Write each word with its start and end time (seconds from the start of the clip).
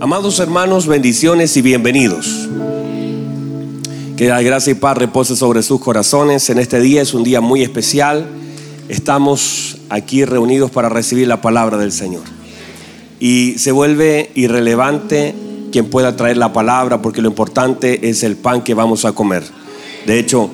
Amados 0.00 0.38
hermanos, 0.38 0.86
bendiciones 0.86 1.56
y 1.56 1.62
bienvenidos. 1.62 2.48
Que 4.16 4.28
la 4.28 4.40
gracia 4.42 4.70
y 4.70 4.74
paz 4.74 4.96
repose 4.96 5.34
sobre 5.34 5.64
sus 5.64 5.80
corazones. 5.80 6.48
En 6.50 6.60
este 6.60 6.80
día 6.80 7.02
es 7.02 7.14
un 7.14 7.24
día 7.24 7.40
muy 7.40 7.64
especial. 7.64 8.28
Estamos 8.88 9.78
aquí 9.88 10.24
reunidos 10.24 10.70
para 10.70 10.88
recibir 10.88 11.26
la 11.26 11.40
palabra 11.40 11.78
del 11.78 11.90
Señor. 11.90 12.22
Y 13.18 13.58
se 13.58 13.72
vuelve 13.72 14.30
irrelevante 14.36 15.34
quien 15.72 15.90
pueda 15.90 16.14
traer 16.14 16.36
la 16.36 16.52
palabra 16.52 17.02
porque 17.02 17.20
lo 17.20 17.28
importante 17.28 18.08
es 18.08 18.22
el 18.22 18.36
pan 18.36 18.62
que 18.62 18.74
vamos 18.74 19.04
a 19.04 19.12
comer. 19.12 19.42
De 20.06 20.20
hecho, 20.20 20.48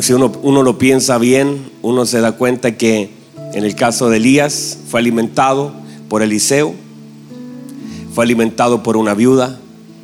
si 0.00 0.12
uno, 0.12 0.30
uno 0.42 0.62
lo 0.62 0.76
piensa 0.76 1.16
bien, 1.16 1.70
uno 1.80 2.04
se 2.04 2.20
da 2.20 2.32
cuenta 2.32 2.76
que 2.76 3.08
en 3.54 3.64
el 3.64 3.74
caso 3.74 4.10
de 4.10 4.18
Elías 4.18 4.76
fue 4.86 5.00
alimentado 5.00 5.72
por 6.10 6.20
Eliseo 6.20 6.74
fue 8.14 8.24
alimentado 8.24 8.82
por 8.82 8.96
una 8.96 9.14
viuda 9.14 9.58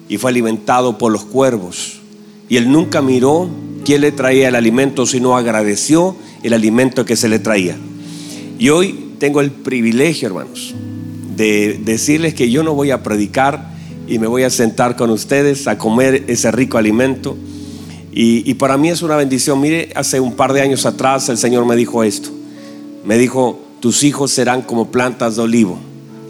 y 0.09 0.17
fue 0.17 0.31
alimentado 0.31 0.99
por 0.99 1.13
los 1.13 1.25
cuervos. 1.25 2.01
Y 2.49 2.57
él 2.57 2.73
nunca 2.73 3.03
miró 3.03 3.49
quién 3.85 4.01
le 4.01 4.13
traía 4.13 4.49
el 4.49 4.55
alimento, 4.55 5.07
sino 5.07 5.37
agradeció 5.37 6.17
el 6.43 6.55
alimento 6.55 7.05
que 7.05 7.17
se 7.17 7.29
le 7.29 7.39
traía. 7.39 7.77
Y 8.59 8.71
hoy 8.71 9.13
tengo 9.19 9.41
el 9.41 9.51
privilegio, 9.51 10.29
hermanos, 10.29 10.75
de 11.37 11.81
decirles 11.85 12.35
que 12.35 12.51
yo 12.51 12.63
no 12.63 12.75
voy 12.75 12.91
a 12.91 13.03
predicar 13.03 13.73
y 14.07 14.19
me 14.19 14.27
voy 14.27 14.43
a 14.45 14.51
sentar 14.51 14.97
con 14.97 15.11
ustedes 15.11 15.67
a 15.69 15.77
comer 15.77 16.25
ese 16.29 16.51
rico 16.51 16.79
alimento. 16.79 17.37
Y, 18.11 18.51
y, 18.51 18.55
para 18.55 18.79
mí 18.79 18.89
es 18.89 19.03
una 19.03 19.17
bendición. 19.17 19.61
Mire, 19.61 19.91
hace 19.95 20.19
un 20.19 20.35
par 20.35 20.55
de 20.55 20.63
años 20.63 20.87
atrás 20.87 21.29
el 21.29 21.37
Señor 21.37 21.67
me 21.67 21.77
dijo 21.77 22.03
esto. 22.03 22.31
Me 23.05 23.19
dijo, 23.19 23.61
tus 23.81 24.03
hijos 24.03 24.31
serán 24.31 24.63
como 24.63 24.91
plantas 24.91 25.37
de 25.37 25.43
olivo 25.43 25.79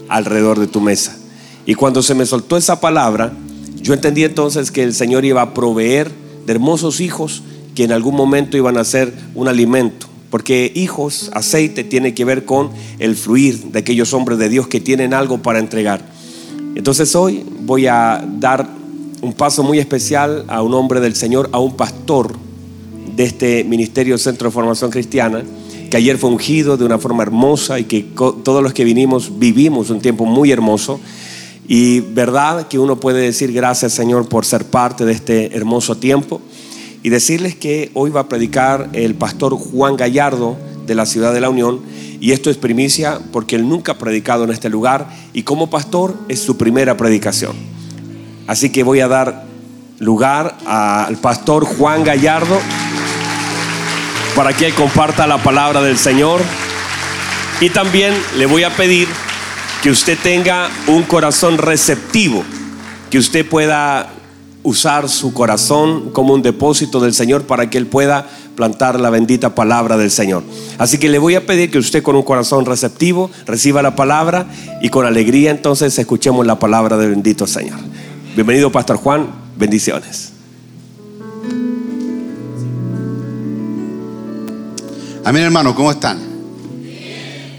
alrededor 0.09 0.59
de 0.59 0.67
tu 0.67 0.81
mesa. 0.81 1.18
Y 1.65 1.75
cuando 1.75 2.01
se 2.01 2.15
me 2.15 2.25
soltó 2.25 2.57
esa 2.57 2.79
palabra, 2.79 3.33
yo 3.81 3.93
entendí 3.93 4.23
entonces 4.23 4.71
que 4.71 4.83
el 4.83 4.93
Señor 4.93 5.25
iba 5.25 5.41
a 5.41 5.53
proveer 5.53 6.11
de 6.45 6.51
hermosos 6.51 6.99
hijos 6.99 7.43
que 7.75 7.83
en 7.83 7.91
algún 7.91 8.15
momento 8.15 8.57
iban 8.57 8.77
a 8.77 8.83
ser 8.83 9.13
un 9.35 9.47
alimento. 9.47 10.07
Porque 10.29 10.71
hijos, 10.75 11.31
aceite, 11.33 11.83
tiene 11.83 12.13
que 12.13 12.25
ver 12.25 12.45
con 12.45 12.69
el 12.99 13.15
fluir 13.15 13.71
de 13.71 13.79
aquellos 13.79 14.13
hombres 14.13 14.37
de 14.37 14.49
Dios 14.49 14.67
que 14.67 14.79
tienen 14.79 15.13
algo 15.13 15.41
para 15.41 15.59
entregar. 15.59 16.03
Entonces 16.75 17.15
hoy 17.15 17.43
voy 17.61 17.87
a 17.87 18.23
dar 18.39 18.69
un 19.21 19.33
paso 19.33 19.63
muy 19.63 19.79
especial 19.79 20.45
a 20.47 20.61
un 20.61 20.73
hombre 20.73 20.99
del 20.99 21.15
Señor, 21.15 21.49
a 21.51 21.59
un 21.59 21.75
pastor 21.75 22.35
de 23.15 23.23
este 23.23 23.63
Ministerio 23.63 24.17
Centro 24.17 24.49
de 24.49 24.53
Formación 24.53 24.91
Cristiana, 24.91 25.43
que 25.89 25.97
ayer 25.97 26.17
fue 26.17 26.29
ungido 26.29 26.77
de 26.77 26.85
una 26.85 26.99
forma 26.99 27.23
hermosa 27.23 27.79
y 27.79 27.85
que 27.85 28.01
todos 28.15 28.63
los 28.63 28.73
que 28.73 28.83
vinimos 28.83 29.39
vivimos 29.39 29.89
un 29.89 29.99
tiempo 29.99 30.25
muy 30.25 30.51
hermoso. 30.51 30.99
Y 31.71 31.99
verdad 31.99 32.67
que 32.67 32.79
uno 32.79 32.99
puede 32.99 33.21
decir 33.21 33.53
gracias 33.53 33.93
Señor 33.93 34.27
por 34.27 34.43
ser 34.43 34.65
parte 34.65 35.05
de 35.05 35.11
este 35.11 35.55
hermoso 35.55 35.95
tiempo. 35.97 36.41
Y 37.03 37.09
decirles 37.09 37.53
que 37.53 37.91
hoy 37.93 38.09
va 38.09 38.21
a 38.21 38.27
predicar 38.27 38.89
el 38.93 39.13
pastor 39.13 39.53
Juan 39.53 39.95
Gallardo 39.95 40.57
de 40.87 40.95
la 40.95 41.05
ciudad 41.05 41.31
de 41.31 41.41
la 41.41 41.49
Unión. 41.51 41.79
Y 42.19 42.31
esto 42.31 42.49
es 42.49 42.57
primicia 42.57 43.19
porque 43.31 43.55
él 43.55 43.69
nunca 43.69 43.91
ha 43.91 43.97
predicado 43.99 44.45
en 44.45 44.49
este 44.49 44.67
lugar 44.67 45.09
y 45.31 45.43
como 45.43 45.69
pastor 45.69 46.17
es 46.27 46.41
su 46.41 46.57
primera 46.57 46.97
predicación. 46.97 47.55
Así 48.47 48.71
que 48.71 48.81
voy 48.81 49.01
a 49.01 49.07
dar 49.07 49.45
lugar 49.99 50.57
al 50.65 51.17
pastor 51.17 51.65
Juan 51.65 52.03
Gallardo 52.03 52.59
para 54.35 54.53
que 54.53 54.71
comparta 54.71 55.27
la 55.27 55.37
palabra 55.37 55.83
del 55.83 55.99
Señor. 55.99 56.41
Y 57.61 57.69
también 57.69 58.15
le 58.39 58.47
voy 58.47 58.63
a 58.63 58.75
pedir 58.75 59.07
que 59.81 59.89
usted 59.89 60.17
tenga 60.21 60.69
un 60.87 61.03
corazón 61.03 61.57
receptivo, 61.57 62.43
que 63.09 63.17
usted 63.17 63.47
pueda 63.47 64.09
usar 64.61 65.07
su 65.07 65.33
corazón 65.33 66.11
como 66.11 66.33
un 66.33 66.41
depósito 66.41 66.99
del 66.99 67.13
Señor 67.13 67.43
para 67.43 67.69
que 67.69 67.77
Él 67.77 67.87
pueda 67.87 68.27
plantar 68.55 68.99
la 68.99 69.09
bendita 69.09 69.55
palabra 69.55 69.95
del 69.95 70.11
Señor. 70.11 70.43
Así 70.77 70.97
que 70.97 71.07
le 71.07 71.17
voy 71.17 71.35
a 71.35 71.45
pedir 71.45 71.71
que 71.71 71.77
usted 71.77 72.03
con 72.03 72.17
un 72.17 72.23
corazón 72.23 72.65
receptivo 72.65 73.31
reciba 73.45 73.81
la 73.81 73.95
palabra 73.95 74.47
y 74.81 74.89
con 74.89 75.05
alegría 75.05 75.51
entonces 75.51 75.97
escuchemos 75.97 76.45
la 76.45 76.59
palabra 76.59 76.97
del 76.97 77.11
bendito 77.11 77.47
Señor. 77.47 77.79
Bienvenido 78.35 78.69
Pastor 78.71 78.97
Juan, 78.97 79.27
bendiciones. 79.55 80.33
Amén 85.23 85.43
hermano, 85.43 85.73
¿cómo 85.73 85.91
están? 85.91 86.19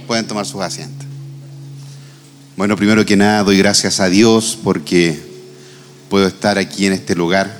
Pueden 0.06 0.26
tomar 0.26 0.44
sus 0.44 0.60
asientos. 0.60 0.99
Bueno, 2.60 2.76
primero 2.76 3.06
que 3.06 3.16
nada 3.16 3.42
doy 3.42 3.56
gracias 3.56 4.00
a 4.00 4.10
Dios 4.10 4.58
porque 4.62 5.18
puedo 6.10 6.26
estar 6.26 6.58
aquí 6.58 6.84
en 6.84 6.92
este 6.92 7.14
lugar. 7.14 7.58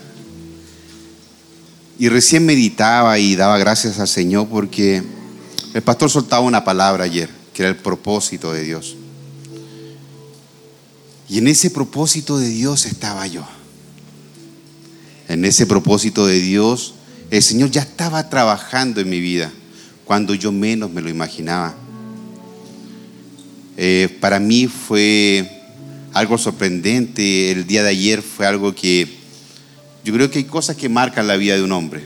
Y 1.99 2.11
recién 2.11 2.45
meditaba 2.45 3.19
y 3.19 3.35
daba 3.35 3.57
gracias 3.57 3.99
al 3.99 4.09
Señor 4.09 4.49
porque 4.49 5.03
el 5.73 5.81
pastor 5.81 6.11
soltaba 6.11 6.43
una 6.43 6.65
palabra 6.65 7.05
ayer, 7.05 7.31
que 7.55 7.63
era 7.63 7.71
el 7.71 7.79
propósito 7.79 8.53
de 8.53 8.63
Dios. 8.63 8.95
Y 11.31 11.39
en 11.39 11.49
ese 11.49 11.71
propósito 11.71 12.37
de 12.37 12.49
Dios 12.49 12.85
estaba 12.85 13.27
yo. 13.27 13.47
En 15.29 15.47
ese 15.47 15.65
propósito 15.65 16.27
de 16.27 16.41
Dios, 16.41 16.93
el 17.31 17.43
Señor 17.43 17.71
ya 17.71 17.81
estaba 17.81 18.29
trabajando 18.29 19.01
en 19.01 19.09
mi 19.09 19.21
vida 19.21 19.51
cuando 20.05 20.35
yo 20.35 20.53
menos 20.53 20.91
me 20.91 21.01
lo 21.01 21.09
imaginaba. 21.09 21.75
Eh, 23.83 24.15
para 24.21 24.39
mí 24.39 24.67
fue 24.67 25.51
algo 26.13 26.37
sorprendente. 26.37 27.51
El 27.51 27.67
día 27.67 27.83
de 27.83 27.89
ayer 27.89 28.21
fue 28.21 28.47
algo 28.47 28.75
que 28.75 29.09
yo 30.05 30.13
creo 30.13 30.31
que 30.31 30.41
hay 30.41 30.45
cosas 30.45 30.77
que 30.77 30.91
marcan 30.91 31.27
la 31.27 31.39
vida 31.39 31.57
de 31.57 31.63
un 31.63 31.73
hombre, 31.73 32.03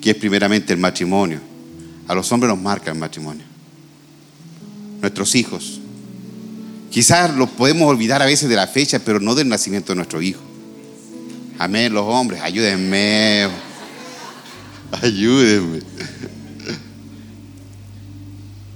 que 0.00 0.10
es 0.10 0.16
primeramente 0.16 0.72
el 0.72 0.80
matrimonio. 0.80 1.38
A 2.08 2.16
los 2.16 2.32
hombres 2.32 2.52
nos 2.52 2.60
marca 2.60 2.90
el 2.90 2.98
matrimonio. 2.98 3.44
Nuestros 5.00 5.36
hijos. 5.36 5.80
Quizás 6.90 7.32
los 7.36 7.50
podemos 7.50 7.88
olvidar 7.88 8.20
a 8.20 8.26
veces 8.26 8.48
de 8.48 8.56
la 8.56 8.66
fecha, 8.66 8.98
pero 8.98 9.20
no 9.20 9.36
del 9.36 9.48
nacimiento 9.48 9.92
de 9.92 9.96
nuestro 9.98 10.20
hijo. 10.20 10.42
Amén, 11.60 11.94
los 11.94 12.06
hombres, 12.06 12.40
ayúdenme. 12.42 13.46
Ayúdenme. 15.00 15.78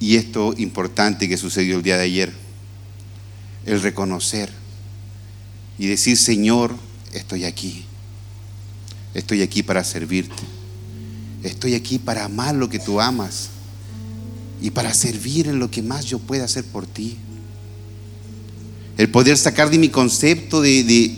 Y 0.00 0.16
esto 0.16 0.54
importante 0.56 1.28
que 1.28 1.36
sucedió 1.36 1.76
el 1.76 1.82
día 1.82 1.96
de 1.96 2.04
ayer, 2.04 2.32
el 3.66 3.82
reconocer 3.82 4.50
y 5.78 5.86
decir, 5.86 6.16
Señor, 6.16 6.74
estoy 7.12 7.44
aquí. 7.44 7.84
Estoy 9.14 9.42
aquí 9.42 9.62
para 9.62 9.82
servirte. 9.82 10.42
Estoy 11.42 11.74
aquí 11.74 11.98
para 11.98 12.24
amar 12.24 12.54
lo 12.54 12.68
que 12.68 12.78
tú 12.78 13.00
amas 13.00 13.50
y 14.60 14.70
para 14.70 14.92
servir 14.92 15.48
en 15.48 15.58
lo 15.58 15.70
que 15.70 15.82
más 15.82 16.04
yo 16.04 16.18
pueda 16.18 16.44
hacer 16.44 16.64
por 16.64 16.86
ti. 16.86 17.16
El 18.96 19.10
poder 19.10 19.36
sacar 19.36 19.70
de 19.70 19.78
mi 19.78 19.88
concepto 19.88 20.60
de, 20.60 20.82
de, 20.82 21.16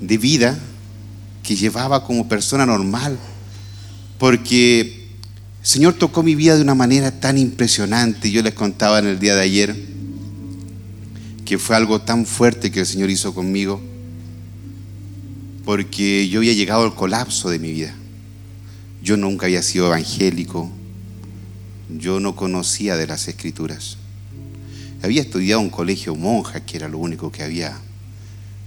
de 0.00 0.18
vida 0.18 0.58
que 1.42 1.56
llevaba 1.56 2.04
como 2.04 2.28
persona 2.28 2.66
normal. 2.66 3.18
Porque 4.18 4.97
Señor 5.68 5.92
tocó 5.92 6.22
mi 6.22 6.34
vida 6.34 6.56
de 6.56 6.62
una 6.62 6.74
manera 6.74 7.20
tan 7.20 7.36
impresionante. 7.36 8.30
Yo 8.30 8.42
les 8.42 8.54
contaba 8.54 9.00
en 9.00 9.06
el 9.06 9.18
día 9.18 9.34
de 9.34 9.42
ayer 9.42 9.76
que 11.44 11.58
fue 11.58 11.76
algo 11.76 12.00
tan 12.00 12.24
fuerte 12.24 12.70
que 12.70 12.80
el 12.80 12.86
Señor 12.86 13.10
hizo 13.10 13.34
conmigo, 13.34 13.78
porque 15.66 16.26
yo 16.30 16.38
había 16.40 16.54
llegado 16.54 16.84
al 16.84 16.94
colapso 16.94 17.50
de 17.50 17.58
mi 17.58 17.70
vida. 17.70 17.94
Yo 19.02 19.18
nunca 19.18 19.44
había 19.44 19.62
sido 19.62 19.88
evangélico, 19.88 20.70
yo 21.90 22.18
no 22.18 22.34
conocía 22.34 22.96
de 22.96 23.06
las 23.06 23.28
escrituras. 23.28 23.98
Había 25.02 25.20
estudiado 25.20 25.60
en 25.60 25.66
un 25.66 25.70
colegio 25.70 26.14
monja, 26.14 26.64
que 26.64 26.78
era 26.78 26.88
lo 26.88 26.96
único 26.96 27.30
que 27.30 27.42
había. 27.42 27.76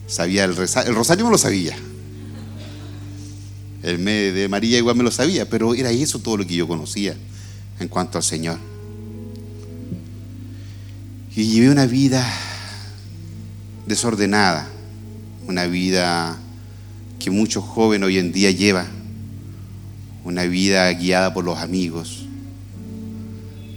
Sabía 0.06 0.44
el, 0.44 0.51
el 0.51 0.95
rosario 0.95 1.25
me 1.25 1.31
lo 1.31 1.39
sabía, 1.39 1.75
el 3.83 4.04
de 4.06 4.48
María 4.50 4.78
igual 4.78 4.95
me 4.95 5.04
lo 5.04 5.12
sabía, 5.12 5.50
pero 5.50 5.74
era 5.74 5.92
eso 5.92 6.19
todo 6.19 6.38
lo 6.38 6.48
que 6.48 6.56
yo 6.56 6.68
conocía 6.68 7.16
en 7.80 7.88
cuanto 7.88 8.18
al 8.18 8.24
Señor. 8.24 8.57
Y 11.36 11.45
llevé 11.45 11.69
una 11.69 11.86
vida 11.88 12.25
desordenada, 13.88 14.68
una 15.48 15.66
vida 15.66 16.38
que 17.19 17.31
muchos 17.31 17.63
jóvenes 17.63 18.07
hoy 18.07 18.18
en 18.18 18.31
día 18.31 18.51
llevan, 18.51 18.88
una 20.24 20.44
vida 20.44 20.92
guiada 20.94 21.34
por 21.34 21.44
los 21.44 21.57
amigos, 21.57 22.25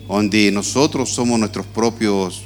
donde 0.09 0.51
nosotros 0.53 1.11
somos 1.11 1.39
nuestros 1.39 1.65
propios 1.65 2.45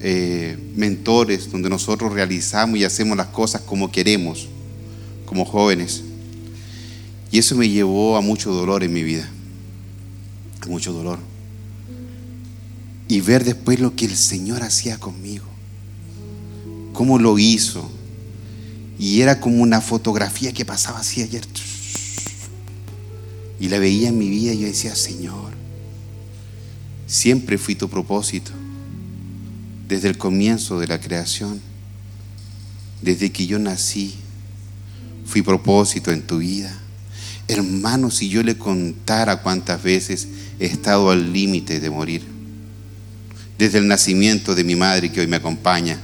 eh, 0.00 0.56
mentores, 0.76 1.50
donde 1.50 1.68
nosotros 1.68 2.12
realizamos 2.12 2.78
y 2.78 2.84
hacemos 2.84 3.16
las 3.16 3.28
cosas 3.28 3.62
como 3.62 3.90
queremos, 3.90 4.48
como 5.24 5.44
jóvenes. 5.44 6.04
Y 7.30 7.38
eso 7.38 7.56
me 7.56 7.68
llevó 7.68 8.16
a 8.16 8.20
mucho 8.20 8.52
dolor 8.52 8.84
en 8.84 8.92
mi 8.92 9.02
vida, 9.02 9.28
a 10.60 10.66
mucho 10.66 10.92
dolor. 10.92 11.18
Y 13.08 13.20
ver 13.20 13.44
después 13.44 13.80
lo 13.80 13.94
que 13.94 14.06
el 14.06 14.16
Señor 14.16 14.62
hacía 14.62 14.98
conmigo, 14.98 15.44
cómo 16.92 17.18
lo 17.18 17.38
hizo. 17.38 17.90
Y 18.98 19.20
era 19.20 19.40
como 19.40 19.62
una 19.62 19.80
fotografía 19.80 20.52
que 20.52 20.64
pasaba 20.64 21.00
así 21.00 21.22
ayer. 21.22 21.44
Y 23.60 23.68
la 23.68 23.78
veía 23.78 24.08
en 24.08 24.18
mi 24.18 24.28
vida 24.28 24.52
y 24.52 24.60
yo 24.60 24.66
decía, 24.66 24.94
Señor, 24.94 25.52
siempre 27.06 27.58
fui 27.58 27.74
tu 27.74 27.88
propósito. 27.88 28.52
Desde 29.88 30.08
el 30.08 30.18
comienzo 30.18 30.80
de 30.80 30.88
la 30.88 31.00
creación, 31.00 31.60
desde 33.02 33.30
que 33.30 33.46
yo 33.46 33.58
nací, 33.58 34.14
fui 35.24 35.42
propósito 35.42 36.10
en 36.10 36.22
tu 36.26 36.38
vida. 36.38 36.76
Hermano, 37.48 38.10
si 38.10 38.28
yo 38.28 38.42
le 38.42 38.58
contara 38.58 39.40
cuántas 39.42 39.82
veces 39.82 40.26
he 40.58 40.66
estado 40.66 41.10
al 41.10 41.32
límite 41.32 41.78
de 41.78 41.90
morir, 41.90 42.22
desde 43.56 43.78
el 43.78 43.86
nacimiento 43.86 44.54
de 44.54 44.64
mi 44.64 44.74
madre 44.74 45.12
que 45.12 45.20
hoy 45.20 45.28
me 45.28 45.36
acompaña, 45.36 45.98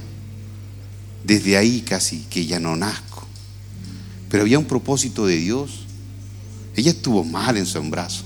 desde 1.25 1.57
ahí 1.57 1.81
casi 1.81 2.19
que 2.29 2.45
ya 2.45 2.59
no 2.59 2.75
nazco, 2.77 3.27
pero 4.29 4.43
había 4.43 4.57
un 4.57 4.65
propósito 4.65 5.25
de 5.25 5.35
Dios. 5.35 5.85
Ella 6.75 6.91
estuvo 6.91 7.23
mal 7.23 7.57
en 7.57 7.65
su 7.65 7.77
embarazo, 7.77 8.23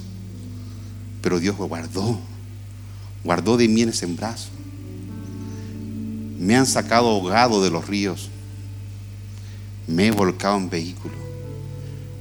pero 1.22 1.40
Dios 1.40 1.58
lo 1.58 1.66
guardó, 1.66 2.20
guardó 3.24 3.58
de 3.58 3.68
mí 3.68 3.82
en 3.82 3.90
ese 3.90 4.06
embarazo. 4.06 4.50
Me 6.40 6.56
han 6.56 6.68
sacado 6.68 7.10
ahogado 7.10 7.64
de 7.64 7.72
los 7.72 7.88
ríos, 7.88 8.30
me 9.88 10.08
he 10.08 10.12
volcado 10.12 10.56
en 10.58 10.70
vehículos 10.70 11.27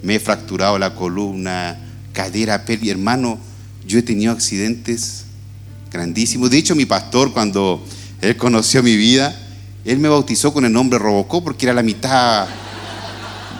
me 0.03 0.17
he 0.17 0.21
fracturado 0.21 0.79
la 0.79 0.95
columna, 0.95 1.79
cadera, 2.13 2.65
peli. 2.65 2.91
Hermano, 2.91 3.39
yo 3.87 3.99
he 3.99 4.03
tenido 4.03 4.33
accidentes 4.33 5.25
grandísimos. 5.91 6.51
De 6.51 6.59
hecho, 6.59 6.75
mi 6.75 6.87
pastor, 6.87 7.33
cuando 7.33 7.85
él 8.21 8.37
conoció 8.37 8.83
mi 8.83 8.97
vida, 8.97 9.35
él 9.85 9.99
me 9.99 10.09
bautizó 10.09 10.53
con 10.53 10.65
el 10.65 10.73
nombre 10.73 10.99
Robocó 10.99 11.43
porque 11.43 11.67
era 11.67 11.75
la 11.75 11.83
mitad, 11.83 12.47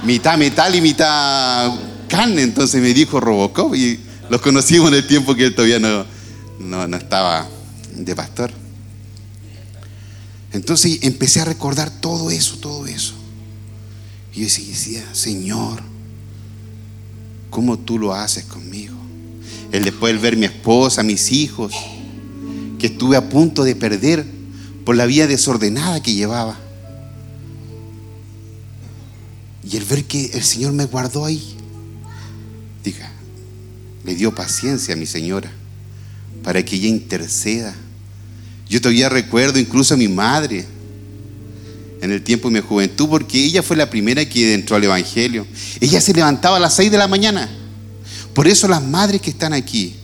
mitad 0.05 0.37
metal 0.37 0.75
y 0.75 0.81
mitad 0.81 1.73
carne. 2.09 2.43
Entonces 2.43 2.83
me 2.83 2.93
dijo 2.93 3.21
Robocó 3.21 3.75
y 3.75 4.01
los 4.29 4.41
conocimos 4.41 4.89
en 4.89 4.95
el 4.95 5.07
tiempo 5.07 5.35
que 5.35 5.47
él 5.47 5.55
todavía 5.55 5.79
no, 5.79 6.05
no, 6.59 6.87
no 6.89 6.97
estaba 6.97 7.47
de 7.95 8.15
pastor. 8.15 8.51
Entonces 10.53 11.01
empecé 11.03 11.41
a 11.41 11.45
recordar 11.45 11.91
todo 11.91 12.31
eso, 12.31 12.57
todo 12.57 12.87
eso. 12.87 13.15
Y 14.33 14.41
yo 14.41 14.45
decía, 14.45 15.05
Señor, 15.13 15.83
¿Cómo 17.57 17.79
tú 17.79 17.99
lo 17.99 18.13
haces 18.13 18.45
conmigo? 18.45 18.95
El 19.73 19.85
después 19.85 20.13
de 20.13 20.19
ver 20.19 20.37
mi 20.37 20.45
esposa, 20.45 21.03
mis 21.03 21.33
hijos, 21.33 21.73
que 22.79 22.89
estuve 22.89 23.17
a 23.17 23.31
punto 23.31 23.65
de 23.65 23.75
perder 23.75 24.27
por 24.85 24.95
la 24.95 25.07
vida 25.07 25.27
desordenada 25.27 26.03
que 26.03 26.13
llevaba. 26.13 26.59
Y 29.65 29.75
el 29.75 29.85
ver 29.87 30.05
que 30.05 30.27
el 30.35 30.43
Señor 30.43 30.75
me 30.75 30.85
guardó 30.85 31.25
ahí. 31.25 31.57
Diga, 32.85 33.11
le 34.05 34.15
dio 34.15 34.35
paciencia 34.35 34.93
a 34.93 34.99
mi 34.99 35.07
señora 35.07 35.51
para 36.43 36.63
que 36.63 36.77
ella 36.77 36.89
interceda. 36.89 37.75
Yo 38.69 38.83
todavía 38.83 39.09
recuerdo 39.09 39.59
incluso 39.59 39.95
a 39.95 39.97
mi 39.97 40.09
madre 40.09 40.67
en 42.01 42.13
el 42.13 42.23
tiempo 42.23 42.49
de 42.49 42.61
mi 42.61 42.67
juventud, 42.67 43.09
porque 43.09 43.43
ella 43.43 43.63
fue 43.63 43.77
la 43.77 43.89
primera 43.89 44.25
que 44.29 44.55
entró 44.55 44.77
al 44.77 44.85
Evangelio. 44.85 45.47
Ella 45.81 46.01
se 46.01 46.13
levantaba 46.13 46.57
a 46.57 46.61
las 46.61 46.75
6 46.75 46.91
de 46.91 46.99
la 46.99 47.09
mañana. 47.09 47.49
Por 48.35 48.47
eso 48.47 48.69
las 48.69 48.83
madres 48.83 49.21
que 49.21 49.31
están 49.31 49.53
aquí, 49.53 49.97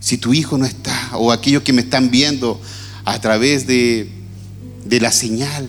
si 0.00 0.18
tu 0.18 0.32
hijo 0.32 0.56
no 0.56 0.64
está, 0.64 1.10
o 1.14 1.32
aquellos 1.32 1.62
que 1.62 1.72
me 1.72 1.82
están 1.82 2.10
viendo 2.10 2.60
a 3.04 3.20
través 3.20 3.66
de, 3.66 4.08
de 4.84 5.00
la 5.00 5.10
señal, 5.10 5.68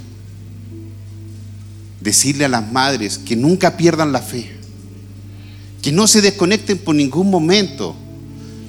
decirle 2.02 2.46
a 2.46 2.50
las 2.50 2.72
madres 2.72 3.18
que 3.18 3.36
nunca 3.36 3.78
pierdan 3.78 4.12
la 4.12 4.22
fe, 4.22 4.52
que 5.82 5.92
no 5.92 6.08
se 6.08 6.22
desconecten 6.22 6.78
por 6.78 6.94
ningún 6.94 7.32
momento 7.32 7.96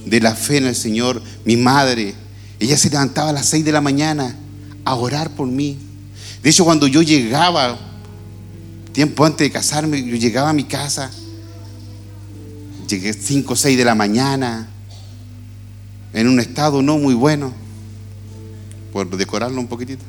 de 0.06 0.20
la 0.20 0.34
fe 0.34 0.56
en 0.56 0.66
el 0.66 0.76
Señor. 0.76 1.22
Mi 1.44 1.56
madre, 1.56 2.14
ella 2.58 2.78
se 2.78 2.88
levantaba 2.88 3.30
a 3.30 3.34
las 3.34 3.46
6 3.46 3.64
de 3.64 3.72
la 3.72 3.80
mañana 3.80 4.36
a 4.84 4.94
orar 4.94 5.30
por 5.30 5.46
mí 5.46 5.76
de 6.42 6.48
hecho, 6.48 6.64
cuando 6.64 6.86
yo 6.86 7.02
llegaba, 7.02 7.78
tiempo 8.92 9.24
antes 9.26 9.46
de 9.46 9.50
casarme, 9.50 10.02
yo 10.02 10.16
llegaba 10.16 10.50
a 10.50 10.52
mi 10.54 10.64
casa, 10.64 11.10
llegué 12.88 13.12
5 13.12 13.52
o 13.52 13.56
6 13.56 13.76
de 13.76 13.84
la 13.84 13.94
mañana, 13.94 14.68
en 16.14 16.28
un 16.28 16.40
estado 16.40 16.80
no 16.80 16.96
muy 16.96 17.12
bueno, 17.12 17.52
por 18.92 19.14
decorarlo 19.16 19.60
un 19.60 19.68
poquitito. 19.68 20.02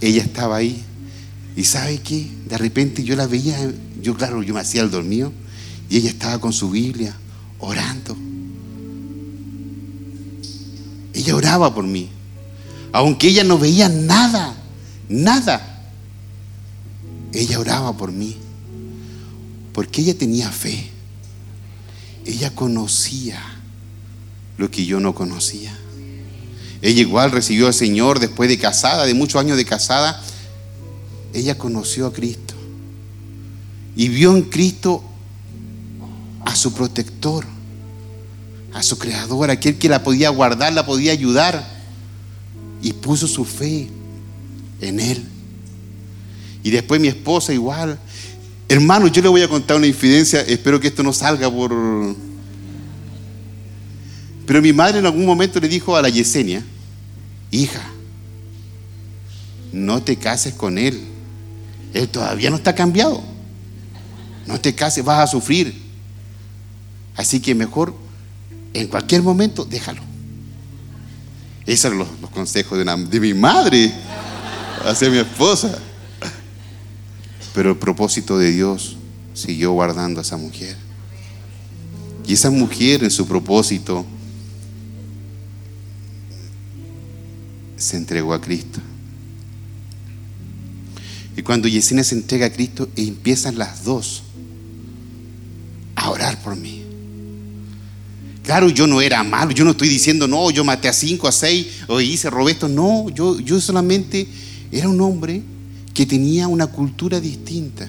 Ella 0.00 0.22
estaba 0.22 0.56
ahí. 0.56 0.82
Y 1.56 1.64
sabe 1.64 1.98
qué? 1.98 2.28
De 2.46 2.58
repente 2.58 3.04
yo 3.04 3.14
la 3.14 3.26
veía, 3.26 3.56
yo 4.02 4.16
claro, 4.16 4.42
yo 4.42 4.52
me 4.52 4.60
hacía 4.60 4.82
el 4.82 4.90
dormido, 4.90 5.32
y 5.88 5.98
ella 5.98 6.10
estaba 6.10 6.40
con 6.40 6.52
su 6.52 6.70
Biblia, 6.70 7.16
orando. 7.60 8.16
Ella 11.14 11.36
oraba 11.36 11.72
por 11.72 11.84
mí 11.84 12.10
aunque 12.92 13.28
ella 13.28 13.44
no 13.44 13.58
veía 13.58 13.88
nada, 13.88 14.54
nada, 15.08 15.82
ella 17.32 17.60
oraba 17.60 17.96
por 17.96 18.12
mí, 18.12 18.36
porque 19.72 20.00
ella 20.02 20.16
tenía 20.16 20.50
fe, 20.50 20.90
ella 22.26 22.54
conocía 22.54 23.40
lo 24.58 24.70
que 24.70 24.84
yo 24.84 25.00
no 25.00 25.14
conocía. 25.14 25.76
Ella 26.82 27.00
igual 27.00 27.30
recibió 27.30 27.66
al 27.66 27.74
Señor 27.74 28.20
después 28.20 28.48
de 28.48 28.58
casada, 28.58 29.06
de 29.06 29.14
muchos 29.14 29.40
años 29.40 29.56
de 29.56 29.64
casada, 29.64 30.22
ella 31.32 31.56
conoció 31.56 32.06
a 32.06 32.12
Cristo 32.12 32.54
y 33.94 34.08
vio 34.08 34.34
en 34.34 34.42
Cristo 34.42 35.04
a 36.44 36.56
su 36.56 36.72
protector, 36.72 37.44
a 38.72 38.82
su 38.82 38.98
creador, 38.98 39.50
aquel 39.50 39.78
que 39.78 39.88
la 39.88 40.02
podía 40.02 40.30
guardar, 40.30 40.72
la 40.72 40.86
podía 40.86 41.12
ayudar 41.12 41.79
y 42.82 42.92
puso 42.92 43.26
su 43.26 43.44
fe 43.44 43.88
en 44.80 45.00
Él. 45.00 45.22
Y 46.62 46.70
después 46.70 47.00
mi 47.00 47.08
esposa 47.08 47.52
igual. 47.52 47.98
Hermano, 48.68 49.08
yo 49.08 49.22
le 49.22 49.28
voy 49.28 49.42
a 49.42 49.48
contar 49.48 49.76
una 49.76 49.86
infidencia, 49.86 50.40
espero 50.42 50.78
que 50.78 50.88
esto 50.88 51.02
no 51.02 51.12
salga 51.12 51.50
por... 51.50 51.74
Pero 54.46 54.62
mi 54.62 54.72
madre 54.72 54.98
en 54.98 55.06
algún 55.06 55.26
momento 55.26 55.60
le 55.60 55.68
dijo 55.68 55.96
a 55.96 56.02
la 56.02 56.08
Yesenia, 56.08 56.64
hija, 57.50 57.82
no 59.72 60.02
te 60.02 60.16
cases 60.16 60.54
con 60.54 60.78
él. 60.78 61.00
Él 61.94 62.08
todavía 62.08 62.50
no 62.50 62.56
está 62.56 62.74
cambiado. 62.74 63.22
No 64.46 64.60
te 64.60 64.74
cases, 64.74 65.04
vas 65.04 65.20
a 65.20 65.26
sufrir. 65.26 65.74
Así 67.16 67.40
que 67.40 67.54
mejor, 67.54 67.94
en 68.72 68.88
cualquier 68.88 69.22
momento, 69.22 69.64
déjalo. 69.64 70.09
Esos 71.70 71.84
eran 71.84 71.98
los, 71.98 72.30
consejos 72.30 72.76
de, 72.76 72.84
de 72.84 73.20
mi 73.20 73.32
madre 73.32 73.94
hacia 74.84 75.08
mi 75.08 75.18
esposa. 75.18 75.78
Pero 77.54 77.70
el 77.70 77.76
propósito 77.76 78.36
de 78.38 78.50
Dios 78.50 78.96
siguió 79.34 79.70
guardando 79.70 80.18
a 80.18 80.22
esa 80.22 80.36
mujer. 80.36 80.76
Y 82.26 82.32
esa 82.32 82.50
mujer 82.50 83.04
en 83.04 83.10
su 83.12 83.24
propósito 83.24 84.04
se 87.76 87.96
entregó 87.96 88.34
a 88.34 88.40
Cristo. 88.40 88.80
Y 91.36 91.42
cuando 91.42 91.68
Yesenia 91.68 92.02
se 92.02 92.16
entrega 92.16 92.46
a 92.46 92.52
Cristo, 92.52 92.88
empiezan 92.96 93.56
las 93.56 93.84
dos 93.84 94.24
Claro, 98.42 98.68
yo 98.70 98.86
no 98.86 99.00
era 99.00 99.22
malo, 99.22 99.52
yo 99.52 99.64
no 99.64 99.72
estoy 99.72 99.88
diciendo, 99.88 100.26
no, 100.26 100.50
yo 100.50 100.64
maté 100.64 100.88
a 100.88 100.92
cinco, 100.92 101.28
a 101.28 101.32
seis, 101.32 101.66
o 101.88 102.00
hice, 102.00 102.30
robé 102.30 102.52
esto. 102.52 102.68
No, 102.68 103.08
yo, 103.10 103.38
yo 103.38 103.60
solamente 103.60 104.26
era 104.72 104.88
un 104.88 105.00
hombre 105.00 105.42
que 105.92 106.06
tenía 106.06 106.48
una 106.48 106.66
cultura 106.66 107.20
distinta. 107.20 107.88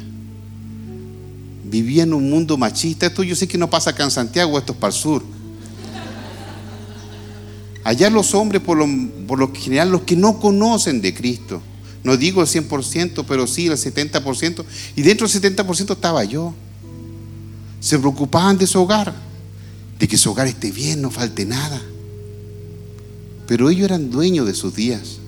Vivía 1.63 2.03
en 2.03 2.13
un 2.13 2.29
mundo 2.29 2.57
machista. 2.57 3.05
Esto 3.05 3.23
yo 3.23 3.35
sé 3.35 3.47
que 3.47 3.57
no 3.57 3.69
pasa 3.69 3.91
acá 3.91 4.03
en 4.03 4.11
Santiago, 4.11 4.57
esto 4.57 4.73
es 4.73 4.77
para 4.77 4.93
el 4.93 4.99
sur. 4.99 5.23
Allá 7.83 8.09
los 8.09 8.35
hombres, 8.35 8.61
por 8.61 8.77
lo, 8.77 8.85
por 9.25 9.39
lo 9.39 9.51
general, 9.53 9.89
los 9.89 10.01
que 10.01 10.15
no 10.15 10.39
conocen 10.39 11.01
de 11.01 11.13
Cristo, 11.13 11.61
no 12.03 12.17
digo 12.17 12.41
el 12.41 12.47
100%, 12.47 13.25
pero 13.27 13.47
sí 13.47 13.67
el 13.67 13.73
70%, 13.73 14.65
y 14.95 15.01
dentro 15.01 15.27
del 15.27 15.41
70% 15.41 15.93
estaba 15.93 16.23
yo. 16.23 16.53
Se 17.79 17.97
preocupaban 17.97 18.59
de 18.59 18.67
su 18.67 18.79
hogar 18.79 19.30
de 20.01 20.07
que 20.07 20.17
su 20.17 20.31
hogar 20.31 20.47
esté 20.47 20.71
bien, 20.71 20.99
no 20.99 21.11
falte 21.11 21.45
nada. 21.45 21.79
Pero 23.45 23.69
ellos 23.69 23.85
eran 23.85 24.09
dueños 24.09 24.47
de 24.47 24.55
sus 24.55 24.75
días. 24.75 25.19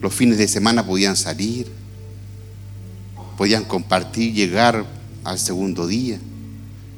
Los 0.00 0.14
fines 0.14 0.38
de 0.38 0.48
semana 0.48 0.86
podían 0.86 1.14
salir, 1.14 1.66
podían 3.36 3.64
compartir, 3.64 4.32
llegar 4.32 4.86
al 5.24 5.38
segundo 5.38 5.86
día 5.86 6.18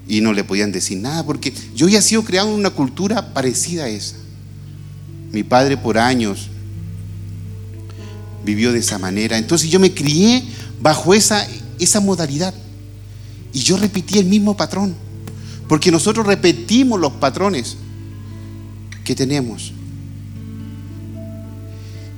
y 0.06 0.20
no 0.20 0.32
le 0.32 0.44
podían 0.44 0.70
decir 0.70 0.98
nada 0.98 1.26
porque 1.26 1.52
yo 1.74 1.86
había 1.86 2.00
sido 2.00 2.22
creado 2.22 2.48
en 2.50 2.54
una 2.54 2.70
cultura 2.70 3.34
parecida 3.34 3.86
a 3.86 3.88
esa. 3.88 4.14
Mi 5.32 5.42
padre 5.42 5.76
por 5.76 5.98
años 5.98 6.48
vivió 8.44 8.72
de 8.72 8.78
esa 8.78 9.00
manera. 9.00 9.36
Entonces 9.36 9.68
yo 9.68 9.80
me 9.80 9.92
crié 9.92 10.44
bajo 10.80 11.12
esa, 11.12 11.44
esa 11.80 11.98
modalidad. 11.98 12.54
Y 13.52 13.58
yo 13.58 13.76
repetí 13.78 14.18
el 14.18 14.26
mismo 14.26 14.56
patrón. 14.56 14.94
Porque 15.68 15.90
nosotros 15.90 16.26
repetimos 16.26 17.00
los 17.00 17.12
patrones 17.14 17.76
que 19.04 19.14
tenemos. 19.14 19.72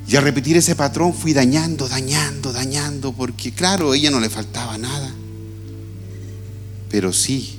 Y 0.09 0.15
al 0.17 0.23
repetir 0.23 0.57
ese 0.57 0.77
patrón 0.77 1.13
fui 1.13 1.33
dañando, 1.33 1.89
dañando, 1.89 2.53
dañando, 2.53 3.13
porque 3.13 3.53
claro, 3.53 3.91
a 3.91 3.97
ella 3.97 4.11
no 4.11 4.21
le 4.21 4.31
faltaba 4.31 4.79
nada. 4.79 5.13
Pero 6.89 7.13
sí, 7.13 7.59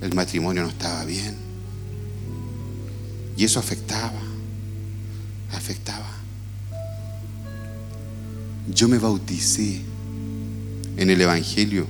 el 0.00 0.14
matrimonio 0.14 0.62
no 0.62 0.68
estaba 0.68 1.04
bien. 1.04 1.34
Y 3.36 3.44
eso 3.44 3.58
afectaba, 3.58 4.20
afectaba. 5.52 6.08
Yo 8.72 8.88
me 8.88 8.98
bauticé 8.98 9.80
en 10.96 11.10
el 11.10 11.20
Evangelio 11.20 11.86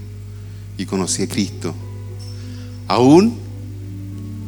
y 0.78 0.86
conocí 0.86 1.22
a 1.22 1.28
Cristo. 1.28 1.74
Aún 2.90 3.34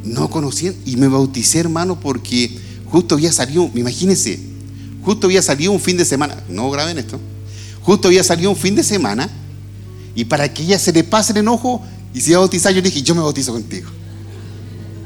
no 0.03 0.29
conocía 0.29 0.73
y 0.85 0.97
me 0.97 1.07
bauticé, 1.07 1.59
hermano, 1.59 1.97
porque 2.01 2.51
justo 2.87 3.15
había 3.15 3.31
salido, 3.31 3.71
imagínense, 3.73 4.37
justo 5.01 5.27
había 5.27 5.41
salido 5.41 5.71
un 5.71 5.79
fin 5.79 5.95
de 5.95 6.03
semana, 6.03 6.43
no 6.49 6.69
graben 6.69 6.97
esto, 6.97 7.21
justo 7.83 8.09
había 8.09 8.21
salido 8.21 8.49
un 8.49 8.57
fin 8.57 8.75
de 8.75 8.83
semana 8.83 9.29
y 10.13 10.25
para 10.25 10.53
que 10.53 10.63
ella 10.63 10.77
se 10.77 10.91
le 10.91 11.05
pase 11.05 11.31
el 11.31 11.37
enojo 11.37 11.81
y 12.13 12.19
se 12.19 12.31
iba 12.31 12.39
a 12.39 12.41
bautizar, 12.41 12.73
yo 12.73 12.81
dije, 12.81 13.01
yo 13.01 13.15
me 13.15 13.21
bautizo 13.21 13.53
contigo. 13.53 13.89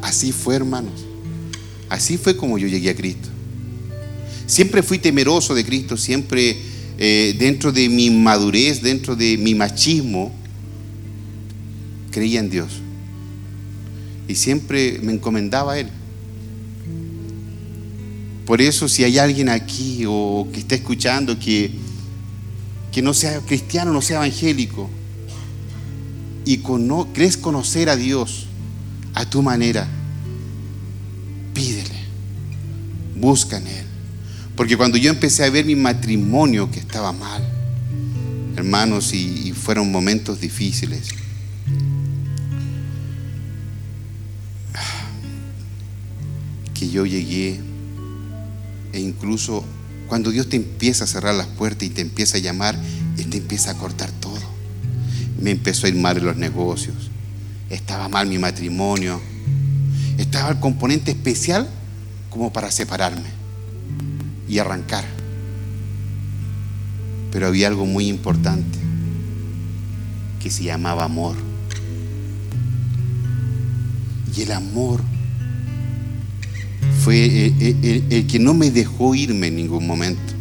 Así 0.01 0.32
fue, 0.32 0.56
hermanos. 0.56 1.06
Así 1.89 2.17
fue 2.17 2.36
como 2.36 2.58
yo 2.58 2.67
llegué 2.67 2.89
a 2.89 2.96
Cristo. 2.96 3.29
Siempre 4.48 4.82
fui 4.82 4.98
temeroso 4.98 5.53
de 5.53 5.63
Cristo, 5.63 5.96
siempre 5.96 6.58
eh, 6.98 7.36
dentro 7.38 7.72
de 7.72 7.88
mi 7.88 8.10
madurez, 8.10 8.82
dentro 8.82 9.15
de 9.15 9.38
mi 9.38 9.53
machismo, 9.53 10.32
creía 12.10 12.39
en 12.39 12.50
Dios. 12.50 12.82
Y 14.27 14.36
siempre 14.36 15.00
me 15.01 15.13
encomendaba 15.13 15.74
a 15.74 15.79
Él. 15.79 15.89
Por 18.46 18.62
eso 18.62 18.88
si 18.88 19.03
hay 19.03 19.17
alguien 19.17 19.50
aquí 19.50 20.05
o 20.07 20.48
que 20.53 20.60
está 20.60 20.75
escuchando 20.75 21.38
que, 21.38 21.72
que 22.91 23.01
no 23.01 23.13
sea 23.13 23.39
cristiano, 23.41 23.91
no 23.91 24.01
sea 24.01 24.17
evangélico, 24.17 24.89
y 26.46 26.62
crees 27.13 27.36
conocer 27.36 27.89
a 27.89 27.98
Dios 27.98 28.48
a 29.13 29.29
tu 29.29 29.41
manera, 29.41 29.86
pídele, 31.53 32.05
busca 33.15 33.57
en 33.57 33.67
Él. 33.67 33.86
Porque 34.55 34.77
cuando 34.77 34.98
yo 34.98 35.10
empecé 35.10 35.43
a 35.43 35.50
ver 35.50 35.65
mi 35.65 35.75
matrimonio 35.75 36.72
que 36.72 36.79
estaba 36.79 37.12
mal, 37.12 37.43
hermanos, 38.55 39.13
y 39.13 39.51
fueron 39.51 39.91
momentos 39.91 40.39
difíciles, 40.39 41.10
que 46.77 46.89
yo 46.89 47.05
llegué 47.05 47.60
e 48.93 49.00
incluso 49.00 49.63
cuando 50.07 50.31
Dios 50.31 50.48
te 50.48 50.55
empieza 50.55 51.03
a 51.03 51.07
cerrar 51.07 51.36
las 51.36 51.48
puertas 51.48 51.84
y 51.84 51.89
te 51.89 52.01
empieza 52.01 52.38
a 52.38 52.39
llamar, 52.39 52.79
Él 53.17 53.29
te 53.29 53.38
empieza 53.38 53.72
a 53.72 53.74
cortar 53.77 54.12
todo. 54.12 54.39
Me 55.41 55.51
empezó 55.51 55.86
a 55.86 55.89
ir 55.89 55.96
mal 55.96 56.17
en 56.17 56.25
los 56.25 56.38
negocios, 56.38 56.96
estaba 57.69 58.07
mal 58.07 58.27
mi 58.27 58.38
matrimonio, 58.38 59.19
estaba 60.17 60.50
el 60.50 60.60
componente 60.60 61.12
especial 61.12 61.67
como 62.29 62.53
para 62.53 62.72
separarme 62.72 63.29
y 64.48 64.60
arrancar. 64.60 65.03
Pero 67.31 67.48
había 67.48 67.67
algo 67.67 67.86
muy 67.86 68.07
importante 68.07 68.77
que 70.41 70.50
se 70.50 70.63
llamaba 70.63 71.03
amor. 71.03 71.36
Y 74.36 74.43
el 74.43 74.51
amor 74.51 75.01
fue 77.07 77.25
eh, 77.25 77.53
eh, 77.61 78.03
el, 78.09 78.27
que 78.27 78.37
no 78.37 78.53
me 78.53 78.69
dejó 78.69 79.15
irme 79.15 79.47
en 79.47 79.55
ningún 79.55 79.87
momento. 79.87 80.33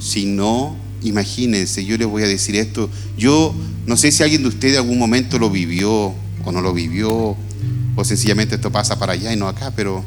Si 0.00 0.26
no, 0.26 0.76
imagínense, 1.04 1.84
yo 1.84 1.96
les 1.96 2.08
voy 2.08 2.24
a 2.24 2.26
decir 2.26 2.56
esto, 2.56 2.90
yo 3.16 3.54
no 3.86 3.96
sé 3.96 4.10
si 4.10 4.24
alguien 4.24 4.42
de 4.42 4.48
ustedes 4.48 4.74
en 4.74 4.80
algún 4.80 4.98
momento 4.98 5.38
lo 5.38 5.48
vivió 5.48 6.12
o 6.44 6.50
no 6.52 6.60
lo 6.60 6.72
vivió, 6.74 7.36
o 7.94 8.04
sencillamente 8.04 8.56
esto 8.56 8.72
pasa 8.72 8.98
para 8.98 9.12
allá 9.12 9.32
y 9.32 9.36
no 9.36 9.46
acá, 9.46 9.72
pero 9.76 10.02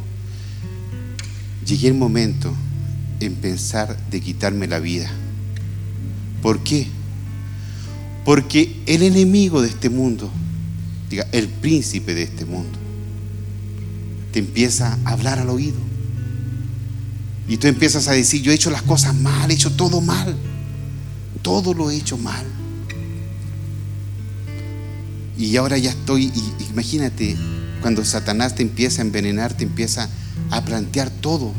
llegué 1.65 1.87
el 1.87 1.93
momento 1.93 2.53
en 3.21 3.35
pensar 3.35 3.97
de 4.11 4.19
quitarme 4.19 4.67
la 4.67 4.79
vida. 4.79 5.09
¿Por 6.41 6.59
qué? 6.59 6.87
Porque 8.25 8.81
el 8.85 9.03
enemigo 9.03 9.61
de 9.61 9.69
este 9.69 9.89
mundo, 9.89 10.29
diga, 11.09 11.25
el 11.31 11.47
príncipe 11.47 12.13
de 12.13 12.23
este 12.23 12.43
mundo, 12.43 12.77
te 14.31 14.39
empieza 14.39 14.97
a 15.05 15.11
hablar 15.11 15.39
al 15.39 15.49
oído. 15.49 15.77
Y 17.47 17.57
tú 17.57 17.67
empiezas 17.67 18.07
a 18.07 18.11
decir, 18.11 18.41
yo 18.41 18.51
he 18.51 18.55
hecho 18.55 18.69
las 18.69 18.81
cosas 18.81 19.15
mal, 19.15 19.49
he 19.49 19.53
hecho 19.53 19.71
todo 19.71 20.01
mal. 20.01 20.35
Todo 21.41 21.73
lo 21.73 21.89
he 21.89 21.95
hecho 21.95 22.17
mal. 22.17 22.45
Y 25.37 25.55
ahora 25.55 25.77
ya 25.77 25.91
estoy, 25.91 26.31
imagínate, 26.71 27.37
cuando 27.81 28.03
Satanás 28.03 28.55
te 28.55 28.63
empieza 28.63 29.01
a 29.01 29.05
envenenar, 29.05 29.53
te 29.53 29.63
empieza 29.63 30.09
a 30.49 30.65
plantear 30.65 31.09
todo. 31.09 31.53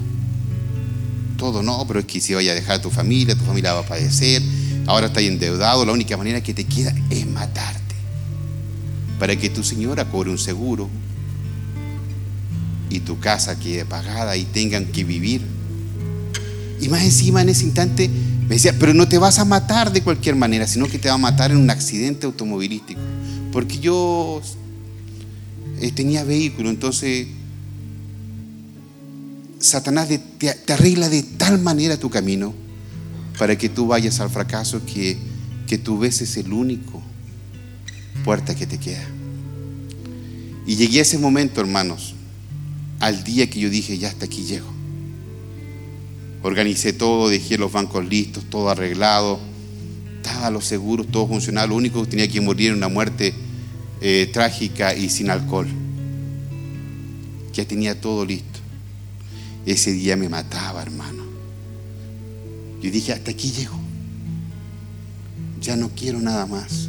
Todo, 1.36 1.62
no, 1.62 1.86
pero 1.86 2.00
es 2.00 2.06
que 2.06 2.20
si 2.20 2.34
vaya 2.34 2.52
a 2.52 2.54
dejar 2.54 2.76
a 2.76 2.82
tu 2.82 2.90
familia, 2.90 3.36
tu 3.36 3.44
familia 3.44 3.72
va 3.72 3.80
a 3.80 3.86
padecer, 3.86 4.42
ahora 4.86 5.06
estás 5.06 5.22
endeudado, 5.22 5.86
la 5.86 5.92
única 5.92 6.16
manera 6.16 6.42
que 6.42 6.52
te 6.52 6.64
queda 6.64 6.92
es 7.08 7.26
matarte. 7.26 7.94
Para 9.20 9.36
que 9.36 9.48
tu 9.48 9.62
señora 9.62 10.10
cobre 10.10 10.30
un 10.30 10.38
seguro, 10.38 10.88
y 12.90 13.00
tu 13.00 13.18
casa 13.18 13.58
quede 13.58 13.84
pagada 13.84 14.36
y 14.36 14.44
tengan 14.44 14.86
que 14.86 15.04
vivir. 15.04 15.42
Y 16.80 16.88
más 16.88 17.02
encima 17.02 17.42
en 17.42 17.48
ese 17.48 17.64
instante 17.64 18.08
me 18.48 18.54
decía, 18.54 18.74
pero 18.78 18.94
no 18.94 19.08
te 19.08 19.18
vas 19.18 19.38
a 19.38 19.44
matar 19.44 19.92
de 19.92 20.02
cualquier 20.02 20.36
manera, 20.36 20.66
sino 20.66 20.86
que 20.86 20.98
te 20.98 21.08
va 21.08 21.14
a 21.14 21.18
matar 21.18 21.50
en 21.50 21.58
un 21.58 21.68
accidente 21.70 22.26
automovilístico. 22.26 23.00
Porque 23.52 23.78
yo 23.78 24.40
eh, 25.80 25.92
tenía 25.92 26.24
vehículo, 26.24 26.70
entonces 26.70 27.28
Satanás 29.58 30.08
te, 30.38 30.72
arregla 30.72 31.08
de 31.08 31.22
tal 31.22 31.58
manera 31.58 31.96
tu 31.96 32.10
camino 32.10 32.54
para 33.38 33.56
que 33.58 33.68
tú 33.68 33.86
vayas 33.86 34.20
al 34.20 34.30
fracaso 34.30 34.80
que, 34.86 35.18
que 35.66 35.78
tú 35.78 35.98
ves 35.98 36.22
es 36.22 36.36
el 36.36 36.52
único 36.52 37.02
puerta 38.24 38.54
que 38.54 38.66
te 38.66 38.78
queda. 38.78 39.06
Y 40.66 40.76
llegué 40.76 41.00
a 41.00 41.02
ese 41.02 41.18
momento, 41.18 41.60
hermanos, 41.60 42.14
al 43.00 43.24
día 43.24 43.48
que 43.48 43.60
yo 43.60 43.70
dije, 43.70 43.98
ya 43.98 44.08
hasta 44.08 44.26
aquí 44.26 44.44
llego. 44.44 44.68
Organicé 46.42 46.92
todo, 46.92 47.28
dejé 47.28 47.58
los 47.58 47.72
bancos 47.72 48.06
listos, 48.06 48.44
todo 48.48 48.68
arreglado, 48.70 49.40
estaba 50.16 50.50
los 50.50 50.64
seguros, 50.64 51.06
todo 51.08 51.26
funcionaba. 51.26 51.66
Lo 51.66 51.76
único 51.76 52.02
que 52.02 52.10
tenía 52.10 52.28
que 52.28 52.40
morir 52.40 52.68
era 52.68 52.76
una 52.76 52.88
muerte 52.88 53.34
eh, 54.00 54.28
trágica 54.32 54.94
y 54.94 55.08
sin 55.08 55.30
alcohol. 55.30 55.66
Ya 57.52 57.64
tenía 57.64 58.00
todo 58.00 58.24
listo. 58.24 58.60
Ese 59.66 59.92
día 59.92 60.16
me 60.16 60.28
mataba, 60.28 60.80
hermano. 60.82 61.24
Yo 62.80 62.90
dije, 62.90 63.12
hasta 63.12 63.32
aquí 63.32 63.50
llego. 63.50 63.78
Ya 65.60 65.76
no 65.76 65.90
quiero 65.90 66.20
nada 66.20 66.46
más. 66.46 66.88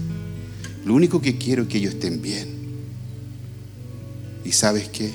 Lo 0.85 0.93
único 0.93 1.21
que 1.21 1.37
quiero 1.37 1.63
es 1.63 1.69
que 1.69 1.79
ellos 1.79 1.95
estén 1.95 2.21
bien. 2.21 2.47
¿Y 4.45 4.51
sabes 4.51 4.89
qué? 4.89 5.11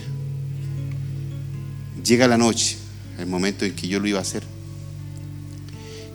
Llega 2.04 2.28
la 2.28 2.36
noche, 2.36 2.76
el 3.18 3.26
momento 3.26 3.64
en 3.64 3.74
que 3.74 3.88
yo 3.88 3.98
lo 3.98 4.06
iba 4.06 4.18
a 4.18 4.22
hacer. 4.22 4.42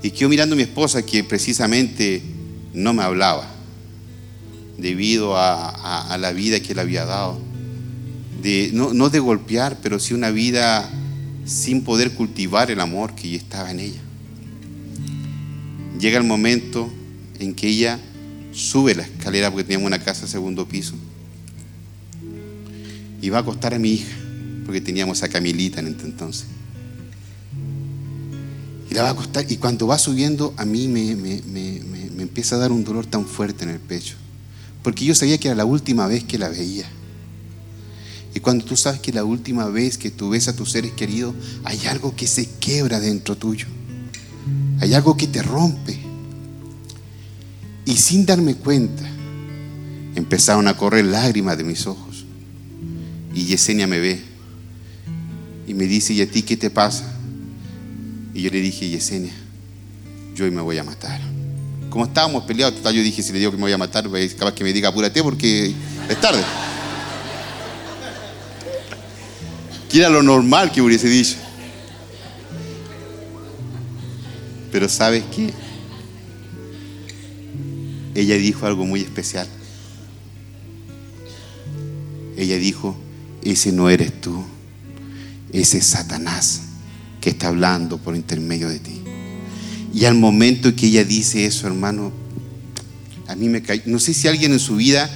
Y 0.03 0.11
quedo 0.11 0.29
mirando 0.29 0.53
a 0.53 0.57
mi 0.57 0.61
esposa 0.61 1.03
que 1.03 1.23
precisamente 1.23 2.21
no 2.73 2.93
me 2.93 3.01
hablaba, 3.01 3.49
debido 4.77 5.35
a, 5.35 6.15
la 6.19 6.31
vida 6.31 6.59
que 6.59 6.75
le 6.75 6.81
había 6.81 7.05
dado. 7.05 7.39
No, 8.71 9.09
de 9.09 9.19
golpear, 9.19 9.79
pero 9.81 9.99
sí 9.99 10.13
una 10.13 10.29
vida 10.29 10.89
sin 11.45 11.83
poder 11.83 12.11
cultivar 12.13 12.69
el 12.69 12.79
amor 12.79 13.15
que 13.15 13.35
estaba 13.35 13.71
en 13.71 13.79
ella. 13.79 14.01
Llega 15.99 16.19
el 16.19 16.23
momento 16.23 16.89
en 17.39 17.55
que 17.55 17.67
ella 17.67 17.99
sube 18.51 18.93
la 18.93 19.03
escalera 19.03 19.49
porque 19.49 19.63
teníamos 19.63 19.87
una 19.87 19.99
casa 19.99 20.27
segundo 20.27 20.67
piso 20.67 20.93
y 23.21 23.29
va 23.29 23.39
a 23.39 23.41
acostar 23.41 23.73
a 23.73 23.79
mi 23.79 23.91
hija 23.91 24.18
porque 24.69 24.81
teníamos 24.81 25.23
a 25.23 25.29
Camilita 25.29 25.79
en 25.79 25.87
este 25.87 26.03
entonces. 26.03 26.45
Y 28.87 28.93
la 28.93 29.01
va 29.01 29.07
a 29.07 29.11
acostar, 29.13 29.51
y 29.51 29.57
cuando 29.57 29.87
va 29.87 29.97
subiendo, 29.97 30.53
a 30.57 30.65
mí 30.65 30.87
me, 30.87 31.15
me, 31.15 32.21
empieza 32.21 32.55
a 32.55 32.59
dar 32.59 32.71
un 32.71 32.83
dolor 32.83 33.07
tan 33.07 33.25
fuerte 33.25 33.63
en 33.63 33.71
el 33.71 33.79
pecho. 33.79 34.13
Porque 34.83 35.05
yo 35.05 35.15
sabía 35.15 35.39
que 35.39 35.47
era 35.47 35.57
la 35.57 35.65
última 35.65 36.05
vez 36.05 36.23
que 36.23 36.37
la 36.37 36.49
veía. 36.49 36.87
Y 38.35 38.41
cuando 38.41 38.63
tú 38.63 38.77
sabes 38.77 38.99
que 38.99 39.11
la 39.11 39.23
última 39.23 39.65
vez 39.69 39.97
que 39.97 40.11
tú 40.11 40.29
ves 40.29 40.47
a 40.47 40.55
tus 40.55 40.71
seres 40.71 40.91
queridos, 40.91 41.33
hay 41.63 41.87
algo 41.87 42.15
que 42.15 42.27
se 42.27 42.47
quebra 42.59 42.99
dentro 42.99 43.35
tuyo. 43.35 43.65
Hay 44.81 44.93
algo 44.93 45.17
que 45.17 45.25
te 45.25 45.41
rompe. 45.41 45.97
Y 47.87 47.97
sin 47.97 48.23
darme 48.27 48.53
cuenta, 48.53 49.09
empezaron 50.13 50.67
a 50.67 50.77
correr 50.77 51.05
lágrimas 51.05 51.57
de 51.57 51.63
mis 51.63 51.87
ojos. 51.87 52.23
Y 53.33 53.45
Yesenia 53.45 53.87
me 53.87 53.97
ve 53.97 54.28
y 55.69 55.75
me 55.75 55.85
dice, 55.85 56.13
¿y 56.13 56.21
a 56.21 56.27
ti 56.27 56.41
qué 56.41 56.57
te 56.57 56.71
pasa? 56.71 57.05
Y 58.33 58.41
yo 58.41 58.49
le 58.49 58.59
dije, 58.59 58.89
Yesenia, 58.89 59.35
yo 60.33 60.45
hoy 60.45 60.49
me 60.49 60.63
voy 60.63 60.79
a 60.79 60.83
matar. 60.83 61.21
Como 61.91 62.05
estábamos 62.05 62.43
peleados, 62.45 62.81
yo 62.81 63.03
dije, 63.03 63.21
si 63.21 63.31
le 63.31 63.37
digo 63.37 63.51
que 63.51 63.57
me 63.57 63.63
voy 63.63 63.71
a 63.71 63.77
matar, 63.77 64.09
pues, 64.09 64.33
capaz 64.33 64.55
que 64.55 64.63
me 64.63 64.73
diga, 64.73 64.89
apúrate 64.89 65.21
porque 65.21 65.71
es 66.09 66.19
tarde. 66.19 66.43
que 69.91 69.99
era 69.99 70.09
lo 70.09 70.23
normal 70.23 70.71
que 70.71 70.81
hubiese 70.81 71.07
dicho. 71.07 71.35
Pero 74.71 74.89
¿sabes 74.89 75.23
qué? 75.35 75.53
Ella 78.15 78.37
dijo 78.37 78.65
algo 78.65 78.87
muy 78.87 79.01
especial. 79.01 79.47
Ella 82.37 82.57
dijo, 82.57 82.97
ese 83.43 83.71
no 83.71 83.87
eres 83.87 84.19
tú, 84.19 84.43
ese 85.53 85.79
es 85.79 85.85
Satanás 85.85 86.61
que 87.21 87.31
está 87.31 87.47
hablando 87.47 87.97
por 87.97 88.15
intermedio 88.15 88.69
de 88.69 88.79
ti. 88.79 89.01
Y 89.93 90.05
al 90.05 90.15
momento 90.15 90.75
que 90.75 90.87
ella 90.87 91.03
dice 91.03 91.45
eso, 91.45 91.67
hermano, 91.67 92.11
a 93.27 93.35
mí 93.35 93.49
me 93.49 93.61
cae, 93.61 93.83
no 93.85 93.99
sé 93.99 94.13
si 94.13 94.27
alguien 94.27 94.53
en 94.53 94.59
su 94.59 94.75
vida 94.75 95.09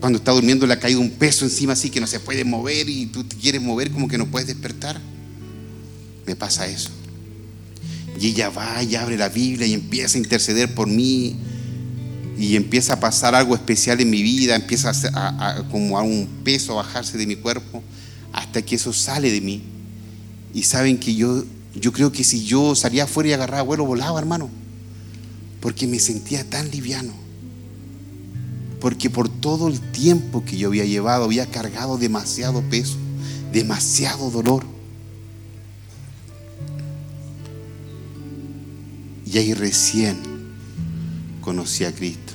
cuando 0.00 0.18
está 0.18 0.32
durmiendo 0.32 0.66
le 0.66 0.74
ha 0.74 0.78
caído 0.78 1.00
un 1.00 1.10
peso 1.10 1.44
encima 1.44 1.72
así 1.72 1.90
que 1.90 2.00
no 2.00 2.06
se 2.06 2.20
puede 2.20 2.44
mover 2.44 2.88
y 2.88 3.06
tú 3.06 3.24
te 3.24 3.36
quieres 3.36 3.62
mover 3.62 3.90
como 3.90 4.08
que 4.08 4.18
no 4.18 4.26
puedes 4.26 4.46
despertar. 4.46 5.00
Me 6.26 6.36
pasa 6.36 6.66
eso. 6.66 6.90
Y 8.20 8.28
ella 8.28 8.50
va 8.50 8.82
y 8.82 8.94
abre 8.94 9.16
la 9.16 9.28
Biblia 9.28 9.66
y 9.66 9.74
empieza 9.74 10.16
a 10.16 10.20
interceder 10.20 10.74
por 10.74 10.86
mí 10.86 11.36
y 12.38 12.56
empieza 12.56 12.94
a 12.94 13.00
pasar 13.00 13.34
algo 13.34 13.54
especial 13.54 14.00
en 14.00 14.10
mi 14.10 14.22
vida, 14.22 14.54
empieza 14.54 14.92
a, 15.14 15.64
como 15.70 15.98
a 15.98 16.02
un 16.02 16.28
peso 16.44 16.72
a 16.72 16.84
bajarse 16.84 17.18
de 17.18 17.26
mi 17.26 17.36
cuerpo 17.36 17.82
hasta 18.36 18.62
que 18.62 18.76
eso 18.76 18.92
sale 18.92 19.32
de 19.32 19.40
mí. 19.40 19.64
Y 20.54 20.62
saben 20.62 20.98
que 20.98 21.16
yo, 21.16 21.44
yo 21.74 21.92
creo 21.92 22.12
que 22.12 22.22
si 22.22 22.44
yo 22.44 22.76
salía 22.76 23.04
afuera 23.04 23.30
y 23.30 23.32
agarraba 23.32 23.62
vuelo, 23.62 23.84
volaba, 23.84 24.20
hermano, 24.20 24.48
porque 25.60 25.88
me 25.88 25.98
sentía 25.98 26.48
tan 26.48 26.70
liviano 26.70 27.26
porque 28.86 29.10
por 29.10 29.28
todo 29.28 29.66
el 29.66 29.80
tiempo 29.80 30.44
que 30.44 30.56
yo 30.56 30.68
había 30.68 30.84
llevado 30.84 31.24
había 31.24 31.46
cargado 31.46 31.98
demasiado 31.98 32.62
peso, 32.62 32.96
demasiado 33.52 34.30
dolor. 34.30 34.64
Y 39.24 39.38
ahí 39.38 39.54
recién 39.54 40.16
conocí 41.40 41.82
a 41.82 41.92
Cristo. 41.92 42.34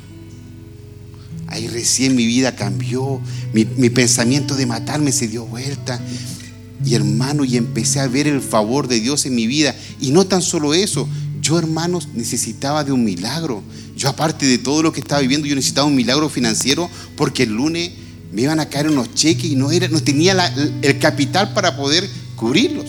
Ahí 1.52 1.68
recién 1.68 2.16
mi 2.16 2.26
vida 2.26 2.56
cambió, 2.56 3.20
mi, 3.54 3.90
pensamiento 3.90 4.56
de 4.56 4.66
matarme 4.66 5.12
se 5.12 5.28
dio 5.28 5.46
vuelta. 5.46 6.00
Y 6.86 6.96
hermano, 6.96 7.44
y 7.44 7.58
empecé 7.58 8.00
a 8.00 8.08
ver 8.08 8.26
el 8.26 8.40
favor 8.40 8.88
de 8.88 9.02
Dios 9.02 9.26
en 9.26 9.36
mi 9.36 9.48
vida. 9.48 9.76
Y 10.00 10.12
no 10.12 10.26
tan 10.26 10.42
solo 10.42 10.74
eso, 10.74 11.10
yo 11.42 11.60
hermanos 11.60 12.08
necesitaba 12.14 12.86
de 12.86 12.94
un 12.94 13.04
milagro. 13.04 13.62
Yo 13.98 14.08
aparte 14.08 14.46
de 14.46 14.60
todo 14.60 14.82
lo 14.82 14.94
que 14.94 15.02
estaba 15.02 15.20
viviendo, 15.20 15.46
yo 15.46 15.56
necesitaba 15.56 15.88
un 15.88 15.96
milagro 15.96 16.30
financiero 16.30 16.90
porque 17.18 17.44
el 17.44 17.50
lunes 17.50 17.92
me 18.32 18.44
iban 18.44 18.62
a 18.62 18.70
caer 18.70 18.90
unos 18.90 19.14
cheques 19.14 19.52
y 19.52 19.58
no, 19.58 19.72
era, 19.72 19.90
no 19.90 20.02
tenía 20.02 20.34
el 20.82 21.00
capital 21.00 21.54
para 21.54 21.76
poder 21.76 22.10
cubrirlos. 22.38 22.86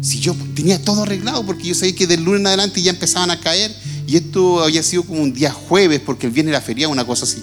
Si 0.00 0.18
yo 0.18 0.34
tenía 0.56 0.82
todo 0.82 1.04
arreglado 1.04 1.46
porque 1.46 1.68
yo 1.68 1.74
sabía 1.76 1.94
que 1.94 2.08
del 2.08 2.24
lunes 2.24 2.40
en 2.40 2.48
adelante 2.48 2.82
ya 2.82 2.90
empezaban 2.90 3.30
a 3.30 3.38
caer 3.38 3.72
y 4.06 4.16
esto 4.16 4.62
había 4.62 4.82
sido 4.82 5.02
como 5.02 5.22
un 5.22 5.32
día 5.32 5.50
jueves 5.50 6.00
porque 6.00 6.26
el 6.26 6.32
viernes 6.32 6.52
era 6.52 6.60
feria, 6.60 6.88
una 6.88 7.04
cosa 7.04 7.24
así. 7.24 7.42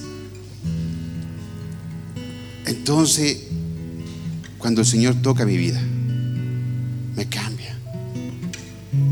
Entonces, 2.66 3.44
cuando 4.58 4.82
el 4.82 4.88
Señor 4.88 5.16
toca 5.22 5.46
mi 5.46 5.58
vida, 5.58 5.82
me 7.16 7.28
cambia, 7.28 7.78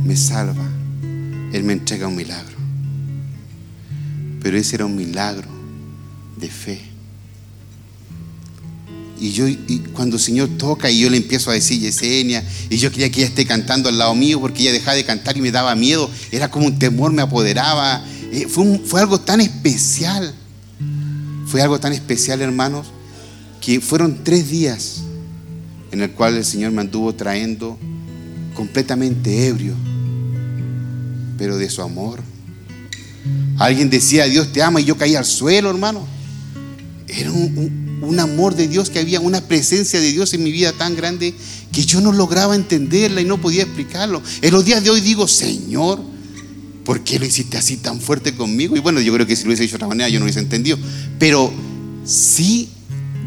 me 0.05 0.15
salva, 0.15 0.65
Él 1.51 1.63
me 1.63 1.73
entrega 1.73 2.07
un 2.07 2.15
milagro. 2.15 2.57
Pero 4.41 4.57
ese 4.57 4.77
era 4.77 4.85
un 4.85 4.95
milagro 4.95 5.49
de 6.37 6.49
fe. 6.49 6.90
Y 9.21 9.31
yo, 9.33 9.45
cuando 9.93 10.15
el 10.15 10.21
Señor 10.21 10.49
toca 10.57 10.89
y 10.89 10.99
yo 10.99 11.09
le 11.09 11.17
empiezo 11.17 11.51
a 11.51 11.53
decir 11.53 11.79
Yesenia, 11.79 12.43
y 12.69 12.77
yo 12.77 12.91
quería 12.91 13.11
que 13.11 13.19
ella 13.21 13.29
esté 13.29 13.45
cantando 13.45 13.87
al 13.87 13.97
lado 13.99 14.15
mío 14.15 14.41
porque 14.41 14.63
ella 14.63 14.71
dejaba 14.71 14.95
de 14.95 15.05
cantar 15.05 15.37
y 15.37 15.41
me 15.41 15.51
daba 15.51 15.75
miedo, 15.75 16.09
era 16.31 16.49
como 16.49 16.65
un 16.65 16.79
temor 16.79 17.13
me 17.13 17.21
apoderaba. 17.21 18.03
Eh, 18.31 18.47
fue, 18.49 18.79
fue 18.79 18.99
algo 18.99 19.21
tan 19.21 19.39
especial, 19.39 20.33
fue 21.45 21.61
algo 21.61 21.79
tan 21.79 21.93
especial, 21.93 22.41
hermanos, 22.41 22.87
que 23.61 23.79
fueron 23.79 24.23
tres 24.23 24.49
días 24.49 25.03
en 25.91 26.01
el 26.01 26.11
cual 26.11 26.35
el 26.35 26.45
Señor 26.45 26.71
me 26.71 26.81
anduvo 26.81 27.13
trayendo 27.13 27.77
completamente 28.55 29.47
ebrio, 29.47 29.75
pero 31.37 31.57
de 31.57 31.69
su 31.69 31.83
amor, 31.83 32.23
Alguien 33.57 33.89
decía, 33.89 34.25
Dios 34.25 34.51
te 34.51 34.63
ama 34.63 34.81
y 34.81 34.85
yo 34.85 34.97
caí 34.97 35.15
al 35.15 35.25
suelo, 35.25 35.69
hermano. 35.69 36.07
Era 37.07 37.31
un, 37.31 37.80
amor 38.19 38.55
de 38.55 38.67
Dios 38.67 38.89
que 38.89 38.99
había, 38.99 39.19
una 39.19 39.41
presencia 39.41 39.99
de 39.99 40.11
Dios 40.11 40.33
en 40.33 40.43
mi 40.43 40.51
vida 40.51 40.73
tan 40.73 40.95
grande 40.95 41.33
que 41.71 41.83
yo 41.83 42.01
no 42.01 42.11
lograba 42.11 42.55
entenderla 42.55 43.21
y 43.21 43.25
no 43.25 43.39
podía 43.39 43.63
explicarlo. 43.63 44.21
En 44.41 44.53
los 44.53 44.65
días 44.65 44.83
de 44.83 44.89
hoy 44.89 45.01
digo, 45.01 45.27
Señor, 45.27 46.01
¿por 46.83 47.03
qué 47.03 47.19
lo 47.19 47.25
hiciste 47.25 47.57
así 47.57 47.77
tan 47.77 48.01
fuerte 48.01 48.35
conmigo? 48.35 48.75
Y 48.75 48.79
bueno, 48.79 49.01
yo 49.01 49.13
creo 49.13 49.27
que 49.27 49.35
si 49.35 49.43
lo 49.43 49.49
hubiese 49.49 49.63
hecho 49.63 49.73
de 49.73 49.77
otra 49.77 49.87
manera 49.87 50.09
yo 50.09 50.19
no 50.19 50.25
hubiese 50.25 50.39
entendido. 50.39 50.77
Pero 51.19 51.51
sí, 52.05 52.69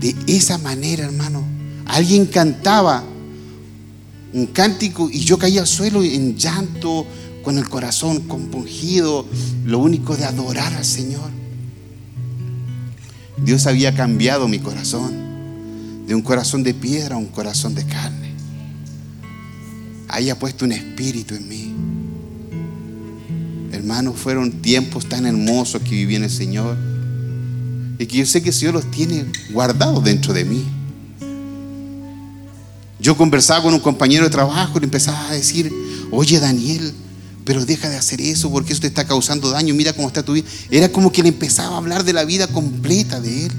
de 0.01 0.15
esa 0.27 0.59
manera, 0.59 1.05
hermano, 1.05 1.45
alguien 1.87 2.27
cantaba 2.27 3.05
un 4.33 4.47
cántico 4.47 5.09
y 5.11 5.21
yo 5.21 5.39
caía 5.39 5.61
al 5.61 5.67
suelo 5.69 6.03
en 6.03 6.37
llanto, 6.37 7.07
con 7.45 7.59
el 7.59 7.69
corazón 7.69 8.21
compungido, 8.21 9.27
lo 9.67 9.79
único 9.79 10.17
de 10.17 10.25
adorar 10.25 10.73
al 10.73 10.85
Señor. 10.85 11.44
Dios 13.37 13.67
había 13.67 13.95
cambiado 13.95 14.49
mi 14.49 14.59
corazón 14.59 15.25
de 16.07 16.15
un 16.15 16.23
corazón 16.23 16.63
de 16.63 16.75
piedra 16.75 17.17
a 17.17 17.19
un 17.19 17.27
corazón 17.27 17.75
de 17.75 17.85
carne. 17.85 18.33
Había 20.09 20.39
puesto 20.39 20.65
un 20.65 20.73
espíritu 20.73 21.35
en 21.35 21.49
mí. 21.49 21.75
Hermanos, 23.73 24.17
fueron 24.17 24.51
tiempos 24.63 25.09
tan 25.09 25.27
hermosos 25.27 25.83
que 25.83 25.91
viví 25.91 26.17
en 26.17 26.25
el 26.25 26.31
Señor 26.31 26.77
y 27.99 28.07
que 28.07 28.19
yo 28.19 28.27
sé 28.27 28.43
que 28.43 28.51
el 28.51 28.55
Señor 28.55 28.75
los 28.75 28.91
tiene 28.91 29.25
guardados 29.51 30.05
dentro 30.05 30.33
de 30.33 30.45
mí. 30.45 30.65
Yo 33.01 33.17
conversaba 33.17 33.63
con 33.63 33.75
un 33.75 33.81
compañero 33.81 34.25
de 34.25 34.31
trabajo 34.31 34.77
y 34.77 34.81
le 34.81 34.85
empezaba 34.85 35.29
a 35.29 35.33
decir, 35.33 35.73
oye 36.11 36.39
Daniel, 36.39 36.93
pero 37.45 37.67
deja 37.67 37.89
de 37.91 37.97
hacer 37.97 38.21
eso 38.21 38.51
porque 38.51 38.73
eso 38.73 38.81
te 38.81 38.87
está 38.87 39.07
causando 39.07 39.51
daño, 39.51 39.75
mira 39.75 39.93
cómo 39.93 40.09
está 40.09 40.23
tu 40.23 40.33
vida. 40.33 40.47
Era 40.71 40.91
como 40.91 41.13
que 41.13 41.23
le 41.23 41.29
empezaba 41.29 41.75
a 41.75 41.79
hablar 41.79 42.05
de 42.05 42.13
la 42.13 42.25
vida 42.25 42.47
completa 42.47 43.21
de 43.21 43.47
él. 43.47 43.53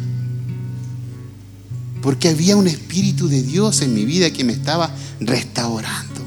Porque 2.01 2.29
había 2.29 2.55
un 2.55 2.67
espíritu 2.67 3.27
de 3.27 3.41
Dios 3.41 3.81
en 3.81 3.93
mi 3.93 4.05
vida 4.05 4.31
que 4.31 4.43
me 4.43 4.53
estaba 4.53 4.93
restaurando. 5.19 6.21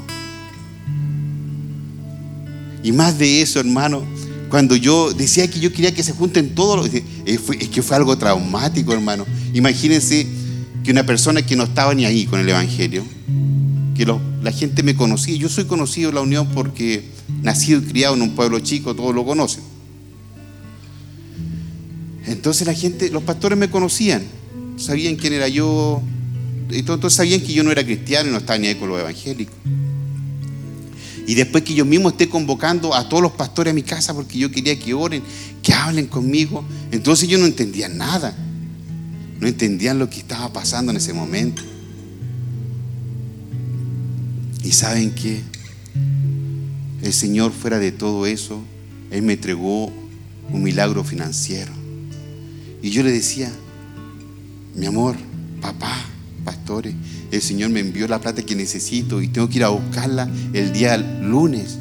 Y 2.82 2.92
más 2.92 3.18
de 3.18 3.42
eso, 3.42 3.60
hermano, 3.60 4.04
cuando 4.48 4.76
yo 4.76 5.12
decía 5.12 5.48
que 5.48 5.60
yo 5.60 5.72
quería 5.72 5.92
que 5.92 6.02
se 6.02 6.12
junten 6.12 6.54
todos, 6.54 6.88
eh, 6.94 7.04
es 7.26 7.68
que 7.68 7.82
fue 7.82 7.96
algo 7.96 8.16
traumático, 8.16 8.92
hermano. 8.92 9.26
Imagínense 9.52 10.26
que 10.84 10.90
una 10.90 11.04
persona 11.04 11.42
que 11.42 11.56
no 11.56 11.64
estaba 11.64 11.94
ni 11.94 12.04
ahí 12.04 12.24
con 12.24 12.40
el 12.40 12.48
Evangelio, 12.48 13.04
que 13.98 14.06
la 14.42 14.52
gente 14.52 14.84
me 14.84 14.94
conocía, 14.94 15.34
yo 15.36 15.48
soy 15.48 15.64
conocido 15.64 16.10
en 16.10 16.14
la 16.14 16.20
Unión 16.20 16.48
porque 16.54 17.02
nacido 17.42 17.80
y 17.80 17.82
criado 17.82 18.14
en 18.14 18.22
un 18.22 18.30
pueblo 18.30 18.60
chico, 18.60 18.94
todos 18.94 19.12
lo 19.12 19.26
conocen. 19.26 19.64
Entonces 22.26 22.64
la 22.64 22.74
gente, 22.74 23.10
los 23.10 23.24
pastores 23.24 23.58
me 23.58 23.68
conocían, 23.68 24.22
sabían 24.76 25.16
quién 25.16 25.32
era 25.32 25.48
yo, 25.48 26.00
y 26.70 26.82
todos 26.84 27.12
sabían 27.12 27.40
que 27.40 27.52
yo 27.52 27.64
no 27.64 27.72
era 27.72 27.84
cristiano 27.84 28.28
y 28.28 28.32
no 28.32 28.38
estaba 28.38 28.58
ni 28.58 28.68
ahí 28.68 28.76
con 28.76 28.88
los 28.88 29.00
evangélicos. 29.00 29.56
Y 31.26 31.34
después 31.34 31.64
que 31.64 31.74
yo 31.74 31.84
mismo 31.84 32.10
esté 32.10 32.28
convocando 32.28 32.94
a 32.94 33.08
todos 33.08 33.22
los 33.22 33.32
pastores 33.32 33.72
a 33.72 33.74
mi 33.74 33.82
casa 33.82 34.14
porque 34.14 34.38
yo 34.38 34.50
quería 34.52 34.78
que 34.78 34.94
oren, 34.94 35.22
que 35.60 35.74
hablen 35.74 36.06
conmigo, 36.06 36.64
entonces 36.92 37.28
yo 37.28 37.36
no 37.36 37.46
entendía 37.46 37.88
nada. 37.88 38.36
No 39.40 39.46
entendían 39.46 39.98
lo 39.98 40.08
que 40.08 40.20
estaba 40.20 40.52
pasando 40.52 40.90
en 40.90 40.96
ese 40.96 41.12
momento. 41.12 41.62
Y 44.62 44.72
saben 44.72 45.14
qué? 45.14 45.42
el 47.02 47.12
Señor 47.12 47.52
fuera 47.52 47.78
de 47.78 47.92
todo 47.92 48.26
eso, 48.26 48.62
Él 49.10 49.22
me 49.22 49.34
entregó 49.34 49.92
un 50.50 50.62
milagro 50.62 51.04
financiero. 51.04 51.72
Y 52.82 52.90
yo 52.90 53.02
le 53.02 53.10
decía, 53.10 53.50
mi 54.74 54.86
amor, 54.86 55.16
papá, 55.60 56.04
pastores, 56.44 56.94
el 57.30 57.42
Señor 57.42 57.70
me 57.70 57.80
envió 57.80 58.06
la 58.08 58.20
plata 58.20 58.42
que 58.42 58.54
necesito 58.54 59.20
y 59.20 59.28
tengo 59.28 59.48
que 59.48 59.56
ir 59.56 59.64
a 59.64 59.68
buscarla 59.68 60.30
el 60.52 60.72
día 60.72 60.96
lunes. 60.96 61.78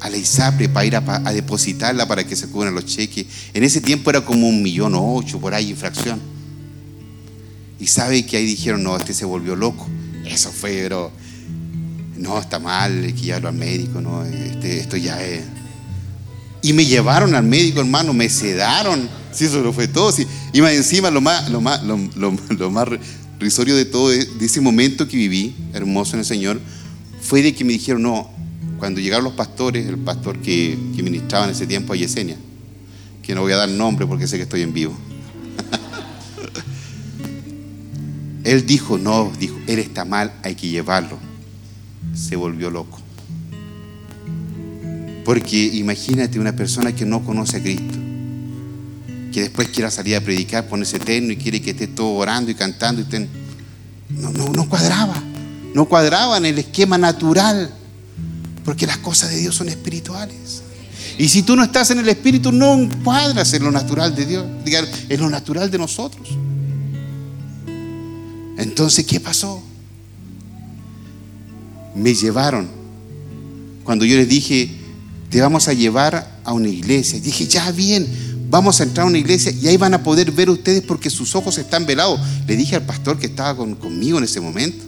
a 0.00 0.08
la 0.08 0.16
ISAPRE 0.16 0.68
para 0.68 0.86
ir 0.86 0.94
a, 0.94 1.32
depositarla 1.32 2.06
para 2.06 2.24
que 2.24 2.36
se 2.36 2.48
cubran 2.48 2.72
los 2.72 2.86
cheques. 2.86 3.26
En 3.52 3.64
ese 3.64 3.80
tiempo 3.80 4.10
era 4.10 4.24
como 4.24 4.48
un 4.48 4.62
millón 4.62 4.94
ocho 4.94 5.40
por 5.40 5.54
ahí 5.54 5.70
infracción. 5.70 6.20
Y 7.80 7.86
sabe 7.88 8.24
que 8.24 8.36
ahí 8.36 8.46
dijeron, 8.46 8.84
no, 8.84 8.96
este 8.96 9.12
se 9.12 9.24
volvió 9.24 9.56
loco. 9.56 9.88
Eso 10.24 10.52
fue, 10.52 10.78
pero 10.82 11.10
no, 12.18 12.38
está 12.38 12.58
mal, 12.58 13.04
hay 13.04 13.12
que 13.12 13.22
llevarlo 13.22 13.48
al 13.48 13.54
médico, 13.54 14.00
no, 14.00 14.24
este, 14.24 14.80
esto 14.80 14.96
ya 14.96 15.24
es. 15.24 15.44
Y 16.62 16.72
me 16.72 16.84
llevaron 16.84 17.34
al 17.34 17.44
médico, 17.44 17.80
hermano, 17.80 18.12
me 18.12 18.28
sedaron. 18.28 19.08
Sí, 19.32 19.44
eso 19.44 19.62
lo 19.62 19.72
fue 19.72 19.86
todo. 19.86 20.10
Sí. 20.10 20.26
Y 20.52 20.60
más 20.60 20.72
encima, 20.72 21.10
lo 21.10 21.20
más, 21.20 21.48
lo 21.50 21.60
más, 21.60 21.82
lo, 21.84 22.70
más 22.70 22.88
risorio 23.38 23.76
de 23.76 23.84
todo, 23.84 24.08
de 24.08 24.26
ese 24.40 24.60
momento 24.60 25.06
que 25.06 25.16
viví, 25.16 25.54
hermoso 25.72 26.14
en 26.14 26.20
el 26.20 26.26
Señor, 26.26 26.60
fue 27.22 27.42
de 27.42 27.54
que 27.54 27.64
me 27.64 27.72
dijeron, 27.72 28.02
no, 28.02 28.30
cuando 28.78 29.00
llegaron 29.00 29.24
los 29.24 29.34
pastores, 29.34 29.86
el 29.86 29.98
pastor 29.98 30.38
que, 30.38 30.76
que 30.96 31.02
ministraba 31.02 31.44
en 31.44 31.52
ese 31.52 31.66
tiempo 31.66 31.92
a 31.92 31.96
Yesenia, 31.96 32.36
que 33.22 33.34
no 33.34 33.42
voy 33.42 33.52
a 33.52 33.56
dar 33.56 33.68
nombre 33.68 34.06
porque 34.06 34.26
sé 34.26 34.36
que 34.36 34.42
estoy 34.42 34.62
en 34.62 34.72
vivo. 34.72 34.96
Él 38.44 38.66
dijo, 38.66 38.98
no, 38.98 39.30
dijo, 39.38 39.58
él 39.66 39.78
está 39.78 40.06
mal, 40.06 40.32
hay 40.42 40.54
que 40.54 40.68
llevarlo. 40.68 41.27
Se 42.18 42.36
volvió 42.36 42.70
loco. 42.70 42.98
Porque 45.24 45.56
imagínate 45.74 46.40
una 46.40 46.56
persona 46.56 46.94
que 46.94 47.04
no 47.04 47.22
conoce 47.22 47.58
a 47.58 47.60
Cristo, 47.60 47.98
que 49.32 49.42
después 49.42 49.68
quiera 49.68 49.90
salir 49.90 50.16
a 50.16 50.20
predicar, 50.20 50.66
ponerse 50.68 50.98
terno 50.98 51.32
y 51.32 51.36
quiere 51.36 51.60
que 51.60 51.70
esté 51.70 51.86
todo 51.86 52.14
orando 52.14 52.50
y 52.50 52.54
cantando. 52.54 53.02
Y 53.02 53.28
no, 54.14 54.30
no, 54.30 54.48
no 54.48 54.68
cuadraba, 54.68 55.22
no 55.74 55.84
cuadraba 55.84 56.38
en 56.38 56.46
el 56.46 56.58
esquema 56.58 56.96
natural, 56.96 57.70
porque 58.64 58.86
las 58.86 58.98
cosas 58.98 59.30
de 59.30 59.36
Dios 59.36 59.54
son 59.54 59.68
espirituales. 59.68 60.62
Y 61.18 61.28
si 61.28 61.42
tú 61.42 61.56
no 61.56 61.62
estás 61.62 61.90
en 61.90 61.98
el 61.98 62.08
espíritu, 62.08 62.52
no 62.52 62.88
cuadras 63.04 63.52
en 63.52 63.64
lo 63.64 63.70
natural 63.70 64.14
de 64.14 64.24
Dios, 64.24 64.46
en 65.08 65.20
lo 65.20 65.28
natural 65.28 65.70
de 65.70 65.78
nosotros. 65.78 66.28
Entonces, 68.56 69.04
¿qué 69.04 69.20
pasó? 69.20 69.62
Me 71.94 72.14
llevaron. 72.14 72.68
Cuando 73.84 74.04
yo 74.04 74.16
les 74.16 74.28
dije, 74.28 74.70
te 75.30 75.40
vamos 75.40 75.68
a 75.68 75.72
llevar 75.72 76.38
a 76.44 76.52
una 76.52 76.68
iglesia, 76.68 77.20
dije, 77.20 77.46
ya 77.46 77.70
bien, 77.72 78.06
vamos 78.50 78.80
a 78.80 78.84
entrar 78.84 79.06
a 79.06 79.08
una 79.08 79.18
iglesia 79.18 79.52
y 79.52 79.68
ahí 79.68 79.76
van 79.76 79.94
a 79.94 80.02
poder 80.02 80.32
ver 80.32 80.50
ustedes 80.50 80.82
porque 80.82 81.10
sus 81.10 81.34
ojos 81.34 81.58
están 81.58 81.86
velados. 81.86 82.20
Le 82.46 82.56
dije 82.56 82.76
al 82.76 82.82
pastor 82.82 83.18
que 83.18 83.26
estaba 83.26 83.56
conmigo 83.56 84.18
en 84.18 84.24
ese 84.24 84.40
momento. 84.40 84.84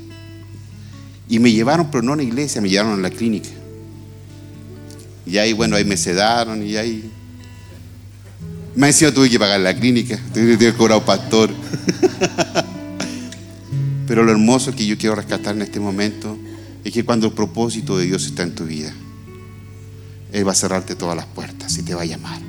Y 1.29 1.39
me 1.39 1.53
llevaron, 1.53 1.91
pero 1.91 2.03
no 2.03 2.13
a 2.13 2.15
una 2.15 2.25
iglesia, 2.25 2.61
me 2.61 2.69
llevaron 2.69 2.99
a 2.99 3.03
la 3.03 3.11
clínica. 3.11 3.49
Y 5.27 5.39
ahí, 5.39 5.53
bueno, 5.53 5.77
ahí 5.77 5.85
me 5.85 5.97
sedaron 5.97 6.67
y 6.67 6.77
ahí... 6.77 7.11
Me 8.75 8.89
decía, 8.89 9.13
tuve 9.13 9.29
que 9.29 9.39
pagar 9.39 9.61
la 9.61 9.75
clínica, 9.75 10.19
tuve 10.33 10.59
que 10.59 10.75
cobrar 10.75 11.05
pastor. 11.05 11.51
Pero 14.07 14.25
lo 14.25 14.33
hermoso 14.33 14.75
que 14.75 14.87
yo 14.87 14.99
quiero 14.99 15.15
rescatar 15.15 15.55
en 15.55 15.63
este 15.63 15.79
momento 15.79 16.37
es 16.85 16.93
que 16.93 17.05
cuando 17.05 17.27
el 17.27 17.33
propósito 17.33 17.99
de 17.99 18.07
Dios 18.07 18.27
está 18.27 18.43
en 18.43 18.55
tu 18.55 18.65
vida, 18.65 18.93
Él 20.33 20.47
va 20.47 20.53
a 20.53 20.55
cerrarte 20.55 20.95
todas 20.95 21.17
las 21.17 21.27
puertas 21.27 21.77
y 21.79 21.83
te 21.83 21.95
va 21.95 22.03
a 22.03 22.07
llamar. 22.07 22.41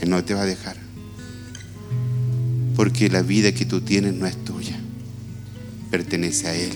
Él 0.00 0.08
no 0.08 0.22
te 0.24 0.34
va 0.34 0.42
a 0.42 0.46
dejar. 0.46 0.76
Porque 2.74 3.08
la 3.08 3.22
vida 3.22 3.52
que 3.52 3.66
tú 3.66 3.82
tienes 3.82 4.14
no 4.14 4.26
es 4.26 4.42
tuya, 4.44 4.78
pertenece 5.90 6.48
a 6.48 6.54
Él. 6.54 6.72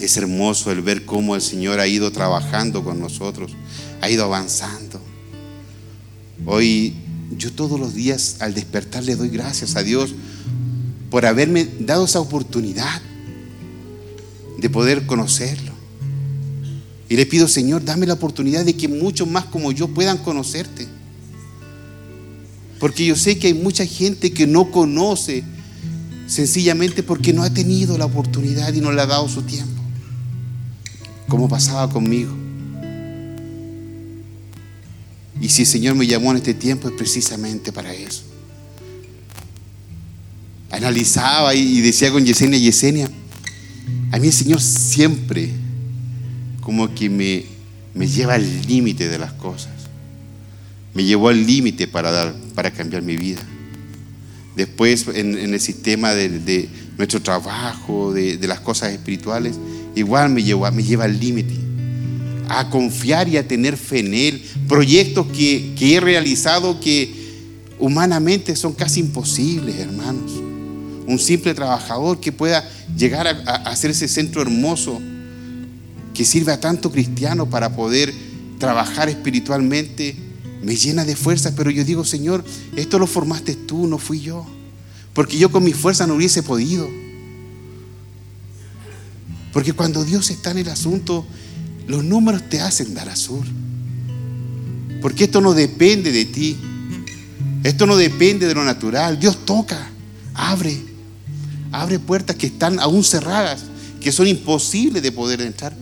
Es 0.00 0.16
hermoso 0.16 0.72
el 0.72 0.80
ver 0.80 1.04
cómo 1.04 1.36
el 1.36 1.42
Señor 1.42 1.78
ha 1.78 1.86
ido 1.86 2.10
trabajando 2.10 2.82
con 2.82 2.98
nosotros, 2.98 3.52
ha 4.00 4.10
ido 4.10 4.24
avanzando. 4.24 5.00
Hoy 6.44 6.94
yo 7.36 7.52
todos 7.52 7.78
los 7.78 7.94
días 7.94 8.38
al 8.40 8.52
despertar 8.52 9.04
le 9.04 9.14
doy 9.14 9.28
gracias 9.28 9.76
a 9.76 9.82
Dios 9.84 10.12
por 11.08 11.24
haberme 11.24 11.68
dado 11.78 12.04
esa 12.04 12.18
oportunidad 12.18 13.00
de 14.58 14.70
poder 14.70 15.06
conocerlo. 15.06 15.72
Y 17.08 17.16
le 17.16 17.26
pido, 17.26 17.46
Señor, 17.46 17.84
dame 17.84 18.06
la 18.06 18.14
oportunidad 18.14 18.64
de 18.64 18.74
que 18.74 18.88
muchos 18.88 19.28
más 19.28 19.44
como 19.46 19.72
yo 19.72 19.88
puedan 19.88 20.18
conocerte. 20.18 20.88
Porque 22.78 23.04
yo 23.04 23.16
sé 23.16 23.38
que 23.38 23.48
hay 23.48 23.54
mucha 23.54 23.84
gente 23.84 24.32
que 24.32 24.46
no 24.46 24.70
conoce 24.70 25.44
sencillamente 26.26 27.02
porque 27.02 27.32
no 27.32 27.42
ha 27.42 27.50
tenido 27.50 27.98
la 27.98 28.06
oportunidad 28.06 28.72
y 28.72 28.80
no 28.80 28.92
le 28.92 29.02
ha 29.02 29.06
dado 29.06 29.28
su 29.28 29.42
tiempo. 29.42 29.82
Como 31.28 31.48
pasaba 31.48 31.90
conmigo. 31.90 32.34
Y 35.40 35.48
si 35.48 35.62
el 35.62 35.68
Señor 35.68 35.94
me 35.96 36.06
llamó 36.06 36.30
en 36.30 36.38
este 36.38 36.54
tiempo 36.54 36.88
es 36.88 36.94
precisamente 36.94 37.72
para 37.72 37.92
eso 37.92 38.22
analizaba 40.72 41.54
y 41.54 41.80
decía 41.82 42.10
con 42.10 42.24
Yesenia, 42.24 42.58
Yesenia, 42.58 43.10
a 44.12 44.18
mí 44.18 44.26
el 44.26 44.32
Señor 44.32 44.60
siempre 44.60 45.48
como 46.60 46.94
que 46.94 47.08
me, 47.08 47.44
me 47.94 48.06
lleva 48.06 48.34
al 48.34 48.66
límite 48.66 49.08
de 49.08 49.18
las 49.18 49.32
cosas. 49.32 49.72
Me 50.92 51.02
llevó 51.02 51.30
al 51.30 51.46
límite 51.46 51.88
para, 51.88 52.10
dar, 52.10 52.34
para 52.54 52.70
cambiar 52.70 53.02
mi 53.02 53.16
vida. 53.16 53.40
Después 54.54 55.06
en, 55.14 55.34
el 55.38 55.58
sistema 55.60 56.12
de, 56.12 56.68
nuestro 56.98 57.22
trabajo, 57.22 58.12
de, 58.12 58.38
las 58.46 58.60
cosas 58.60 58.92
espirituales, 58.92 59.56
igual 59.94 60.28
me, 60.28 60.42
me 60.42 60.82
lleva 60.84 61.04
al 61.04 61.18
límite. 61.18 61.54
A 62.50 62.68
confiar 62.68 63.28
y 63.28 63.38
a 63.38 63.48
tener 63.48 63.78
fe 63.78 64.00
en 64.00 64.12
Él. 64.12 64.42
Proyectos 64.68 65.26
que, 65.28 65.72
que 65.74 65.96
he 65.96 66.00
realizado 66.00 66.78
que 66.80 67.14
humanamente 67.78 68.54
son 68.56 68.74
casi 68.74 69.00
imposibles, 69.00 69.74
hermanos 69.76 70.51
un 71.06 71.18
simple 71.18 71.54
trabajador 71.54 72.20
que 72.20 72.32
pueda 72.32 72.68
llegar 72.96 73.26
a, 73.26 73.54
hacer 73.70 73.90
ese 73.90 74.08
centro 74.08 74.42
hermoso 74.42 75.00
que 76.14 76.24
sirve 76.24 76.52
a 76.52 76.60
tanto 76.60 76.90
cristiano 76.92 77.48
para 77.48 77.74
poder 77.74 78.12
trabajar 78.58 79.08
espiritualmente, 79.08 80.16
me 80.62 80.76
llena 80.76 81.04
de 81.04 81.16
fuerza, 81.16 81.52
pero 81.56 81.70
yo 81.70 81.84
digo, 81.84 82.04
Señor, 82.04 82.44
esto 82.76 82.98
lo 82.98 83.06
formaste 83.06 83.54
tú, 83.54 83.86
no 83.86 83.98
fui 83.98 84.20
yo, 84.20 84.46
porque 85.14 85.38
yo 85.38 85.50
con 85.50 85.64
mi 85.64 85.72
fuerza 85.72 86.06
no 86.06 86.14
hubiese 86.14 86.42
podido. 86.42 86.88
Porque 89.52 89.72
cuando 89.72 90.04
Dios 90.04 90.30
está 90.30 90.50
en 90.52 90.58
el 90.58 90.68
asunto, 90.68 91.26
los 91.86 92.04
números 92.04 92.48
te 92.48 92.60
hacen 92.60 92.94
dar 92.94 93.08
azul. 93.08 93.44
Porque 95.02 95.24
esto 95.24 95.40
no 95.40 95.52
depende 95.52 96.10
de 96.10 96.24
ti. 96.24 96.56
Esto 97.62 97.86
no 97.86 97.96
depende 97.96 98.46
de 98.46 98.54
lo 98.54 98.64
natural. 98.64 99.18
Dios 99.18 99.44
toca, 99.44 99.90
abre. 100.34 100.91
Abre 101.72 101.98
puertas 101.98 102.36
que 102.36 102.46
están 102.46 102.78
aún 102.78 103.02
cerradas, 103.02 103.64
que 104.00 104.12
son 104.12 104.28
imposibles 104.28 105.02
de 105.02 105.10
poder 105.10 105.40
entrar. 105.40 105.74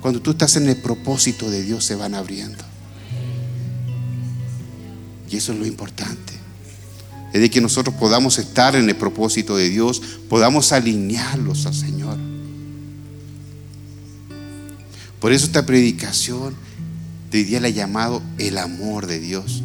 Cuando 0.00 0.20
tú 0.20 0.32
estás 0.32 0.56
en 0.56 0.68
el 0.68 0.76
propósito 0.76 1.50
de 1.50 1.62
Dios 1.62 1.84
se 1.84 1.94
van 1.94 2.14
abriendo. 2.14 2.62
Y 5.30 5.36
eso 5.36 5.52
es 5.52 5.58
lo 5.58 5.66
importante. 5.66 6.34
Es 7.32 7.40
de 7.40 7.48
que 7.48 7.62
nosotros 7.62 7.96
podamos 7.96 8.38
estar 8.38 8.76
en 8.76 8.88
el 8.88 8.96
propósito 8.96 9.56
de 9.56 9.70
Dios, 9.70 10.02
podamos 10.28 10.72
alinearlos 10.72 11.64
al 11.64 11.74
Señor. 11.74 12.18
Por 15.18 15.32
eso 15.32 15.46
esta 15.46 15.64
predicación 15.64 16.54
de 17.30 17.38
hoy 17.38 17.44
día 17.44 17.60
la 17.60 17.68
he 17.68 17.72
llamado 17.72 18.20
el 18.38 18.58
amor 18.58 19.06
de 19.06 19.20
Dios. 19.20 19.62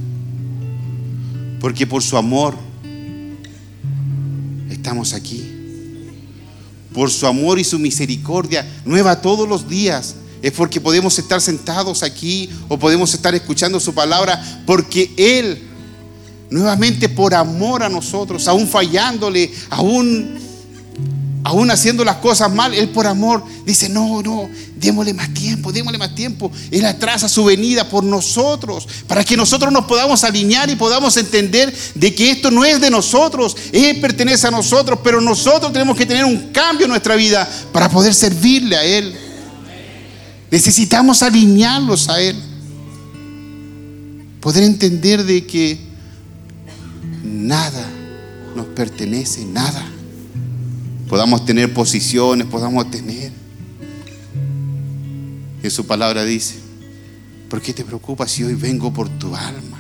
Porque 1.60 1.88
por 1.88 2.04
su 2.04 2.16
amor 2.16 2.56
estamos 4.70 5.14
aquí. 5.14 5.44
Por 6.94 7.12
su 7.12 7.28
amor 7.28 7.60
y 7.60 7.64
su 7.64 7.80
misericordia, 7.80 8.66
nueva 8.86 9.22
todos 9.22 9.48
los 9.48 9.68
días. 9.68 10.16
Es 10.42 10.52
porque 10.52 10.80
podemos 10.80 11.18
estar 11.18 11.42
sentados 11.42 12.04
aquí 12.04 12.50
o 12.68 12.78
podemos 12.78 13.14
estar 13.14 13.34
escuchando 13.36 13.80
su 13.80 13.94
palabra, 13.94 14.64
porque 14.66 15.12
Él, 15.18 15.62
nuevamente 16.50 17.10
por 17.10 17.34
amor 17.34 17.84
a 17.84 17.90
nosotros, 17.90 18.48
aún 18.48 18.68
fallándole, 18.68 19.52
aún 19.70 20.47
aún 21.48 21.72
haciendo 21.72 22.04
las 22.04 22.18
cosas 22.18 22.52
mal, 22.52 22.74
Él 22.74 22.90
por 22.90 23.08
amor 23.08 23.42
dice, 23.66 23.88
no, 23.88 24.22
no, 24.22 24.50
démosle 24.76 25.14
más 25.14 25.34
tiempo, 25.34 25.72
démosle 25.72 25.98
más 25.98 26.14
tiempo. 26.14 26.52
Él 26.72 26.86
atrasa 26.86 27.30
su 27.30 27.46
venida 27.46 27.88
por 27.88 28.04
nosotros, 28.04 28.86
para 29.08 29.24
que 29.24 29.38
nosotros 29.38 29.72
nos 29.72 29.86
podamos 29.86 30.26
alinear 30.26 30.70
y 30.70 30.76
podamos 30.76 31.16
entender 31.16 31.74
de 31.96 32.14
que 32.14 32.32
esto 32.32 32.52
no 32.52 32.66
es 32.66 32.82
de 32.82 32.90
nosotros, 32.90 33.56
Él 33.72 33.98
pertenece 34.02 34.46
a 34.46 34.52
nosotros, 34.52 35.00
pero 35.02 35.22
nosotros 35.22 35.72
tenemos 35.72 35.96
que 35.96 36.06
tener 36.06 36.26
un 36.26 36.52
cambio 36.52 36.84
en 36.84 36.90
nuestra 36.90 37.16
vida 37.16 37.50
para 37.72 37.88
poder 37.88 38.14
servirle 38.14 38.76
a 38.76 38.84
Él. 38.84 39.16
Necesitamos 40.52 41.24
alinearlos 41.24 42.10
a 42.10 42.20
Él. 42.20 42.36
Poder 44.42 44.64
entender 44.64 45.24
de 45.24 45.48
que 45.48 45.80
nada 47.24 47.86
nos 48.54 48.66
pertenece, 48.66 49.46
nada 49.46 49.94
podamos 51.08 51.46
tener 51.46 51.74
posiciones, 51.74 52.48
podamos 52.48 52.90
tener. 52.92 53.32
En 55.64 55.72
su 55.72 55.86
palabra 55.86 56.24
dice, 56.24 56.56
¿por 57.50 57.62
qué 57.62 57.74
te 57.74 57.84
preocupas 57.84 58.32
si 58.32 58.44
hoy 58.44 58.54
vengo 58.54 58.94
por 58.94 59.10
tu 59.10 59.36
alma? 59.36 59.78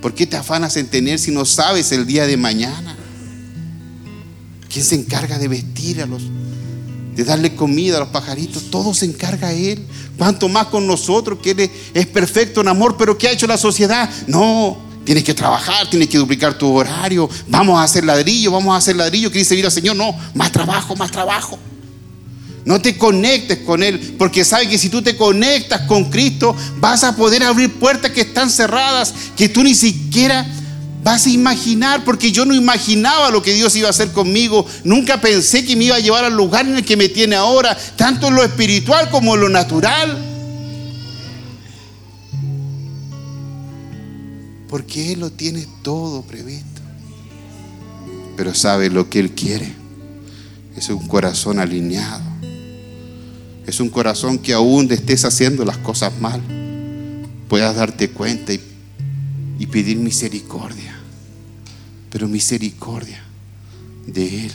¿Por 0.00 0.14
qué 0.14 0.26
te 0.26 0.36
afanas 0.36 0.76
en 0.76 0.88
tener 0.88 1.18
si 1.18 1.30
no 1.30 1.44
sabes 1.44 1.92
el 1.92 2.06
día 2.06 2.26
de 2.26 2.36
mañana? 2.36 2.96
¿Quién 4.72 4.84
se 4.84 4.94
encarga 4.94 5.38
de 5.38 5.48
vestir 5.48 6.02
a 6.02 6.06
los, 6.06 6.22
de 7.14 7.24
darle 7.24 7.54
comida 7.54 7.96
a 7.96 8.00
los 8.00 8.08
pajaritos? 8.08 8.70
Todo 8.70 8.94
se 8.94 9.06
encarga 9.06 9.48
a 9.48 9.52
Él. 9.52 9.86
¿Cuánto 10.18 10.48
más 10.48 10.66
con 10.66 10.86
nosotros 10.86 11.38
que 11.42 11.52
Él 11.52 11.70
es 11.94 12.06
perfecto 12.06 12.60
en 12.60 12.68
amor? 12.68 12.96
Pero 12.98 13.16
¿qué 13.16 13.28
ha 13.28 13.32
hecho 13.32 13.46
la 13.46 13.58
sociedad? 13.58 14.10
No, 14.26 14.85
tienes 15.06 15.24
que 15.24 15.32
trabajar, 15.32 15.88
tienes 15.88 16.08
que 16.08 16.18
duplicar 16.18 16.58
tu 16.58 16.70
horario. 16.74 17.30
Vamos 17.48 17.78
a 17.78 17.84
hacer 17.84 18.04
ladrillo, 18.04 18.50
vamos 18.50 18.74
a 18.74 18.78
hacer 18.78 18.96
ladrillo. 18.96 19.30
¿Quieres 19.30 19.48
servir 19.48 19.64
al 19.64 19.72
Señor? 19.72 19.96
No, 19.96 20.14
más 20.34 20.52
trabajo, 20.52 20.94
más 20.96 21.10
trabajo. 21.10 21.58
No 22.66 22.80
te 22.82 22.98
conectes 22.98 23.58
con 23.58 23.84
Él, 23.84 24.16
porque 24.18 24.44
sabe 24.44 24.68
que 24.68 24.76
si 24.76 24.88
tú 24.90 25.00
te 25.00 25.16
conectas 25.16 25.82
con 25.82 26.10
Cristo, 26.10 26.54
vas 26.78 27.04
a 27.04 27.14
poder 27.14 27.44
abrir 27.44 27.72
puertas 27.74 28.10
que 28.10 28.22
están 28.22 28.50
cerradas, 28.50 29.14
que 29.36 29.48
tú 29.48 29.62
ni 29.62 29.76
siquiera 29.76 30.44
vas 31.04 31.26
a 31.26 31.30
imaginar, 31.30 32.02
porque 32.04 32.32
yo 32.32 32.44
no 32.44 32.52
imaginaba 32.52 33.30
lo 33.30 33.40
que 33.40 33.54
Dios 33.54 33.76
iba 33.76 33.86
a 33.86 33.90
hacer 33.90 34.10
conmigo. 34.10 34.66
Nunca 34.82 35.20
pensé 35.20 35.64
que 35.64 35.76
me 35.76 35.84
iba 35.84 35.94
a 35.94 36.00
llevar 36.00 36.24
al 36.24 36.34
lugar 36.34 36.66
en 36.66 36.76
el 36.76 36.84
que 36.84 36.96
me 36.96 37.08
tiene 37.08 37.36
ahora, 37.36 37.78
tanto 37.94 38.26
en 38.26 38.34
lo 38.34 38.42
espiritual 38.42 39.08
como 39.10 39.36
en 39.36 39.42
lo 39.42 39.48
natural. 39.48 40.35
Porque 44.76 45.12
Él 45.12 45.20
lo 45.20 45.30
tiene 45.30 45.66
todo 45.80 46.20
previsto. 46.20 46.82
Pero 48.36 48.52
sabe 48.54 48.90
lo 48.90 49.08
que 49.08 49.20
Él 49.20 49.30
quiere. 49.30 49.72
Es 50.76 50.90
un 50.90 51.08
corazón 51.08 51.58
alineado 51.58 52.36
es 53.66 53.80
un 53.80 53.88
corazón 53.88 54.38
que 54.38 54.52
aún 54.52 54.90
estés 54.92 55.24
haciendo 55.24 55.64
las 55.64 55.78
cosas 55.78 56.12
mal, 56.20 56.40
puedas 57.48 57.74
darte 57.74 58.10
cuenta 58.10 58.52
y, 58.52 58.60
y 59.58 59.66
pedir 59.66 59.96
misericordia. 59.96 60.96
Pero 62.10 62.28
misericordia 62.28 63.20
de 64.06 64.46
Él. 64.46 64.52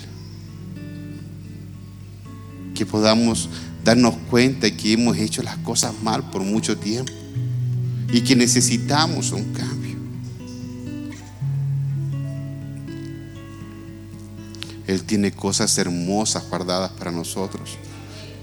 Que 2.74 2.86
podamos 2.86 3.50
darnos 3.84 4.16
cuenta 4.30 4.72
que 4.72 4.94
hemos 4.94 5.18
hecho 5.18 5.44
las 5.44 5.58
cosas 5.58 5.94
mal 6.02 6.30
por 6.30 6.44
mucho 6.44 6.78
tiempo 6.78 7.12
y 8.14 8.22
que 8.22 8.36
necesitamos 8.38 9.32
un 9.32 9.52
cambio. 9.52 9.81
Él 14.92 15.04
tiene 15.04 15.32
cosas 15.32 15.78
hermosas 15.78 16.44
guardadas 16.50 16.92
para 16.92 17.12
nosotros 17.12 17.78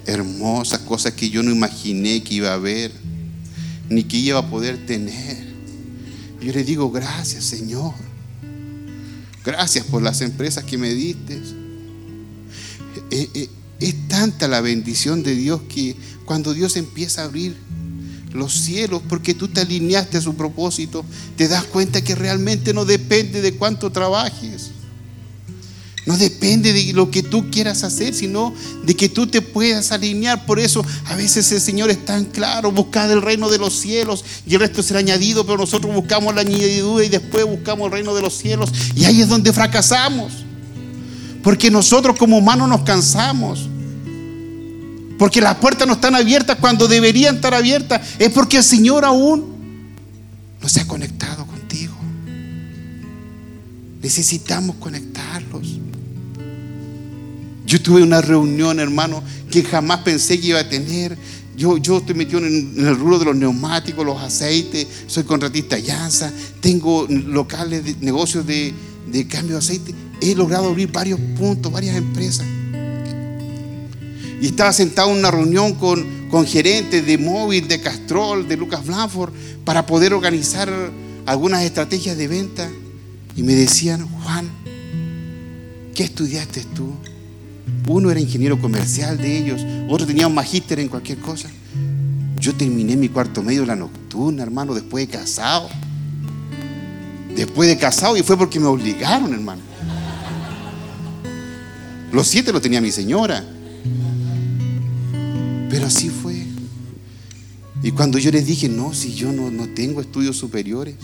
hermosas, 0.09 0.81
cosas 0.81 1.13
que 1.13 1.29
yo 1.29 1.43
no 1.43 1.51
imaginé 1.51 2.23
que 2.23 2.35
iba 2.35 2.51
a 2.51 2.55
haber, 2.55 2.91
ni 3.91 4.05
que 4.05 4.17
iba 4.17 4.39
a 4.39 4.51
poder 4.51 4.87
tener. 4.87 5.47
Yo 6.41 6.53
le 6.53 6.65
digo, 6.65 6.91
gracias 6.91 7.45
Señor. 7.45 7.93
Gracias 9.45 9.85
por 9.87 10.03
las 10.03 10.23
empresas 10.23 10.65
que 10.65 10.79
me 10.79 10.95
diste. 10.95 11.41
Eh, 13.11 13.29
eh, 13.35 13.49
es 13.81 14.09
tanta 14.09 14.49
la 14.49 14.61
bendición 14.61 15.23
de 15.23 15.35
Dios 15.35 15.61
que 15.69 15.95
cuando 16.25 16.55
Dios 16.55 16.77
empieza 16.77 17.23
a 17.23 17.25
abrir 17.27 17.57
los 18.33 18.53
cielos, 18.53 19.03
porque 19.09 19.35
tú 19.35 19.49
te 19.49 19.61
alineaste 19.61 20.19
a 20.19 20.23
su 20.23 20.35
propósito, 20.35 21.05
te 21.37 21.49
das 21.49 21.65
cuenta 21.65 22.03
que 22.03 22.15
realmente 22.15 22.73
no 22.73 22.85
depende 22.87 23.43
de 23.43 23.55
cuánto 23.55 23.93
trabajes. 23.93 24.68
No 26.09 26.17
depende 26.17 26.73
de 26.73 26.95
lo 26.95 27.11
que 27.11 27.23
tú 27.23 27.51
quieras 27.51 27.85
hacer, 27.85 28.15
sino 28.15 28.55
de 28.83 28.97
que 28.97 29.11
tú 29.11 29.27
te 29.27 29.43
puedas 29.43 29.93
alinear. 29.93 30.47
Por 30.47 30.59
eso 30.59 30.83
a 31.05 31.15
veces 31.15 31.53
el 31.53 31.61
Señor 31.61 31.91
es 31.91 32.03
tan 32.03 32.25
claro, 32.25 32.73
buscad 32.73 33.13
el 33.13 33.21
reino 33.21 33.51
de 33.51 33.59
los 33.59 33.79
cielos 33.79 34.25
y 34.47 34.55
el 34.55 34.61
resto 34.61 34.83
será 34.83 35.01
añadido, 35.01 35.45
pero 35.45 35.59
nosotros 35.59 35.95
buscamos 35.95 36.35
la 36.35 36.41
añadidura 36.41 37.05
y 37.05 37.11
después 37.11 37.45
buscamos 37.45 37.89
el 37.89 37.93
reino 37.93 38.15
de 38.15 38.23
los 38.23 38.33
cielos. 38.39 38.73
Y 38.97 39.05
ahí 39.05 39.21
es 39.21 39.29
donde 39.29 39.53
fracasamos. 39.53 40.33
Porque 41.43 41.71
nosotros 41.71 42.17
como 42.17 42.39
humanos 42.39 42.71
nos 42.71 42.81
cansamos. 42.85 43.69
Porque 45.19 45.43
las 45.43 45.57
puertas 45.57 45.87
no 45.87 45.93
están 45.93 46.15
abiertas 46.15 46.57
cuando 46.59 46.89
deberían 46.89 47.35
estar 47.35 47.53
abiertas. 47.53 48.01
Es 48.19 48.31
porque 48.31 48.57
el 48.57 48.65
Señor 48.65 49.05
aún 49.05 49.59
no 50.59 50.69
se 50.71 50.81
ha 50.81 50.89
conectado 50.89 51.47
contigo. 51.47 51.95
Necesitamos 54.01 54.77
conectarlos. 54.77 55.81
Yo 57.69 57.83
tuve 57.83 58.03
una 58.03 58.23
reunión, 58.23 58.81
hermano, 58.81 59.23
que 59.51 59.63
jamás 59.63 59.99
pensé 59.99 60.41
que 60.41 60.47
iba 60.49 60.59
a 60.59 60.69
tener. 60.71 61.19
Yo, 61.55 61.77
yo 61.77 61.99
estoy 61.99 62.15
metido 62.15 62.39
en, 62.39 62.73
el 62.79 62.97
rubro 62.97 63.19
de 63.19 63.27
los 63.27 63.37
neumáticos, 63.37 64.07
los 64.07 64.19
aceites, 64.23 64.87
soy 65.07 65.25
contratista 65.25 65.79
Llanza, 65.79 66.33
tengo 66.63 67.07
locales, 67.07 67.85
de, 67.85 67.95
negocios 68.01 68.47
de, 68.47 68.73
cambio 69.29 69.57
de 69.57 69.59
aceite. 69.59 69.95
He 70.23 70.35
logrado 70.35 70.71
abrir 70.71 70.91
varios 70.91 71.21
puntos, 71.37 71.71
varias 71.71 71.95
empresas. 71.97 72.47
Y 74.41 74.47
estaba 74.47 74.73
sentado 74.73 75.11
en 75.11 75.19
una 75.19 75.31
reunión 75.31 75.75
con, 75.75 76.29
con 76.31 76.47
gerentes 76.47 77.05
de 77.05 77.19
móvil, 77.19 77.69
de 77.69 77.83
Castrol, 77.83 78.49
de 78.49 78.57
Lucas 78.57 78.87
Blanford, 78.87 79.35
para 79.67 79.85
poder 79.85 80.15
organizar 80.15 80.73
algunas 81.27 81.63
estrategias 81.65 82.17
de 82.17 82.29
venta. 82.29 82.67
Y 83.37 83.43
me 83.43 83.55
decían, 83.55 84.09
Juan, 84.09 84.49
¿qué 85.95 86.05
estudiaste 86.05 86.65
tú? 86.75 86.95
Uno 87.89 88.11
era 88.11 88.21
ingeniero 88.21 88.61
comercial 88.61 89.17
de 89.17 89.39
ellos, 89.39 89.63
otro 89.89 90.07
tenía 90.07 90.27
un 90.27 90.35
magíster 90.35 90.79
en 90.79 90.89
cualquier 90.89 91.19
cosa. 91.19 91.49
Yo 92.39 92.55
terminé 92.55 92.97
mi 92.97 93.09
cuarto 93.09 93.43
medio 93.43 93.65
la 93.65 93.77
nocturna, 93.77 94.43
hermano, 94.43 94.75
después 94.75 95.09
de 95.09 95.17
casado. 95.17 95.71
Después 97.35 97.69
de 97.69 97.79
casado 97.79 98.17
y 98.19 98.23
fue 98.23 98.37
porque 98.37 98.61
me 98.61 98.67
obligaron, 98.67 99.33
hermano. 99.33 99.63
Los 102.13 102.29
siete 102.29 102.53
lo 102.53 102.61
tenía 102.61 102.83
mi 102.83 102.93
señora. 102.93 103.43
Pero 105.71 105.87
así 105.87 106.11
fue. 106.11 106.45
Y 107.83 107.93
cuando 107.93 108.19
yo 108.19 108.31
les 108.31 108.45
dije, 108.45 108.69
no, 108.69 108.93
si 108.93 109.15
yo 109.15 109.33
no, 109.33 109.51
no 109.51 109.67
tengo 109.67 110.03
estudios 110.03 110.37
superiores. 110.37 110.97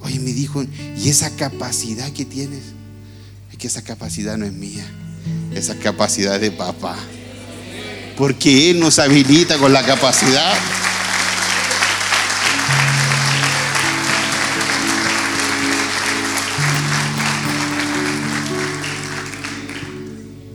Oye, 0.00 0.18
me 0.18 0.32
dijo, 0.32 0.62
¿y 0.62 1.08
esa 1.10 1.28
capacidad 1.36 2.10
que 2.12 2.24
tienes? 2.24 2.62
Es 3.52 3.58
que 3.58 3.66
esa 3.66 3.82
capacidad 3.82 4.38
no 4.38 4.46
es 4.46 4.52
mía 4.52 4.84
esa 5.54 5.76
capacidad 5.78 6.40
de 6.40 6.50
papá. 6.50 6.96
Porque 8.16 8.70
Él 8.70 8.80
nos 8.80 8.98
habilita 8.98 9.58
con 9.58 9.72
la 9.72 9.84
capacidad. 9.84 10.54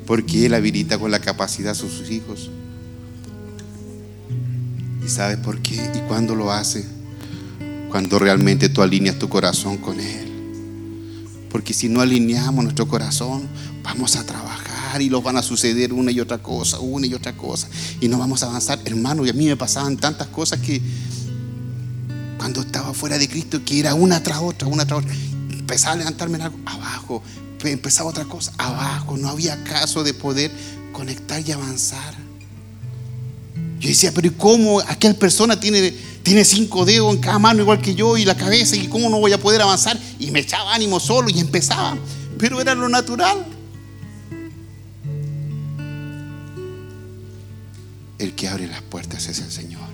Porque 0.06 0.46
Él 0.46 0.54
habilita 0.54 0.98
con 0.98 1.12
la 1.12 1.20
capacidad 1.20 1.72
a 1.72 1.76
sus 1.76 2.10
hijos. 2.10 2.50
¿Y 5.06 5.10
sabes 5.10 5.38
por 5.38 5.60
qué? 5.62 5.76
¿Y 5.76 6.00
cuándo 6.08 6.36
lo 6.36 6.52
hace? 6.52 6.86
Cuando 7.90 8.20
realmente 8.20 8.70
tú 8.70 8.82
alineas 8.82 9.20
tu 9.20 9.30
corazón 9.30 9.78
con 9.78 10.00
Él. 10.00 10.29
Porque 11.50 11.74
si 11.74 11.90
no 11.90 12.02
alineamos 12.02 12.64
nuestro 12.64 12.88
corazón, 12.88 13.48
vamos 13.84 14.16
a 14.16 14.26
trabajar 14.26 15.02
y 15.02 15.10
nos 15.10 15.24
van 15.24 15.38
a 15.38 15.44
suceder 15.44 15.94
una 15.94 16.12
y 16.12 16.20
otra 16.20 16.38
cosa, 16.38 16.80
una 16.80 17.08
y 17.08 17.14
otra 17.14 17.36
cosa. 17.36 17.68
Y 18.00 18.08
no 18.08 18.18
vamos 18.18 18.44
a 18.44 18.48
avanzar. 18.48 18.80
Hermano, 18.86 19.26
y 19.26 19.30
a 19.30 19.34
mí 19.34 19.46
me 19.46 19.58
pasaban 19.58 19.98
tantas 19.98 20.28
cosas 20.28 20.60
que 20.60 20.82
cuando 22.38 22.62
estaba 22.62 22.94
fuera 22.94 23.18
de 23.18 23.28
Cristo, 23.28 23.62
que 23.66 23.80
era 23.80 23.94
una 23.94 24.22
tras 24.24 24.40
otra, 24.40 24.68
una 24.68 24.86
tras 24.86 25.00
otra, 25.00 25.14
empezaba 25.52 25.94
a 25.94 25.98
levantarme 25.98 26.38
en 26.38 26.44
algo, 26.44 26.60
abajo, 26.66 27.24
empezaba 27.64 28.10
otra 28.10 28.26
cosa, 28.26 28.54
abajo. 28.58 29.18
No 29.18 29.30
había 29.30 29.64
caso 29.64 30.04
de 30.04 30.14
poder 30.14 30.52
conectar 30.94 31.42
y 31.46 31.52
avanzar. 31.52 32.16
Yo 33.80 33.88
decía, 33.88 34.12
pero 34.14 34.28
¿y 34.28 34.32
cómo 34.32 34.82
aquella 34.82 35.18
persona 35.18 35.60
tiene 35.60 35.94
tiene 36.30 36.46
cinco 36.46 36.86
dedos 36.86 37.12
en 37.12 37.20
cada 37.20 37.40
mano 37.40 37.64
igual 37.64 37.82
que 37.82 37.96
yo 37.96 38.16
y 38.16 38.24
la 38.24 38.38
cabeza 38.38 38.76
y 38.76 38.88
cómo 38.88 39.10
no 39.10 39.20
voy 39.20 39.34
a 39.34 39.40
poder 39.40 39.64
avanzar. 39.64 40.00
Y 40.20 40.30
me 40.30 40.42
echaba 40.42 40.76
ánimo 40.76 41.00
solo 41.00 41.28
y 41.32 41.40
empezaba. 41.40 41.98
Pero 42.38 42.62
era 42.62 42.76
lo 42.76 42.88
natural. 42.88 43.48
El 48.20 48.36
que 48.36 48.48
abre 48.48 48.68
las 48.68 48.84
puertas 48.84 49.28
es 49.28 49.40
el 49.40 49.52
Señor. 49.52 49.90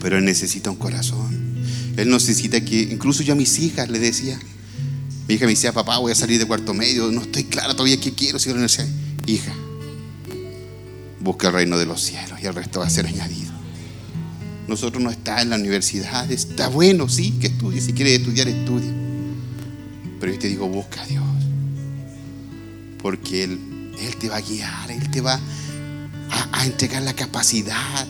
Pero 0.00 0.16
Él 0.16 0.24
necesita 0.24 0.70
un 0.70 0.76
corazón. 0.76 1.58
Él 1.96 2.08
necesita 2.08 2.60
que, 2.60 2.82
incluso 2.82 3.24
yo 3.24 3.32
a 3.32 3.36
mis 3.36 3.58
hijas 3.58 3.90
le 3.90 3.98
decía, 3.98 4.38
mi 5.26 5.34
hija 5.34 5.46
me 5.46 5.54
decía, 5.54 5.72
papá, 5.72 5.98
voy 5.98 6.12
a 6.12 6.14
salir 6.14 6.38
de 6.38 6.46
cuarto 6.46 6.72
medio, 6.72 7.10
no 7.10 7.22
estoy 7.22 7.42
clara 7.42 7.72
todavía 7.72 7.98
qué 7.98 8.14
quiero, 8.14 8.38
si 8.38 8.50
Hija, 9.26 9.52
busca 11.18 11.48
el 11.48 11.54
reino 11.54 11.76
de 11.76 11.86
los 11.86 12.00
cielos 12.00 12.38
y 12.40 12.46
el 12.46 12.54
resto 12.54 12.78
va 12.78 12.86
a 12.86 12.90
ser 12.90 13.04
añadido. 13.04 13.57
Nosotros 14.68 15.02
no 15.02 15.10
está 15.10 15.40
en 15.40 15.48
la 15.48 15.56
universidad, 15.56 16.30
está 16.30 16.68
bueno, 16.68 17.08
sí, 17.08 17.32
que 17.40 17.46
estudie, 17.46 17.80
si 17.80 17.94
quiere 17.94 18.14
estudiar, 18.14 18.48
estudia. 18.48 18.92
Pero 20.20 20.32
yo 20.32 20.38
te 20.38 20.48
digo, 20.48 20.68
busca 20.68 21.02
a 21.02 21.06
Dios. 21.06 21.24
Porque 22.98 23.44
Él, 23.44 23.94
Él 23.98 24.16
te 24.16 24.28
va 24.28 24.36
a 24.36 24.40
guiar, 24.42 24.90
Él 24.90 25.10
te 25.10 25.22
va 25.22 25.40
a 26.52 26.66
entregar 26.66 27.02
la 27.02 27.14
capacidad. 27.14 28.06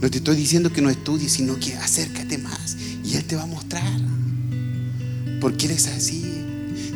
No 0.00 0.10
te 0.10 0.18
estoy 0.18 0.36
diciendo 0.36 0.70
que 0.70 0.82
no 0.82 0.90
estudies, 0.90 1.32
sino 1.32 1.58
que 1.58 1.74
acércate 1.76 2.36
más 2.36 2.76
y 3.02 3.16
Él 3.16 3.24
te 3.24 3.36
va 3.36 3.44
a 3.44 3.46
mostrar. 3.46 4.00
Porque 5.40 5.64
Él 5.64 5.72
es 5.72 5.86
así. 5.86 6.26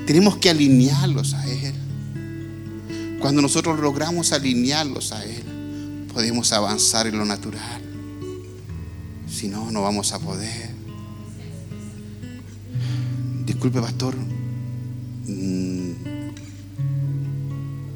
Tenemos 0.06 0.36
que 0.36 0.50
alinearlos 0.50 1.32
a 1.32 1.46
Él. 1.50 1.74
Cuando 3.18 3.40
nosotros 3.40 3.80
logramos 3.80 4.32
alinearlos 4.32 5.12
a 5.12 5.24
Él, 5.24 5.42
podemos 6.12 6.52
avanzar 6.52 7.06
en 7.06 7.16
lo 7.16 7.24
natural. 7.24 7.93
Si 9.44 9.50
no, 9.50 9.70
no 9.70 9.82
vamos 9.82 10.10
a 10.14 10.18
poder. 10.18 10.70
Disculpe, 13.44 13.78
pastor. 13.78 14.14
Mm, 15.26 15.92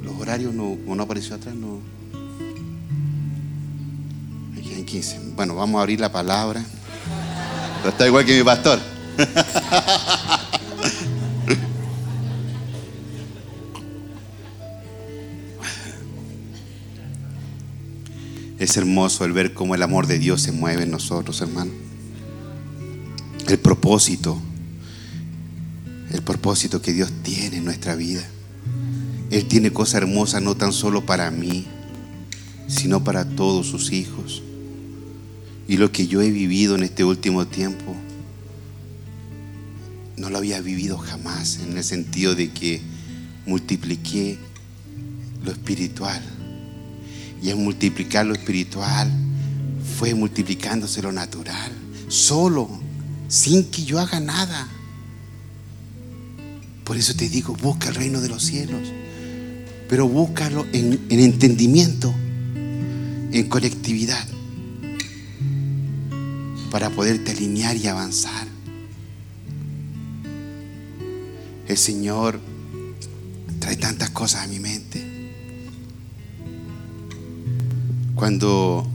los 0.03 0.13
horarios 0.19 0.53
no, 0.53 0.77
como 0.83 0.95
no 0.95 1.01
apareció 1.01 1.35
atrás, 1.35 1.55
no. 1.55 1.79
Aquí 4.59 4.75
hay 4.75 4.83
15. 4.83 5.21
Bueno, 5.35 5.55
vamos 5.55 5.79
a 5.79 5.81
abrir 5.81 5.99
la 5.99 6.11
palabra. 6.11 6.63
Pero 7.79 7.89
está 7.89 8.05
igual 8.05 8.25
que 8.25 8.37
mi 8.37 8.43
pastor. 8.43 8.79
Es 18.59 18.75
hermoso 18.75 19.23
el 19.23 19.31
ver 19.31 19.53
cómo 19.53 19.73
el 19.73 19.81
amor 19.81 20.05
de 20.05 20.19
Dios 20.19 20.41
se 20.41 20.51
mueve 20.51 20.83
en 20.83 20.91
nosotros, 20.91 21.39
hermano. 21.39 21.71
El 23.47 23.57
propósito, 23.57 24.37
el 26.11 26.21
propósito 26.21 26.81
que 26.81 26.91
Dios 26.91 27.09
tiene 27.23 27.57
en 27.57 27.65
nuestra 27.65 27.95
vida. 27.95 28.21
Él 29.31 29.45
tiene 29.45 29.71
cosas 29.71 30.01
hermosas 30.01 30.41
no 30.41 30.55
tan 30.55 30.73
solo 30.73 31.05
para 31.05 31.31
mí, 31.31 31.67
sino 32.67 33.01
para 33.01 33.23
todos 33.23 33.65
sus 33.65 33.93
hijos. 33.93 34.43
Y 35.69 35.77
lo 35.77 35.93
que 35.93 36.07
yo 36.07 36.21
he 36.21 36.29
vivido 36.29 36.75
en 36.75 36.83
este 36.83 37.05
último 37.05 37.47
tiempo, 37.47 37.95
no 40.17 40.29
lo 40.29 40.37
había 40.37 40.59
vivido 40.59 40.97
jamás, 40.97 41.59
en 41.59 41.77
el 41.77 41.83
sentido 41.85 42.35
de 42.35 42.51
que 42.51 42.81
multipliqué 43.45 44.37
lo 45.45 45.51
espiritual 45.51 46.21
y 47.41 47.49
al 47.49 47.57
multiplicar 47.57 48.25
lo 48.25 48.33
espiritual, 48.33 49.11
fue 49.97 50.13
multiplicándose 50.13 51.01
lo 51.01 51.11
natural, 51.11 51.71
solo, 52.07 52.69
sin 53.27 53.65
que 53.65 53.83
yo 53.83 53.99
haga 53.99 54.19
nada. 54.19 54.67
Por 56.83 56.97
eso 56.97 57.13
te 57.15 57.29
digo, 57.29 57.55
busca 57.55 57.89
el 57.89 57.95
reino 57.95 58.21
de 58.21 58.29
los 58.29 58.43
cielos, 58.43 58.89
pero 59.87 60.07
búscalo 60.07 60.65
en, 60.73 60.99
en 61.09 61.19
entendimiento, 61.19 62.13
en 63.31 63.47
colectividad, 63.49 64.25
para 66.71 66.89
poderte 66.89 67.31
alinear 67.31 67.75
y 67.77 67.87
avanzar. 67.87 68.47
El 71.67 71.77
Señor 71.77 72.39
trae 73.59 73.75
tantas 73.75 74.09
cosas 74.09 74.45
a 74.45 74.47
mi 74.47 74.59
mente. 74.59 75.08
Cuando 78.19 78.85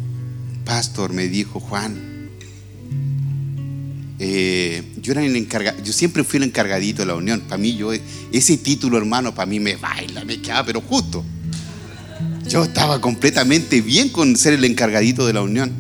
Pastor 0.67 1.15
me 1.15 1.29
dijo, 1.29 1.59
Juan, 1.59 2.29
eh, 4.19 4.83
yo 5.01 5.13
era 5.13 5.25
el 5.25 5.35
encargado, 5.35 5.83
yo 5.83 5.95
siempre 5.95 6.25
fui 6.25 6.37
el 6.37 6.43
encargadito 6.43 7.01
de 7.01 7.07
la 7.07 7.15
unión. 7.15 7.41
Para 7.41 7.57
mí, 7.57 7.75
yo, 7.75 7.91
ese 7.95 8.59
título, 8.59 8.99
hermano, 8.99 9.35
para 9.35 9.47
mí 9.47 9.61
me 9.61 9.77
baila, 9.77 10.27
me 10.27 10.43
queda, 10.43 10.63
pero 10.67 10.83
justo. 10.83 11.25
Yo 12.47 12.65
estaba 12.65 13.01
completamente 13.01 13.81
bien 13.81 14.11
con 14.11 14.37
ser 14.37 14.53
el 14.53 14.65
encargadito 14.67 15.27
de 15.27 15.33
la 15.33 15.41
unión. 15.41 15.73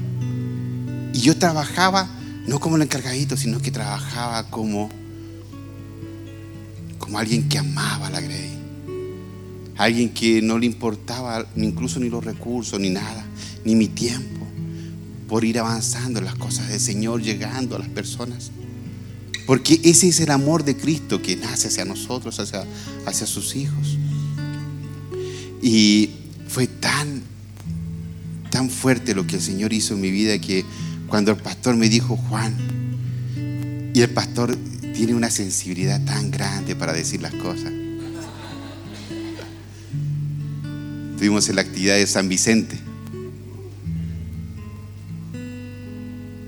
Y 1.12 1.20
yo 1.20 1.36
trabajaba 1.36 2.08
no 2.46 2.58
como 2.60 2.76
el 2.76 2.82
encargadito, 2.82 3.36
sino 3.36 3.60
que 3.60 3.70
trabajaba 3.70 4.48
como, 4.48 4.88
como 6.98 7.18
alguien 7.18 7.46
que 7.46 7.58
amaba 7.58 8.08
la 8.08 8.22
Grey. 8.22 8.53
Alguien 9.76 10.10
que 10.10 10.40
no 10.40 10.58
le 10.58 10.66
importaba 10.66 11.46
incluso 11.56 11.98
ni 11.98 12.08
los 12.08 12.24
recursos, 12.24 12.78
ni 12.78 12.90
nada, 12.90 13.26
ni 13.64 13.74
mi 13.74 13.88
tiempo, 13.88 14.46
por 15.28 15.44
ir 15.44 15.58
avanzando 15.58 16.20
en 16.20 16.26
las 16.26 16.36
cosas 16.36 16.68
del 16.68 16.80
Señor, 16.80 17.22
llegando 17.22 17.74
a 17.74 17.80
las 17.80 17.88
personas. 17.88 18.52
Porque 19.46 19.80
ese 19.82 20.08
es 20.08 20.20
el 20.20 20.30
amor 20.30 20.64
de 20.64 20.76
Cristo 20.76 21.20
que 21.20 21.36
nace 21.36 21.68
hacia 21.68 21.84
nosotros, 21.84 22.38
hacia, 22.38 22.64
hacia 23.04 23.26
sus 23.26 23.56
hijos. 23.56 23.98
Y 25.60 26.10
fue 26.48 26.66
tan, 26.66 27.22
tan 28.50 28.70
fuerte 28.70 29.14
lo 29.14 29.26
que 29.26 29.36
el 29.36 29.42
Señor 29.42 29.72
hizo 29.72 29.94
en 29.94 30.00
mi 30.00 30.10
vida 30.10 30.38
que 30.38 30.64
cuando 31.08 31.32
el 31.32 31.36
pastor 31.36 31.76
me 31.76 31.88
dijo, 31.88 32.16
Juan, 32.16 32.56
y 33.92 34.00
el 34.00 34.10
pastor 34.10 34.56
tiene 34.94 35.14
una 35.14 35.30
sensibilidad 35.30 36.04
tan 36.04 36.30
grande 36.30 36.74
para 36.74 36.92
decir 36.92 37.20
las 37.20 37.34
cosas. 37.34 37.72
Estuvimos 41.24 41.48
en 41.48 41.56
la 41.56 41.62
actividad 41.62 41.94
de 41.94 42.06
San 42.06 42.28
Vicente. 42.28 42.76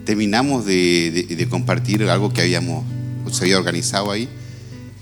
Terminamos 0.05 0.67
de, 0.67 1.47
compartir 1.49 2.03
algo 2.03 2.31
que 2.31 2.43
habíamos, 2.43 2.85
se 3.33 3.45
había 3.45 3.57
organizado 3.57 4.11
ahí. 4.11 4.29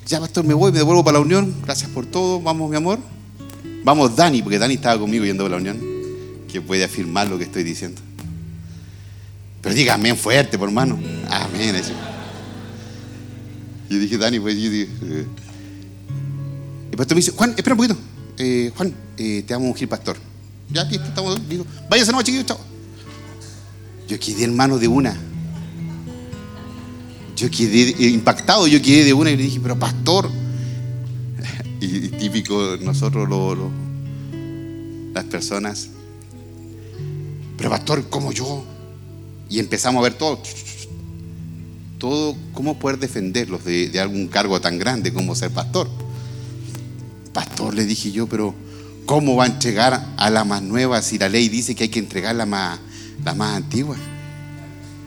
Ya, 0.06 0.20
pastor, 0.20 0.44
me 0.44 0.54
voy, 0.54 0.70
me 0.70 0.78
devuelvo 0.78 1.02
para 1.02 1.18
la 1.18 1.24
unión. 1.24 1.52
Gracias 1.64 1.90
por 1.90 2.06
todo. 2.06 2.40
Vamos, 2.40 2.70
mi 2.70 2.76
amor. 2.76 3.00
Vamos, 3.82 4.14
Dani, 4.14 4.42
porque 4.42 4.60
Dani 4.60 4.74
estaba 4.74 4.96
conmigo 4.96 5.24
yendo 5.24 5.44
a 5.44 5.48
la 5.48 5.56
unión, 5.56 5.80
que 6.46 6.60
puede 6.60 6.84
afirmar 6.84 7.26
lo 7.26 7.36
que 7.36 7.42
estoy 7.42 7.64
diciendo. 7.64 8.00
Pero 9.60 9.74
diga 9.74 9.94
amén 9.94 10.16
fuerte, 10.16 10.56
por 10.56 10.68
hermano. 10.68 11.00
Amén. 11.28 11.74
Yo 13.90 13.98
dije, 13.98 14.18
Dani, 14.18 14.38
pues 14.38 14.54
yo 14.54 14.70
dije, 14.70 14.88
eh". 15.02 15.26
El 16.92 16.96
pastor 16.96 17.16
me 17.16 17.22
dice, 17.22 17.32
Juan, 17.32 17.54
espera 17.56 17.74
un 17.74 17.76
poquito. 17.76 17.98
Eh, 18.38 18.70
Juan, 18.76 18.94
eh, 19.16 19.44
te 19.46 19.54
amo 19.54 19.66
a 19.66 19.68
ungir 19.70 19.88
pastor. 19.88 20.16
Ya, 20.70 20.82
aquí 20.82 20.96
estamos. 20.96 21.48
Digo, 21.48 21.66
váyase 21.88 22.10
nomás, 22.10 22.24
chiquillos, 22.24 22.46
chao. 22.46 22.58
Yo 24.08 24.18
quedé 24.18 24.44
hermano 24.44 24.78
de 24.78 24.88
una. 24.88 25.16
Yo 27.36 27.50
quedé 27.50 28.08
impactado, 28.08 28.66
yo 28.66 28.80
quedé 28.80 29.04
de 29.04 29.12
una 29.12 29.30
y 29.30 29.36
le 29.36 29.42
dije, 29.44 29.60
pero 29.60 29.78
pastor. 29.78 30.30
Y, 31.80 32.08
típico 32.08 32.78
nosotros, 32.80 33.28
las 35.12 35.24
personas. 35.24 35.88
Pero 37.58 37.70
pastor, 37.70 38.08
como 38.08 38.32
yo. 38.32 38.64
Y 39.50 39.58
empezamos 39.58 40.00
a 40.00 40.04
ver 40.04 40.14
todo. 40.14 40.40
Todo, 41.98 42.36
cómo 42.52 42.78
poder 42.78 42.98
defenderlos 42.98 43.64
de, 43.64 43.88
de 43.88 44.00
algún 44.00 44.28
cargo 44.28 44.60
tan 44.60 44.78
grande 44.78 45.12
como 45.12 45.34
ser 45.34 45.50
pastor. 45.50 45.88
Pastor, 47.32 47.74
le 47.74 47.84
dije 47.84 48.12
yo, 48.12 48.26
pero 48.26 48.54
¿cómo 49.06 49.36
va 49.36 49.44
a 49.44 49.46
entregar 49.46 50.14
a 50.16 50.30
la 50.30 50.44
más 50.44 50.62
nueva 50.62 51.02
si 51.02 51.18
la 51.18 51.28
ley 51.28 51.48
dice 51.48 51.74
que 51.74 51.84
hay 51.84 51.88
que 51.88 51.98
entregar 51.98 52.34
la 52.34 52.46
más, 52.46 52.78
la 53.24 53.34
más 53.34 53.56
antigua? 53.56 53.96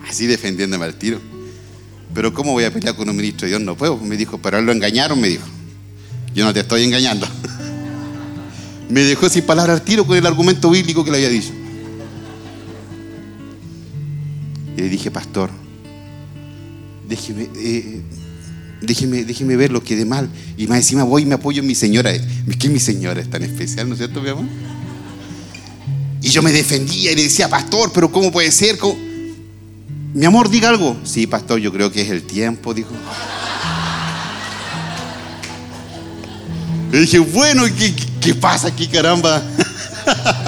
Así 0.08 0.26
defendiéndome 0.26 0.86
al 0.86 0.96
tiro. 0.96 1.20
Pero 2.14 2.34
¿cómo 2.34 2.54
voy 2.54 2.64
a 2.64 2.72
pelear 2.72 2.96
con 2.96 3.10
un 3.10 3.16
ministro 3.16 3.46
de 3.46 3.50
Dios? 3.50 3.62
No 3.62 3.76
puedo. 3.76 3.98
Me 3.98 4.18
dijo, 4.18 4.38
pero 4.38 4.58
él 4.58 4.66
lo 4.66 4.72
engañaron, 4.72 5.20
me 5.20 5.28
dijo. 5.28 5.46
Yo 6.34 6.46
no 6.46 6.54
te 6.54 6.62
estoy 6.62 6.84
engañando. 6.84 7.28
me 8.90 9.02
dejó 9.02 9.30
sin 9.30 9.44
palabra 9.44 9.74
al 9.74 9.82
tiro 9.82 10.06
con 10.06 10.18
el 10.18 10.26
argumento 10.26 10.70
bíblico 10.70 11.04
que 11.04 11.12
le 11.12 11.18
había 11.18 11.30
dicho. 11.30 11.52
Y 14.76 14.82
le 14.82 14.90
dije, 14.90 15.12
pastor, 15.12 15.50
déjeme, 17.08 17.50
eh, 17.56 18.02
déjeme, 18.82 19.24
déjeme 19.24 19.56
ver 19.56 19.72
lo 19.72 19.84
que 19.84 19.96
de 19.96 20.06
mal. 20.06 20.30
Y 20.58 20.68
más 20.68 20.78
encima 20.78 21.04
voy 21.04 21.24
y 21.24 21.26
me 21.26 21.36
apoyo 21.36 21.62
en 21.62 21.68
mi 21.68 21.76
señora. 21.76 22.12
Que 22.60 22.70
mi 22.70 22.80
señora 22.80 23.22
es 23.22 23.30
tan 23.30 23.44
especial, 23.44 23.88
¿no 23.88 23.94
es 23.94 24.00
cierto, 24.00 24.22
mi 24.22 24.30
amor? 24.30 24.46
Y 26.22 26.30
yo 26.30 26.42
me 26.42 26.52
defendía 26.52 27.12
y 27.12 27.16
le 27.16 27.24
decía, 27.24 27.50
pastor, 27.50 27.92
pero 27.94 28.12
¿cómo 28.12 28.32
puede 28.32 28.52
ser? 28.52 28.78
Mi 30.14 30.26
amor, 30.26 30.50
diga 30.50 30.70
algo. 30.70 30.98
Sí, 31.04 31.28
pastor, 31.28 31.60
yo 31.60 31.72
creo 31.72 31.92
que 31.92 32.02
es 32.02 32.10
el 32.10 32.24
tiempo, 32.24 32.74
dijo. 32.74 32.90
Le 36.92 37.02
dije, 37.02 37.20
bueno, 37.20 37.64
¿qué, 37.66 37.94
qué 38.22 38.34
pasa 38.34 38.70
aquí, 38.70 38.88
caramba? 38.88 39.44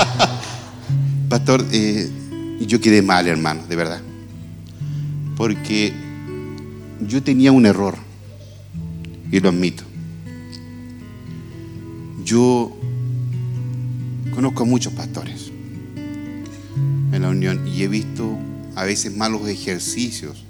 pastor, 1.30 1.66
eh, 1.72 2.10
yo 2.62 2.80
quedé 2.80 3.02
mal, 3.02 3.28
hermano, 3.28 3.62
de 3.68 3.76
verdad. 3.76 4.02
Porque 5.36 5.94
yo 7.02 7.22
tenía 7.22 7.52
un 7.52 7.66
error 7.66 8.09
y 9.32 9.40
lo 9.40 9.50
admito. 9.50 9.84
Yo 12.24 12.76
conozco 14.34 14.64
a 14.64 14.66
muchos 14.66 14.94
pastores 14.94 15.52
en 17.12 17.22
la 17.22 17.30
unión 17.30 17.68
y 17.68 17.84
he 17.84 17.88
visto 17.88 18.38
a 18.76 18.84
veces 18.84 19.16
malos 19.16 19.48
ejercicios 19.48 20.46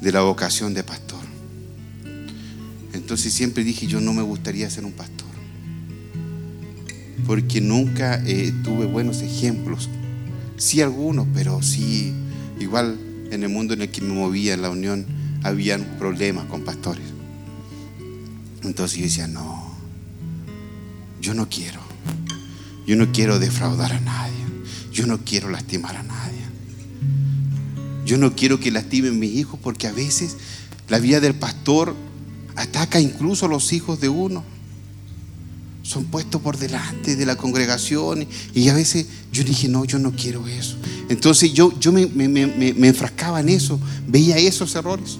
de 0.00 0.12
la 0.12 0.22
vocación 0.22 0.74
de 0.74 0.82
pastor. 0.84 1.20
Entonces 2.92 3.32
siempre 3.32 3.64
dije, 3.64 3.86
yo 3.86 4.00
no 4.00 4.12
me 4.12 4.22
gustaría 4.22 4.68
ser 4.70 4.84
un 4.84 4.92
pastor. 4.92 5.18
porque 7.26 7.60
nunca 7.60 8.20
eh, 8.26 8.52
tuve 8.64 8.86
buenos 8.86 9.22
ejemplos. 9.22 9.88
Sí 10.56 10.80
algunos, 10.80 11.28
pero 11.32 11.62
sí, 11.62 12.12
igual 12.58 12.98
en 13.30 13.44
el 13.44 13.48
mundo 13.48 13.74
en 13.74 13.82
el 13.82 13.90
que 13.90 14.00
me 14.00 14.12
movía 14.12 14.54
en 14.54 14.62
la 14.62 14.70
unión, 14.70 15.06
habían 15.44 15.84
problemas 15.98 16.46
con 16.46 16.62
pastores. 16.62 17.04
Entonces 18.62 18.98
yo 18.98 19.04
decía, 19.04 19.26
no, 19.26 19.74
yo 21.20 21.34
no 21.34 21.48
quiero, 21.48 21.80
yo 22.86 22.96
no 22.96 23.10
quiero 23.12 23.38
defraudar 23.38 23.92
a 23.92 24.00
nadie, 24.00 24.44
yo 24.92 25.06
no 25.06 25.24
quiero 25.24 25.48
lastimar 25.48 25.96
a 25.96 26.02
nadie. 26.02 26.40
Yo 28.04 28.18
no 28.18 28.34
quiero 28.34 28.58
que 28.58 28.72
lastimen 28.72 29.20
mis 29.20 29.36
hijos 29.36 29.60
porque 29.62 29.86
a 29.86 29.92
veces 29.92 30.36
la 30.88 30.98
vida 30.98 31.20
del 31.20 31.34
pastor 31.34 31.94
ataca 32.56 33.00
incluso 33.00 33.46
a 33.46 33.48
los 33.48 33.72
hijos 33.72 34.00
de 34.00 34.08
uno. 34.08 34.42
Son 35.82 36.06
puestos 36.06 36.42
por 36.42 36.56
delante 36.58 37.14
de 37.14 37.24
la 37.24 37.36
congregación 37.36 38.26
y 38.52 38.68
a 38.68 38.74
veces 38.74 39.06
yo 39.32 39.44
dije, 39.44 39.68
no, 39.68 39.84
yo 39.84 40.00
no 40.00 40.10
quiero 40.10 40.48
eso. 40.48 40.76
Entonces 41.08 41.52
yo, 41.52 41.72
yo 41.78 41.92
me, 41.92 42.06
me 42.08 42.88
enfrascaba 42.88 43.38
en 43.40 43.48
eso, 43.48 43.78
veía 44.08 44.38
esos 44.38 44.74
errores. 44.74 45.18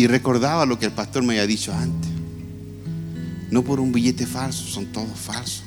Y 0.00 0.06
recordaba 0.06 0.64
lo 0.64 0.78
que 0.78 0.86
el 0.86 0.92
pastor 0.92 1.22
me 1.22 1.34
había 1.34 1.46
dicho 1.46 1.74
antes. 1.74 2.10
No 3.50 3.62
por 3.62 3.80
un 3.80 3.92
billete 3.92 4.24
falso, 4.24 4.66
son 4.66 4.86
todos 4.86 5.10
falsos 5.14 5.62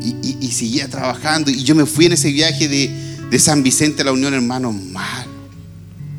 y, 0.00 0.52
seguía 0.52 0.86
trabajando. 0.88 1.50
Y 1.50 1.64
yo 1.64 1.74
me 1.74 1.86
fui 1.86 2.06
en 2.06 2.12
ese 2.12 2.30
viaje 2.30 2.68
de, 2.68 3.38
San 3.40 3.64
Vicente 3.64 4.02
a 4.02 4.04
la 4.04 4.12
Unión, 4.12 4.32
hermano, 4.32 4.70
mal, 4.70 5.26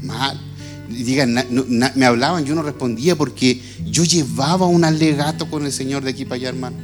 mal. 0.03 0.37
Digan, 0.89 1.33
me 1.95 2.05
hablaban, 2.05 2.43
yo 2.43 2.55
no 2.55 2.61
respondía 2.61 3.15
porque 3.15 3.61
yo 3.85 4.03
llevaba 4.03 4.65
un 4.65 4.83
alegato 4.83 5.49
con 5.49 5.65
el 5.65 5.71
Señor 5.71 6.03
de 6.03 6.09
aquí 6.09 6.25
para 6.25 6.35
allá, 6.35 6.49
hermano. 6.49 6.75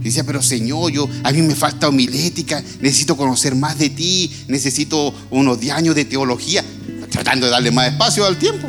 Y 0.00 0.04
decía, 0.04 0.22
pero 0.22 0.40
Señor, 0.42 0.92
yo, 0.92 1.08
a 1.24 1.32
mí 1.32 1.42
me 1.42 1.56
falta 1.56 1.88
homilética, 1.88 2.62
necesito 2.80 3.16
conocer 3.16 3.56
más 3.56 3.80
de 3.80 3.90
ti, 3.90 4.30
necesito 4.46 5.12
unos 5.30 5.58
10 5.58 5.74
años 5.74 5.96
de 5.96 6.04
teología, 6.04 6.64
tratando 7.10 7.46
de 7.46 7.52
darle 7.52 7.70
más 7.70 7.88
espacio 7.88 8.24
al 8.24 8.36
tiempo. 8.36 8.68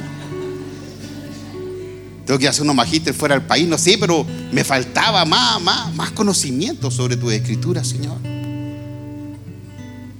Tengo 2.25 2.39
que 2.39 2.47
hacer 2.47 2.63
unos 2.63 2.75
magíster 2.75 3.13
fuera 3.13 3.35
del 3.35 3.45
país, 3.45 3.67
no 3.67 3.77
sé, 3.77 3.97
pero 3.97 4.25
me 4.51 4.63
faltaba 4.63 5.25
más, 5.25 5.61
más, 5.61 5.93
más 5.95 6.11
conocimiento 6.11 6.91
sobre 6.91 7.17
tu 7.17 7.29
escritura, 7.31 7.83
Señor. 7.83 8.17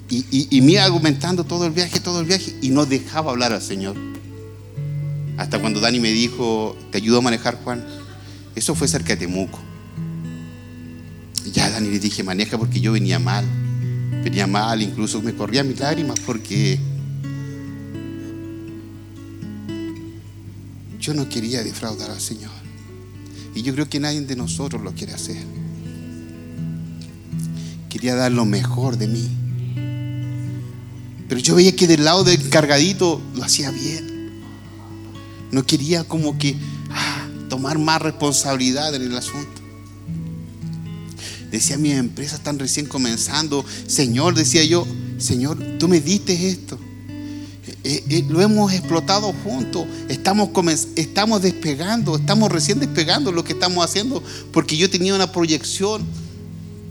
Y, 0.10 0.48
y, 0.52 0.62
me 0.62 0.74
iba 0.74 0.84
argumentando 0.84 1.46
todo 1.46 1.66
el 1.66 1.72
viaje, 1.72 2.02
todo 2.02 2.20
el 2.20 2.26
viaje, 2.26 2.54
y 2.62 2.70
no 2.70 2.86
dejaba 2.86 3.32
hablar 3.32 3.54
al 3.54 3.62
Señor. 3.62 3.96
Hasta 5.38 5.60
cuando 5.60 5.80
Dani 5.80 6.02
me 6.02 6.10
dijo, 6.10 6.76
¿te 6.92 6.98
ayudo 6.98 7.20
a 7.20 7.22
manejar, 7.22 7.58
Juan? 7.64 7.86
Eso 8.54 8.76
fue 8.76 8.90
cerca 8.90 9.16
de 9.16 9.18
Temuco. 9.18 9.60
Ya 11.54 11.70
Dani 11.70 11.90
le 11.90 12.00
dije, 12.00 12.24
maneja 12.24 12.58
porque 12.58 12.82
yo 12.82 12.92
venía 12.92 13.20
mal. 13.20 13.46
Venía 14.22 14.48
mal, 14.48 14.82
incluso 14.82 15.22
me 15.22 15.34
corría 15.34 15.64
mis 15.64 15.80
lágrimas 15.80 16.20
porque 16.20 16.78
yo 21.02 21.16
no 21.16 21.28
quería 21.28 21.64
defraudar 21.64 22.12
al 22.12 22.22
Señor. 22.22 22.52
Y 23.56 23.64
yo 23.64 23.74
creo 23.74 23.90
que 23.90 24.00
nadie 24.00 24.22
de 24.22 24.36
nosotros 24.36 24.82
lo 24.82 24.94
quiere 24.94 25.14
hacer. 25.14 25.44
Quería 27.90 28.16
dar 28.16 28.32
lo 28.32 28.46
mejor 28.46 28.98
de 28.98 29.08
mí. 29.08 29.28
Pero 31.28 31.42
yo 31.42 31.56
veía 31.56 31.76
que 31.76 31.88
del 31.88 32.06
lado 32.06 32.24
del 32.24 32.50
cargadito 32.50 33.20
lo 33.36 33.44
hacía 33.44 33.72
bien. 33.72 34.32
No 35.52 35.66
quería 35.66 36.04
como 36.04 36.38
que 36.38 36.56
ah, 36.92 37.28
tomar 37.50 37.80
más 37.80 38.02
responsabilidad 38.02 38.94
en 38.94 39.02
el 39.02 39.18
asunto. 39.18 39.62
Decía, 41.50 41.78
mis 41.78 41.94
empresas 41.94 42.40
están 42.40 42.60
recién 42.60 42.86
comenzando. 42.86 43.66
Señor, 43.88 44.36
decía 44.36 44.64
yo, 44.64 44.88
Señor, 45.18 45.58
tú 45.80 45.88
me 45.88 46.00
diste 46.00 46.48
esto. 46.48 46.80
Eh, 47.84 48.04
eh, 48.10 48.26
lo 48.30 48.42
hemos 48.42 48.72
explotado 48.74 49.34
juntos, 49.44 49.88
estamos, 50.08 50.50
estamos 50.96 51.42
despegando, 51.42 52.16
estamos 52.16 52.52
recién 52.52 52.80
despegando 52.80 53.32
lo 53.32 53.44
que 53.44 53.54
estamos 53.54 53.84
haciendo, 53.84 54.22
porque 54.54 54.78
yo 54.78 54.88
tenía 54.88 55.16
una 55.16 55.32
proyección 55.32 56.04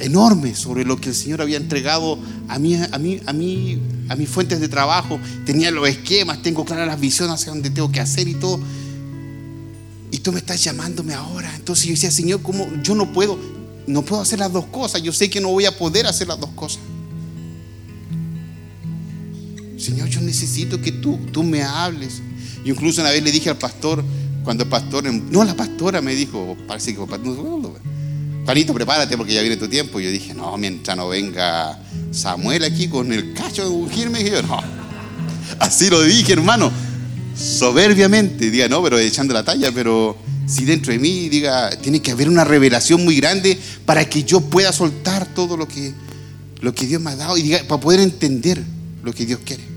enorme 0.00 0.54
sobre 0.56 0.84
lo 0.84 0.96
que 1.00 1.10
el 1.10 1.14
Señor 1.14 1.42
había 1.42 1.58
entregado 1.58 2.18
a 2.48 2.58
mí, 2.58 2.74
a 2.74 2.98
mí, 2.98 3.20
a 3.24 3.32
mí, 3.32 3.80
a 4.08 4.16
mis 4.16 4.28
fuentes 4.28 4.58
de 4.58 4.68
trabajo, 4.68 5.20
tenía 5.46 5.70
los 5.70 5.88
esquemas, 5.88 6.42
tengo 6.42 6.64
claras 6.64 6.88
las 6.88 6.98
visiones 6.98 7.34
hacia 7.34 7.52
dónde 7.52 7.70
tengo 7.70 7.92
que 7.92 8.00
hacer 8.00 8.26
y 8.26 8.34
todo. 8.34 8.58
Y 10.10 10.18
tú 10.18 10.32
me 10.32 10.38
estás 10.38 10.64
llamándome 10.64 11.14
ahora. 11.14 11.54
Entonces 11.54 11.84
yo 11.84 11.92
decía, 11.92 12.10
Señor, 12.10 12.42
¿cómo 12.42 12.66
yo 12.82 12.96
no 12.96 13.12
puedo? 13.12 13.38
No 13.86 14.02
puedo 14.02 14.22
hacer 14.22 14.40
las 14.40 14.52
dos 14.52 14.64
cosas. 14.66 15.02
Yo 15.02 15.12
sé 15.12 15.30
que 15.30 15.40
no 15.40 15.50
voy 15.50 15.66
a 15.66 15.78
poder 15.78 16.06
hacer 16.06 16.26
las 16.26 16.40
dos 16.40 16.50
cosas. 16.56 16.80
Señor, 19.80 20.08
yo 20.08 20.20
necesito 20.20 20.80
que 20.80 20.92
tú, 20.92 21.18
tú 21.32 21.42
me 21.42 21.62
hables. 21.62 22.20
Yo 22.64 22.74
incluso 22.74 23.00
una 23.00 23.10
vez 23.10 23.22
le 23.22 23.32
dije 23.32 23.48
al 23.48 23.56
pastor, 23.56 24.04
cuando 24.44 24.64
el 24.64 24.68
pastor, 24.68 25.04
no, 25.12 25.44
la 25.44 25.56
pastora 25.56 26.02
me 26.02 26.14
dijo, 26.14 26.56
parece 26.68 26.94
que 26.94 27.00
Juanito, 28.44 28.74
prepárate 28.74 29.16
porque 29.16 29.32
ya 29.32 29.40
viene 29.40 29.56
tu 29.56 29.68
tiempo. 29.68 29.98
Y 30.00 30.04
yo 30.04 30.10
dije, 30.10 30.34
no, 30.34 30.56
mientras 30.58 30.96
no 30.96 31.08
venga 31.08 31.78
Samuel 32.10 32.64
aquí 32.64 32.88
con 32.88 33.10
el 33.12 33.32
cacho 33.32 33.62
de 33.62 33.70
ungirme, 33.70 34.22
yo. 34.22 34.40
Así 35.58 35.88
lo 35.88 36.02
dije, 36.02 36.34
hermano, 36.34 36.70
soberbiamente. 37.34 38.50
Diga, 38.50 38.68
no, 38.68 38.82
pero 38.82 38.98
echando 38.98 39.32
la 39.32 39.44
talla, 39.44 39.72
pero 39.72 40.16
si 40.46 40.66
dentro 40.66 40.92
de 40.92 40.98
mí, 40.98 41.28
diga, 41.30 41.70
tiene 41.80 42.02
que 42.02 42.10
haber 42.10 42.28
una 42.28 42.44
revelación 42.44 43.02
muy 43.02 43.16
grande 43.16 43.58
para 43.86 44.04
que 44.04 44.24
yo 44.24 44.40
pueda 44.40 44.72
soltar 44.72 45.26
todo 45.34 45.56
lo 45.56 45.66
que, 45.66 45.94
lo 46.60 46.74
que 46.74 46.86
Dios 46.86 47.00
me 47.00 47.12
ha 47.12 47.16
dado 47.16 47.38
y 47.38 47.42
diga, 47.42 47.62
para 47.66 47.80
poder 47.80 48.00
entender 48.00 48.62
lo 49.02 49.12
que 49.12 49.24
Dios 49.26 49.40
quiere. 49.44 49.69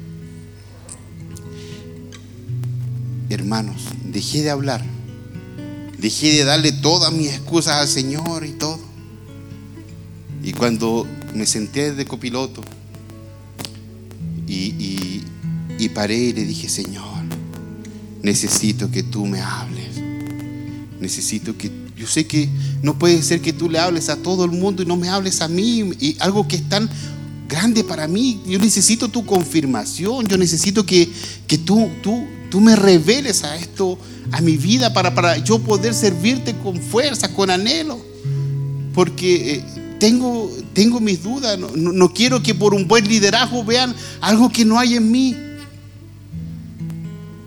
Hermanos, 3.30 3.84
dejé 4.05 4.43
de 4.43 4.49
hablar, 4.49 4.84
dejé 5.97 6.34
de 6.34 6.43
darle 6.43 6.71
todas 6.71 7.11
mis 7.11 7.30
excusas 7.30 7.76
al 7.78 7.88
Señor 7.88 8.45
y 8.45 8.51
todo. 8.51 8.80
Y 10.43 10.51
cuando 10.51 11.07
me 11.34 11.45
senté 11.45 11.93
de 11.93 12.05
copiloto 12.05 12.61
y, 14.47 15.24
y 15.80 15.89
paré 15.89 16.17
y 16.17 16.34
le 16.34 16.45
dije, 16.45 16.69
Señor, 16.69 17.24
necesito 18.21 18.89
que 18.89 19.03
tú 19.03 19.26
me 19.26 19.41
hables. 19.41 20.01
Necesito 20.99 21.57
que, 21.57 21.69
yo 21.97 22.07
sé 22.07 22.26
que 22.26 22.49
no 22.82 22.97
puede 22.97 23.21
ser 23.21 23.41
que 23.41 23.53
tú 23.53 23.69
le 23.69 23.80
hables 23.80 24.09
a 24.09 24.15
todo 24.15 24.45
el 24.45 24.51
mundo 24.51 24.82
y 24.82 24.86
no 24.86 24.95
me 24.95 25.09
hables 25.09 25.41
a 25.41 25.47
mí. 25.47 25.91
Y 25.99 26.15
algo 26.19 26.47
que 26.47 26.55
es 26.55 26.69
tan 26.69 26.89
grande 27.49 27.84
para 27.84 28.07
mí. 28.07 28.41
Yo 28.47 28.57
necesito 28.59 29.09
tu 29.09 29.26
confirmación. 29.26 30.28
Yo 30.28 30.38
necesito 30.38 30.86
que, 30.86 31.09
que 31.45 31.57
tú, 31.57 31.89
tú, 32.01 32.26
tú 32.53 32.61
me 32.61 32.75
reveles 32.75 33.43
a 33.43 33.55
esto, 33.55 33.97
a 34.31 34.39
mi 34.39 34.57
vida, 34.57 34.93
para, 34.93 35.15
para 35.15 35.39
yo 35.39 35.57
poder 35.57 35.91
servirte 35.95 36.55
con 36.57 36.79
fuerza, 36.79 37.33
con 37.33 37.49
anhelo. 37.49 37.99
Porque 38.93 39.55
eh, 39.55 39.63
tengo, 39.99 40.51
tengo 40.71 40.99
mis 40.99 41.23
dudas. 41.23 41.57
No, 41.57 42.13
quiero 42.13 42.43
que 42.43 42.53
por 42.53 42.75
un 42.75 42.87
buen 42.87 43.07
liderazgo 43.07 43.65
vean 43.65 43.95
algo 44.21 44.51
que 44.51 44.65
no 44.65 44.77
hay 44.77 44.93
en 44.93 45.11
mí. 45.11 45.35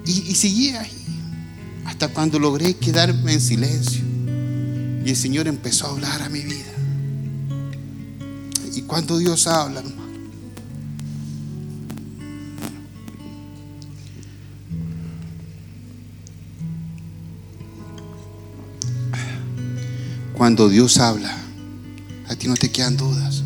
Y, 0.05 0.11
y 0.11 0.35
seguí 0.35 0.71
ahí. 0.71 0.91
Hasta 1.85 2.09
cuando 2.09 2.41
logré 2.41 2.75
quedarme 2.75 3.35
en 3.35 3.41
silencio. 3.41 4.03
Y 5.05 5.11
el 5.11 5.17
Señor 5.17 5.47
empezó 5.47 5.87
a 5.87 5.91
hablar 5.91 6.21
a 6.23 6.29
mi 6.29 6.41
vida. 6.41 6.75
Y 8.75 8.83
cuando 8.83 9.19
Dios 9.19 9.47
habla, 9.47 9.85
Cuando 20.37 20.69
Dios 20.69 20.99
habla, 20.99 21.35
a 22.29 22.37
ti 22.37 22.47
no 22.47 22.57
te 22.57 22.71
quedan 22.71 22.99
dudas. 22.99 23.43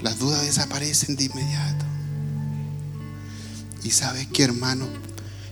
Las 0.00 0.20
dudas 0.20 0.42
desaparecen 0.42 1.16
de 1.16 1.24
inmediato. 1.24 1.84
Y 3.82 3.90
sabes 3.90 4.28
que, 4.28 4.44
hermano, 4.44 4.86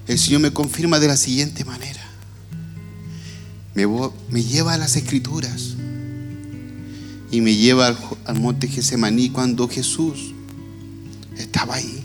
el 0.06 0.16
Señor 0.16 0.42
me 0.42 0.52
confirma 0.52 1.00
de 1.00 1.08
la 1.08 1.16
siguiente 1.16 1.64
manera. 1.64 2.00
Me, 3.74 4.44
lleva 4.44 4.74
a 4.74 4.78
las 4.78 4.94
escrituras 4.94 5.74
y 7.32 7.40
me 7.40 7.56
lleva 7.56 7.96
al, 8.24 8.40
monte 8.40 8.68
Gesemaní 8.68 9.30
cuando 9.30 9.68
Jesús 9.68 10.34
estaba 11.36 11.74
ahí. 11.74 12.04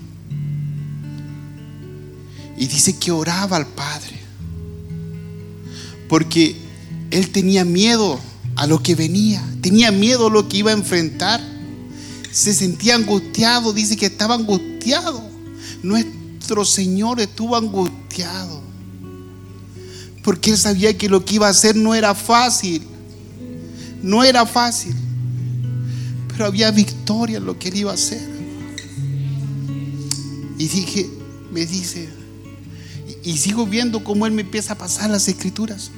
Y 2.57 2.65
dice 2.65 2.97
que 2.97 3.11
oraba 3.11 3.57
al 3.57 3.67
Padre. 3.67 4.17
Porque 6.09 6.66
él 7.11 7.29
tenía 7.31 7.65
miedo 7.65 8.19
a 8.55 8.67
lo 8.67 8.81
que 8.81 8.95
venía, 8.95 9.43
tenía 9.61 9.91
miedo 9.91 10.27
a 10.27 10.29
lo 10.29 10.47
que 10.47 10.57
iba 10.57 10.71
a 10.71 10.73
enfrentar. 10.73 11.41
Se 12.31 12.53
sentía 12.53 12.95
angustiado, 12.95 13.73
dice 13.73 13.95
que 13.95 14.07
estaba 14.07 14.35
angustiado. 14.35 15.21
Nuestro 15.83 16.65
Señor 16.65 17.19
estuvo 17.19 17.55
angustiado. 17.55 18.61
Porque 20.23 20.51
él 20.51 20.57
sabía 20.57 20.97
que 20.97 21.07
lo 21.07 21.23
que 21.23 21.35
iba 21.35 21.47
a 21.47 21.51
hacer 21.51 21.75
no 21.75 21.95
era 21.95 22.13
fácil. 22.13 22.83
No 24.03 24.23
era 24.23 24.45
fácil. 24.45 24.93
Pero 26.27 26.45
había 26.45 26.69
victoria 26.71 27.37
en 27.37 27.45
lo 27.45 27.57
que 27.57 27.69
él 27.69 27.77
iba 27.77 27.91
a 27.91 27.95
hacer. 27.95 28.27
Y 30.57 30.67
dije, 30.67 31.09
me 31.51 31.65
dice, 31.65 32.09
y 33.23 33.37
sigo 33.37 33.65
viendo 33.65 34.03
cómo 34.03 34.25
él 34.25 34.31
me 34.31 34.41
empieza 34.41 34.73
a 34.73 34.77
pasar 34.77 35.09
las 35.09 35.27
escrituras. 35.27 35.91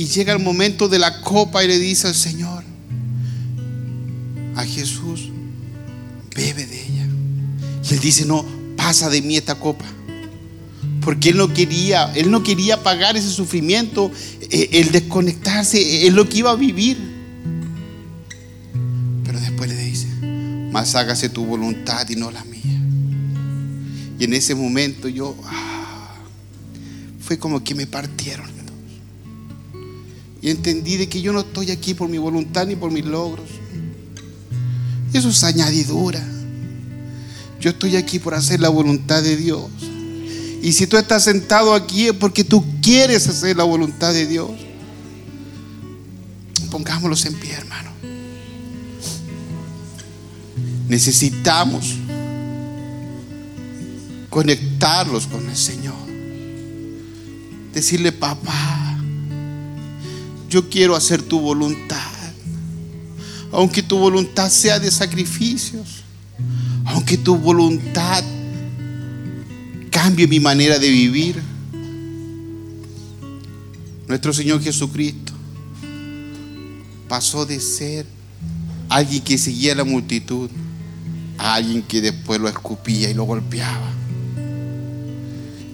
Y 0.00 0.06
llega 0.06 0.32
el 0.32 0.38
momento 0.38 0.88
de 0.88 0.98
la 0.98 1.20
copa 1.20 1.62
y 1.62 1.68
le 1.68 1.78
dice 1.78 2.06
al 2.06 2.14
Señor, 2.14 2.64
a 4.56 4.64
Jesús, 4.64 5.28
bebe 6.34 6.64
de 6.64 6.86
ella. 6.86 7.06
Y 7.84 7.92
él 7.92 8.00
dice, 8.00 8.24
no, 8.24 8.42
pasa 8.78 9.10
de 9.10 9.20
mí 9.20 9.36
esta 9.36 9.56
copa. 9.56 9.84
Porque 11.02 11.28
él 11.28 11.36
no 11.36 11.52
quería, 11.52 12.10
él 12.14 12.30
no 12.30 12.42
quería 12.42 12.82
pagar 12.82 13.18
ese 13.18 13.28
sufrimiento, 13.28 14.10
eh, 14.48 14.70
el 14.72 14.90
desconectarse, 14.90 16.06
es 16.06 16.14
lo 16.14 16.26
que 16.26 16.38
iba 16.38 16.50
a 16.50 16.56
vivir. 16.56 16.96
Pero 19.22 19.38
después 19.38 19.68
le 19.68 19.76
dice, 19.76 20.06
más 20.72 20.94
hágase 20.94 21.28
tu 21.28 21.44
voluntad 21.44 22.08
y 22.08 22.16
no 22.16 22.30
la 22.30 22.42
mía. 22.44 22.80
Y 24.18 24.24
en 24.24 24.32
ese 24.32 24.54
momento 24.54 25.08
yo, 25.08 25.36
ah, 25.44 26.14
fue 27.20 27.38
como 27.38 27.62
que 27.62 27.74
me 27.74 27.86
partieron. 27.86 28.59
Y 30.42 30.50
entendí 30.50 30.96
de 30.96 31.08
que 31.08 31.20
yo 31.20 31.32
no 31.32 31.40
estoy 31.40 31.70
aquí 31.70 31.94
por 31.94 32.08
mi 32.08 32.18
voluntad 32.18 32.66
ni 32.66 32.76
por 32.76 32.90
mis 32.90 33.04
logros. 33.04 33.48
Eso 35.12 35.28
es 35.28 35.44
añadidura. 35.44 36.24
Yo 37.60 37.70
estoy 37.70 37.96
aquí 37.96 38.18
por 38.18 38.34
hacer 38.34 38.60
la 38.60 38.70
voluntad 38.70 39.22
de 39.22 39.36
Dios. 39.36 39.68
Y 40.62 40.72
si 40.72 40.86
tú 40.86 40.96
estás 40.96 41.24
sentado 41.24 41.74
aquí 41.74 42.08
es 42.08 42.12
porque 42.14 42.44
tú 42.44 42.64
quieres 42.80 43.26
hacer 43.28 43.56
la 43.56 43.64
voluntad 43.64 44.12
de 44.12 44.26
Dios. 44.26 44.50
Pongámoslos 46.70 47.26
en 47.26 47.34
pie, 47.34 47.52
hermano. 47.52 47.90
Necesitamos 50.88 51.96
conectarlos 54.30 55.26
con 55.26 55.48
el 55.48 55.56
Señor. 55.56 55.94
Decirle, 57.74 58.12
papá, 58.12 58.89
yo 60.50 60.68
quiero 60.68 60.96
hacer 60.96 61.22
tu 61.22 61.40
voluntad. 61.40 62.10
Aunque 63.52 63.82
tu 63.82 63.96
voluntad 63.98 64.50
sea 64.50 64.78
de 64.78 64.90
sacrificios. 64.90 66.02
Aunque 66.84 67.16
tu 67.16 67.36
voluntad 67.36 68.22
cambie 69.90 70.26
mi 70.26 70.40
manera 70.40 70.78
de 70.78 70.90
vivir. 70.90 71.40
Nuestro 74.08 74.32
Señor 74.32 74.60
Jesucristo 74.60 75.32
pasó 77.08 77.46
de 77.46 77.60
ser 77.60 78.06
alguien 78.88 79.22
que 79.22 79.38
seguía 79.38 79.72
a 79.72 79.76
la 79.76 79.84
multitud 79.84 80.50
a 81.40 81.54
alguien 81.54 81.82
que 81.82 82.02
después 82.02 82.38
lo 82.38 82.48
escupía 82.48 83.08
y 83.08 83.14
lo 83.14 83.24
golpeaba. 83.24 83.90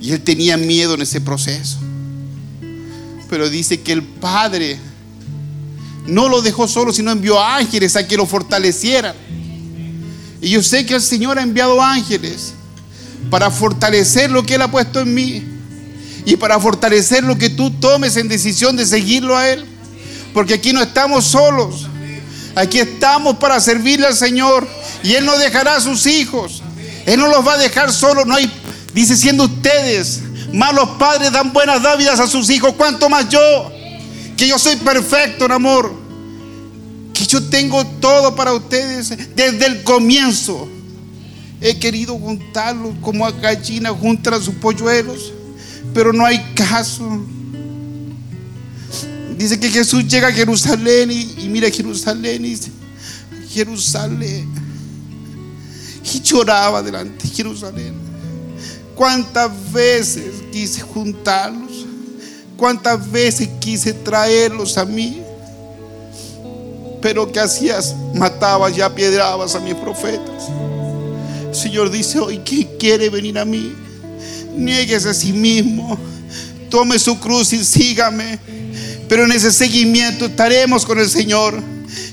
Y 0.01 0.12
él 0.12 0.20
tenía 0.20 0.57
miedo 0.57 0.95
en 0.95 1.03
ese 1.03 1.20
proceso. 1.20 1.79
Pero 3.29 3.51
dice 3.51 3.81
que 3.81 3.93
el 3.93 4.03
Padre 4.03 4.79
no 6.07 6.29
lo 6.29 6.43
dejó 6.43 6.68
solo, 6.68 6.93
sino 6.93 7.11
envió 7.11 7.43
ángeles 7.43 7.97
a 7.97 8.07
que 8.07 8.16
lo 8.16 8.27
fortalecieran. 8.27 9.14
Y 10.41 10.51
yo 10.51 10.62
sé 10.62 10.87
que 10.87 10.95
el 10.95 11.03
Señor 11.03 11.39
ha 11.39 11.43
enviado 11.43 11.83
ángeles 11.83 12.53
para 13.31 13.51
fortalecer 13.51 14.31
lo 14.31 14.45
que 14.45 14.55
Él 14.55 14.62
ha 14.62 14.70
puesto 14.70 15.01
en 15.01 15.14
mí. 15.14 15.45
Y 16.24 16.37
para 16.37 16.59
fortalecer 16.59 17.24
lo 17.24 17.39
que 17.39 17.51
tú 17.51 17.70
tomes 17.70 18.16
en 18.16 18.29
decisión 18.29 18.77
de 18.77 18.87
seguirlo 18.87 19.37
a 19.37 19.49
Él. 19.49 19.64
Porque 20.35 20.55
aquí 20.55 20.72
no 20.72 20.83
estamos 20.83 21.24
solos. 21.24 21.89
Aquí 22.55 22.79
estamos 22.79 23.37
para 23.37 23.61
servirle 23.61 24.07
al 24.07 24.16
Señor. 24.16 24.66
Y 25.03 25.14
Él 25.14 25.24
no 25.24 25.37
dejará 25.39 25.77
a 25.77 25.81
sus 25.81 26.07
hijos. 26.07 26.62
Él 27.07 27.20
no 27.20 27.29
los 27.29 27.47
va 27.47 27.55
a 27.55 27.59
dejar 27.59 27.93
solos. 27.93 28.27
No 28.27 28.35
hay, 28.35 28.51
dice, 28.93 29.16
siendo 29.16 29.45
ustedes 29.45 30.22
malos 30.57 30.89
padres 30.99 31.31
dan 31.33 31.53
buenas 31.53 31.83
dávidas 31.83 32.19
a 32.19 32.27
sus 32.27 32.49
hijos. 32.51 32.75
¿Cuánto 32.77 33.09
más 33.09 33.29
yo? 33.29 33.71
Que 34.37 34.49
yo 34.49 34.59
soy 34.59 34.77
perfecto 34.77 35.45
en 35.45 35.53
amor. 35.53 35.93
Que 37.13 37.27
yo 37.27 37.43
tengo 37.49 37.87
todo 38.01 38.35
para 38.35 38.53
ustedes 38.53 39.35
desde 39.35 39.67
el 39.67 39.83
comienzo. 39.83 40.69
He 41.61 41.79
querido 41.79 42.19
juntarlos 42.19 42.95
como 43.01 43.27
a 43.27 43.33
gallina 43.33 43.91
juntan 43.91 44.35
a 44.35 44.41
sus 44.41 44.55
polluelos, 44.57 45.33
pero 45.95 46.13
no 46.13 46.25
hay 46.25 46.39
caso. 46.55 47.07
Dice 49.39 49.61
que 49.61 49.71
Jesús 49.71 50.07
llega 50.07 50.29
a 50.29 50.33
Jerusalén 50.33 51.11
y, 51.11 51.49
mira 51.49 51.71
Jerusalén 51.71 52.45
y 52.45 52.51
dice, 52.51 52.71
Jerusalén. 53.51 54.49
Y 56.15 56.21
lloraba 56.21 56.83
delante 56.83 57.27
de 57.27 57.35
Jerusalén. 57.35 57.95
¿Cuántas 58.95 59.51
veces 59.73 60.46
quise 60.57 60.81
juntarlos? 60.81 61.85
¿Cuántas 62.57 63.11
veces 63.13 63.47
quise 63.61 63.93
traerlos 63.93 64.79
a 64.79 64.87
mí? 64.87 65.21
Pero 67.03 67.31
que 67.31 67.41
hacías? 67.41 67.95
Matabas 68.15 68.75
y 68.75 68.81
apiedrabas 68.81 69.55
a 69.55 69.61
mis 69.61 69.75
profetas. 69.75 70.45
Señor 71.53 71.91
dice 71.91 72.19
hoy, 72.21 72.41
¿quién 72.43 72.71
quiere 72.79 73.11
venir 73.11 73.39
a 73.39 73.45
mí? 73.45 73.71
Nieguese 74.57 75.11
a 75.11 75.15
sí 75.15 75.31
mismo. 75.31 75.99
Tome 76.71 76.99
su 76.99 77.21
cruz 77.21 77.53
y 77.53 77.63
sígame. 77.63 78.39
Pero 79.11 79.25
en 79.25 79.33
ese 79.33 79.53
seguimiento 79.53 80.25
estaremos 80.25 80.87
con 80.87 80.99
el 80.99 81.11
Señor. 81.11 81.63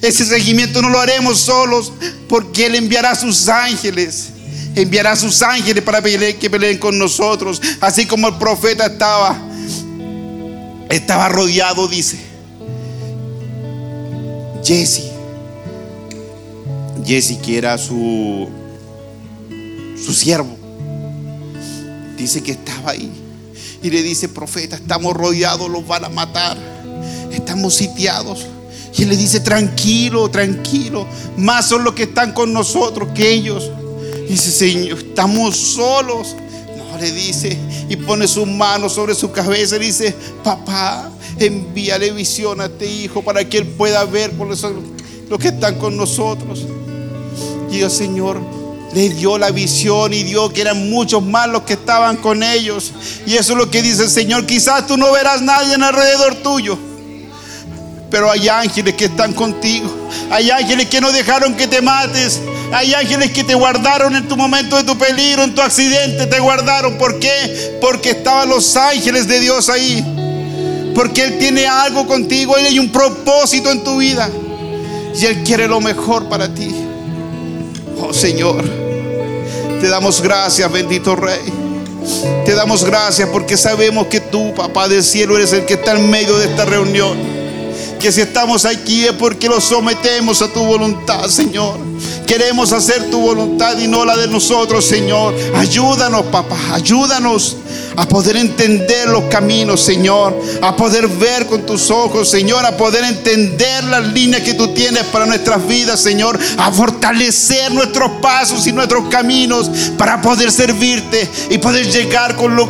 Ese 0.01 0.25
seguimiento 0.25 0.81
no 0.81 0.89
lo 0.89 0.99
haremos 0.99 1.39
solos 1.39 1.93
porque 2.27 2.65
Él 2.65 2.75
enviará 2.75 3.11
a 3.11 3.15
sus 3.15 3.47
ángeles. 3.47 4.32
Enviará 4.75 5.11
a 5.11 5.15
sus 5.15 5.41
ángeles 5.41 5.83
para 5.83 6.01
que 6.01 6.49
peleen 6.49 6.77
con 6.77 6.97
nosotros. 6.97 7.61
Así 7.79 8.05
como 8.05 8.27
el 8.27 8.37
profeta 8.37 8.87
estaba, 8.87 9.39
estaba 10.89 11.29
rodeado, 11.29 11.87
dice. 11.87 12.17
Jesse. 14.63 15.11
Jesse 17.05 17.37
que 17.37 17.57
era 17.57 17.77
su 17.77 18.49
su 20.03 20.13
siervo, 20.13 20.57
dice 22.17 22.43
que 22.43 22.51
estaba 22.51 22.91
ahí. 22.91 23.11
Y 23.81 23.89
le 23.89 24.01
dice, 24.01 24.29
profeta, 24.29 24.75
estamos 24.75 25.15
rodeados, 25.15 25.69
los 25.69 25.85
van 25.85 26.05
a 26.05 26.09
matar. 26.09 26.57
Estamos 27.31 27.75
sitiados. 27.75 28.45
Y 28.95 29.03
él 29.03 29.09
le 29.09 29.17
dice, 29.17 29.39
tranquilo, 29.39 30.29
tranquilo. 30.29 31.05
Más 31.37 31.67
son 31.67 31.83
los 31.83 31.93
que 31.93 32.03
están 32.03 32.33
con 32.33 32.53
nosotros 32.53 33.09
que 33.13 33.31
ellos. 33.31 33.69
Dice, 34.27 34.51
Señor, 34.51 34.99
estamos 34.99 35.55
solos. 35.55 36.35
No, 36.77 36.97
le 36.97 37.11
dice, 37.11 37.57
y 37.89 37.95
pone 37.95 38.27
sus 38.27 38.47
manos 38.47 38.93
sobre 38.93 39.15
su 39.15 39.31
cabeza 39.31 39.75
y 39.77 39.79
dice, 39.79 40.15
papá, 40.43 41.11
envíale 41.39 42.11
visión 42.11 42.61
a 42.61 42.65
este 42.65 42.85
hijo 42.85 43.21
para 43.21 43.47
que 43.47 43.57
él 43.57 43.67
pueda 43.67 44.03
ver 44.05 44.31
por 44.31 44.47
los, 44.47 44.65
los 45.29 45.39
que 45.39 45.49
están 45.49 45.75
con 45.75 45.97
nosotros. 45.97 46.65
Y 47.71 47.79
yo, 47.79 47.89
Señor, 47.89 48.39
le 48.93 49.09
dio 49.09 49.37
la 49.37 49.49
visión 49.49 50.13
y 50.13 50.23
dio 50.23 50.51
que 50.53 50.61
eran 50.61 50.89
muchos 50.89 51.23
más 51.23 51.49
los 51.49 51.63
que 51.63 51.73
estaban 51.73 52.17
con 52.17 52.43
ellos. 52.43 52.91
Y 53.25 53.35
eso 53.35 53.53
es 53.53 53.57
lo 53.57 53.69
que 53.71 53.81
dice 53.81 54.03
el 54.03 54.09
Señor. 54.09 54.45
Quizás 54.45 54.85
tú 54.85 54.97
no 54.97 55.11
verás 55.11 55.41
nadie 55.41 55.73
en 55.73 55.83
alrededor 55.83 56.35
tuyo. 56.35 56.77
Pero 58.11 58.29
hay 58.29 58.47
ángeles 58.47 58.93
que 58.93 59.05
están 59.05 59.33
contigo. 59.33 59.89
Hay 60.29 60.51
ángeles 60.51 60.87
que 60.87 61.01
no 61.01 61.11
dejaron 61.11 61.55
que 61.55 61.67
te 61.67 61.81
mates. 61.81 62.39
Hay 62.73 62.93
ángeles 62.93 63.31
que 63.31 63.43
te 63.43 63.53
guardaron 63.53 64.15
en 64.15 64.27
tu 64.27 64.35
momento 64.35 64.75
de 64.75 64.83
tu 64.83 64.97
peligro, 64.97 65.43
en 65.43 65.53
tu 65.53 65.61
accidente. 65.61 66.25
Te 66.25 66.39
guardaron. 66.39 66.97
¿Por 66.97 67.19
qué? 67.19 67.77
Porque 67.79 68.11
estaban 68.11 68.49
los 68.49 68.75
ángeles 68.75 69.27
de 69.27 69.39
Dios 69.39 69.69
ahí. 69.69 70.03
Porque 70.95 71.23
Él 71.23 71.37
tiene 71.37 71.67
algo 71.67 72.07
contigo. 72.07 72.57
Él 72.57 72.65
hay 72.65 72.79
un 72.79 72.91
propósito 72.91 73.71
en 73.71 73.83
tu 73.83 73.97
vida. 73.97 74.29
Y 75.15 75.25
Él 75.25 75.43
quiere 75.43 75.67
lo 75.67 75.81
mejor 75.81 76.27
para 76.29 76.51
ti. 76.53 76.73
Oh 78.01 78.11
Señor. 78.11 78.63
Te 79.79 79.87
damos 79.89 80.21
gracias, 80.21 80.71
bendito 80.71 81.15
Rey. 81.15 81.41
Te 82.45 82.55
damos 82.55 82.83
gracias 82.83 83.29
porque 83.29 83.55
sabemos 83.55 84.07
que 84.07 84.19
tú, 84.19 84.53
papá 84.55 84.87
del 84.87 85.03
cielo, 85.03 85.37
eres 85.37 85.53
el 85.53 85.65
que 85.65 85.75
está 85.75 85.93
en 85.93 86.09
medio 86.09 86.37
de 86.39 86.45
esta 86.45 86.65
reunión. 86.65 87.17
Que 87.99 88.11
si 88.11 88.21
estamos 88.21 88.65
aquí 88.65 89.05
es 89.05 89.13
porque 89.13 89.47
lo 89.47 89.61
sometemos 89.61 90.41
a 90.41 90.51
tu 90.51 90.63
voluntad, 90.63 91.27
Señor. 91.27 91.77
Queremos 92.25 92.71
hacer 92.71 93.09
tu 93.09 93.19
voluntad 93.19 93.77
y 93.77 93.87
no 93.87 94.05
la 94.05 94.15
de 94.15 94.27
nosotros, 94.27 94.85
Señor. 94.85 95.33
Ayúdanos, 95.55 96.23
papá, 96.27 96.57
ayúdanos 96.73 97.57
a 97.95 98.07
poder 98.07 98.37
entender 98.37 99.09
los 99.09 99.25
caminos, 99.25 99.81
Señor, 99.81 100.35
a 100.61 100.75
poder 100.75 101.07
ver 101.07 101.45
con 101.47 101.65
tus 101.65 101.91
ojos, 101.91 102.29
Señor, 102.29 102.65
a 102.65 102.75
poder 102.77 103.03
entender 103.03 103.83
las 103.83 104.07
líneas 104.13 104.41
que 104.41 104.53
tú 104.53 104.69
tienes 104.69 105.03
para 105.05 105.25
nuestras 105.25 105.65
vidas, 105.67 106.01
Señor, 106.01 106.39
a 106.57 106.71
fortalecer 106.71 107.71
nuestros 107.71 108.11
pasos 108.21 108.65
y 108.67 108.71
nuestros 108.71 109.09
caminos 109.09 109.69
para 109.97 110.21
poder 110.21 110.51
servirte 110.51 111.29
y 111.49 111.57
poder 111.57 111.89
llegar 111.91 112.35
con 112.35 112.55
lo 112.55 112.67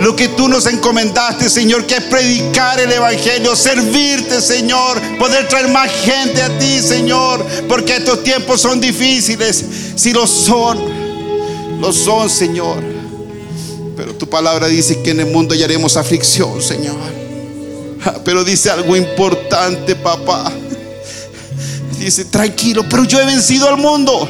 lo 0.00 0.16
que 0.16 0.28
tú 0.28 0.48
nos 0.48 0.66
encomendaste, 0.66 1.48
Señor, 1.48 1.86
que 1.86 1.96
es 1.96 2.02
predicar 2.04 2.80
el 2.80 2.92
Evangelio, 2.92 3.54
servirte, 3.54 4.40
Señor, 4.40 5.00
poder 5.18 5.48
traer 5.48 5.68
más 5.68 5.90
gente 5.90 6.42
a 6.42 6.58
ti, 6.58 6.80
Señor, 6.80 7.44
porque 7.68 7.96
estos 7.96 8.22
tiempos 8.22 8.60
son 8.60 8.80
difíciles, 8.80 9.64
si 9.94 10.12
lo 10.12 10.26
son, 10.26 10.78
lo 11.80 11.92
son, 11.92 12.28
Señor. 12.28 12.82
Pero 13.96 14.14
tu 14.14 14.28
palabra 14.28 14.66
dice 14.66 15.00
que 15.02 15.10
en 15.10 15.20
el 15.20 15.26
mundo 15.26 15.54
hallaremos 15.54 15.96
aflicción, 15.96 16.60
Señor. 16.60 16.96
Pero 18.24 18.44
dice 18.44 18.70
algo 18.70 18.96
importante, 18.96 19.94
papá. 19.94 20.52
Dice, 21.98 22.24
tranquilo, 22.24 22.84
pero 22.90 23.04
yo 23.04 23.20
he 23.20 23.24
vencido 23.24 23.68
al 23.68 23.78
mundo. 23.78 24.28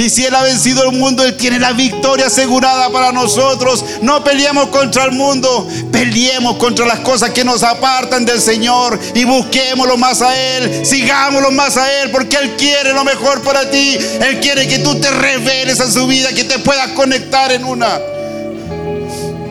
Y 0.00 0.08
si 0.08 0.24
Él 0.24 0.34
ha 0.34 0.42
vencido 0.42 0.82
el 0.88 0.96
mundo, 0.96 1.22
Él 1.22 1.36
tiene 1.36 1.58
la 1.58 1.72
victoria 1.72 2.28
asegurada 2.28 2.88
para 2.88 3.12
nosotros. 3.12 3.84
No 4.00 4.24
peleemos 4.24 4.68
contra 4.68 5.04
el 5.04 5.12
mundo, 5.12 5.68
peleemos 5.92 6.56
contra 6.56 6.86
las 6.86 7.00
cosas 7.00 7.30
que 7.30 7.44
nos 7.44 7.62
apartan 7.62 8.24
del 8.24 8.40
Señor 8.40 8.98
y 9.14 9.24
busquémoslo 9.24 9.98
más 9.98 10.22
a 10.22 10.34
Él, 10.34 10.86
sigámoslo 10.86 11.50
más 11.50 11.76
a 11.76 12.00
Él, 12.00 12.10
porque 12.10 12.38
Él 12.38 12.56
quiere 12.56 12.94
lo 12.94 13.04
mejor 13.04 13.42
para 13.42 13.70
ti. 13.70 13.98
Él 14.22 14.40
quiere 14.40 14.66
que 14.66 14.78
tú 14.78 14.98
te 14.98 15.10
reveles 15.10 15.80
a 15.80 15.90
su 15.90 16.06
vida, 16.06 16.32
que 16.32 16.44
te 16.44 16.58
puedas 16.60 16.88
conectar 16.92 17.52
en 17.52 17.66
una. 17.66 18.00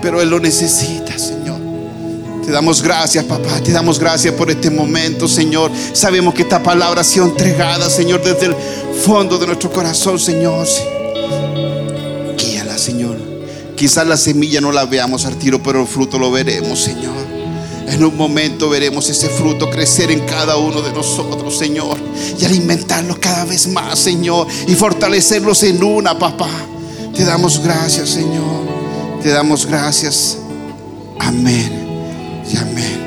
Pero 0.01 0.19
Él 0.19 0.31
lo 0.31 0.39
necesita. 0.39 1.08
Te 2.49 2.53
damos 2.53 2.81
gracias, 2.81 3.25
papá. 3.25 3.61
Te 3.63 3.71
damos 3.71 3.99
gracias 3.99 4.33
por 4.33 4.49
este 4.49 4.71
momento, 4.71 5.27
Señor. 5.27 5.71
Sabemos 5.93 6.33
que 6.33 6.41
esta 6.41 6.63
palabra 6.63 7.01
ha 7.01 7.03
sido 7.03 7.25
entregada, 7.25 7.87
Señor, 7.91 8.23
desde 8.23 8.47
el 8.47 8.55
fondo 9.05 9.37
de 9.37 9.45
nuestro 9.45 9.71
corazón, 9.71 10.17
Señor. 10.17 10.65
Guíala, 12.35 12.75
Señor. 12.75 13.17
Quizás 13.75 14.07
la 14.07 14.17
semilla 14.17 14.61
no 14.61 14.71
la 14.71 14.85
veamos 14.85 15.27
al 15.27 15.35
tiro, 15.35 15.61
pero 15.61 15.81
el 15.81 15.87
fruto 15.87 16.17
lo 16.17 16.31
veremos, 16.31 16.79
Señor. 16.79 17.13
En 17.87 18.03
un 18.03 18.17
momento 18.17 18.67
veremos 18.67 19.07
ese 19.11 19.29
fruto 19.29 19.69
crecer 19.69 20.09
en 20.09 20.21
cada 20.21 20.57
uno 20.57 20.81
de 20.81 20.91
nosotros, 20.91 21.55
Señor. 21.55 21.99
Y 22.39 22.45
alimentarlos 22.45 23.19
cada 23.19 23.45
vez 23.45 23.67
más, 23.67 23.99
Señor. 23.99 24.47
Y 24.67 24.73
fortalecerlos 24.73 25.61
en 25.61 25.83
una, 25.83 26.17
papá. 26.17 26.49
Te 27.15 27.23
damos 27.25 27.61
gracias, 27.61 28.09
Señor. 28.09 29.21
Te 29.21 29.29
damos 29.29 29.67
gracias. 29.67 30.39
Amén. 31.19 31.88
Y 32.51 32.57
amén. 32.57 32.99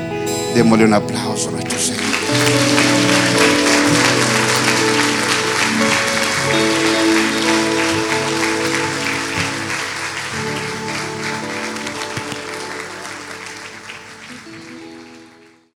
Démosle 0.55 0.85
un 0.85 0.93
aplauso 0.93 1.49
a 1.49 1.51
nuestro 1.51 1.77
Señor. 1.77 2.82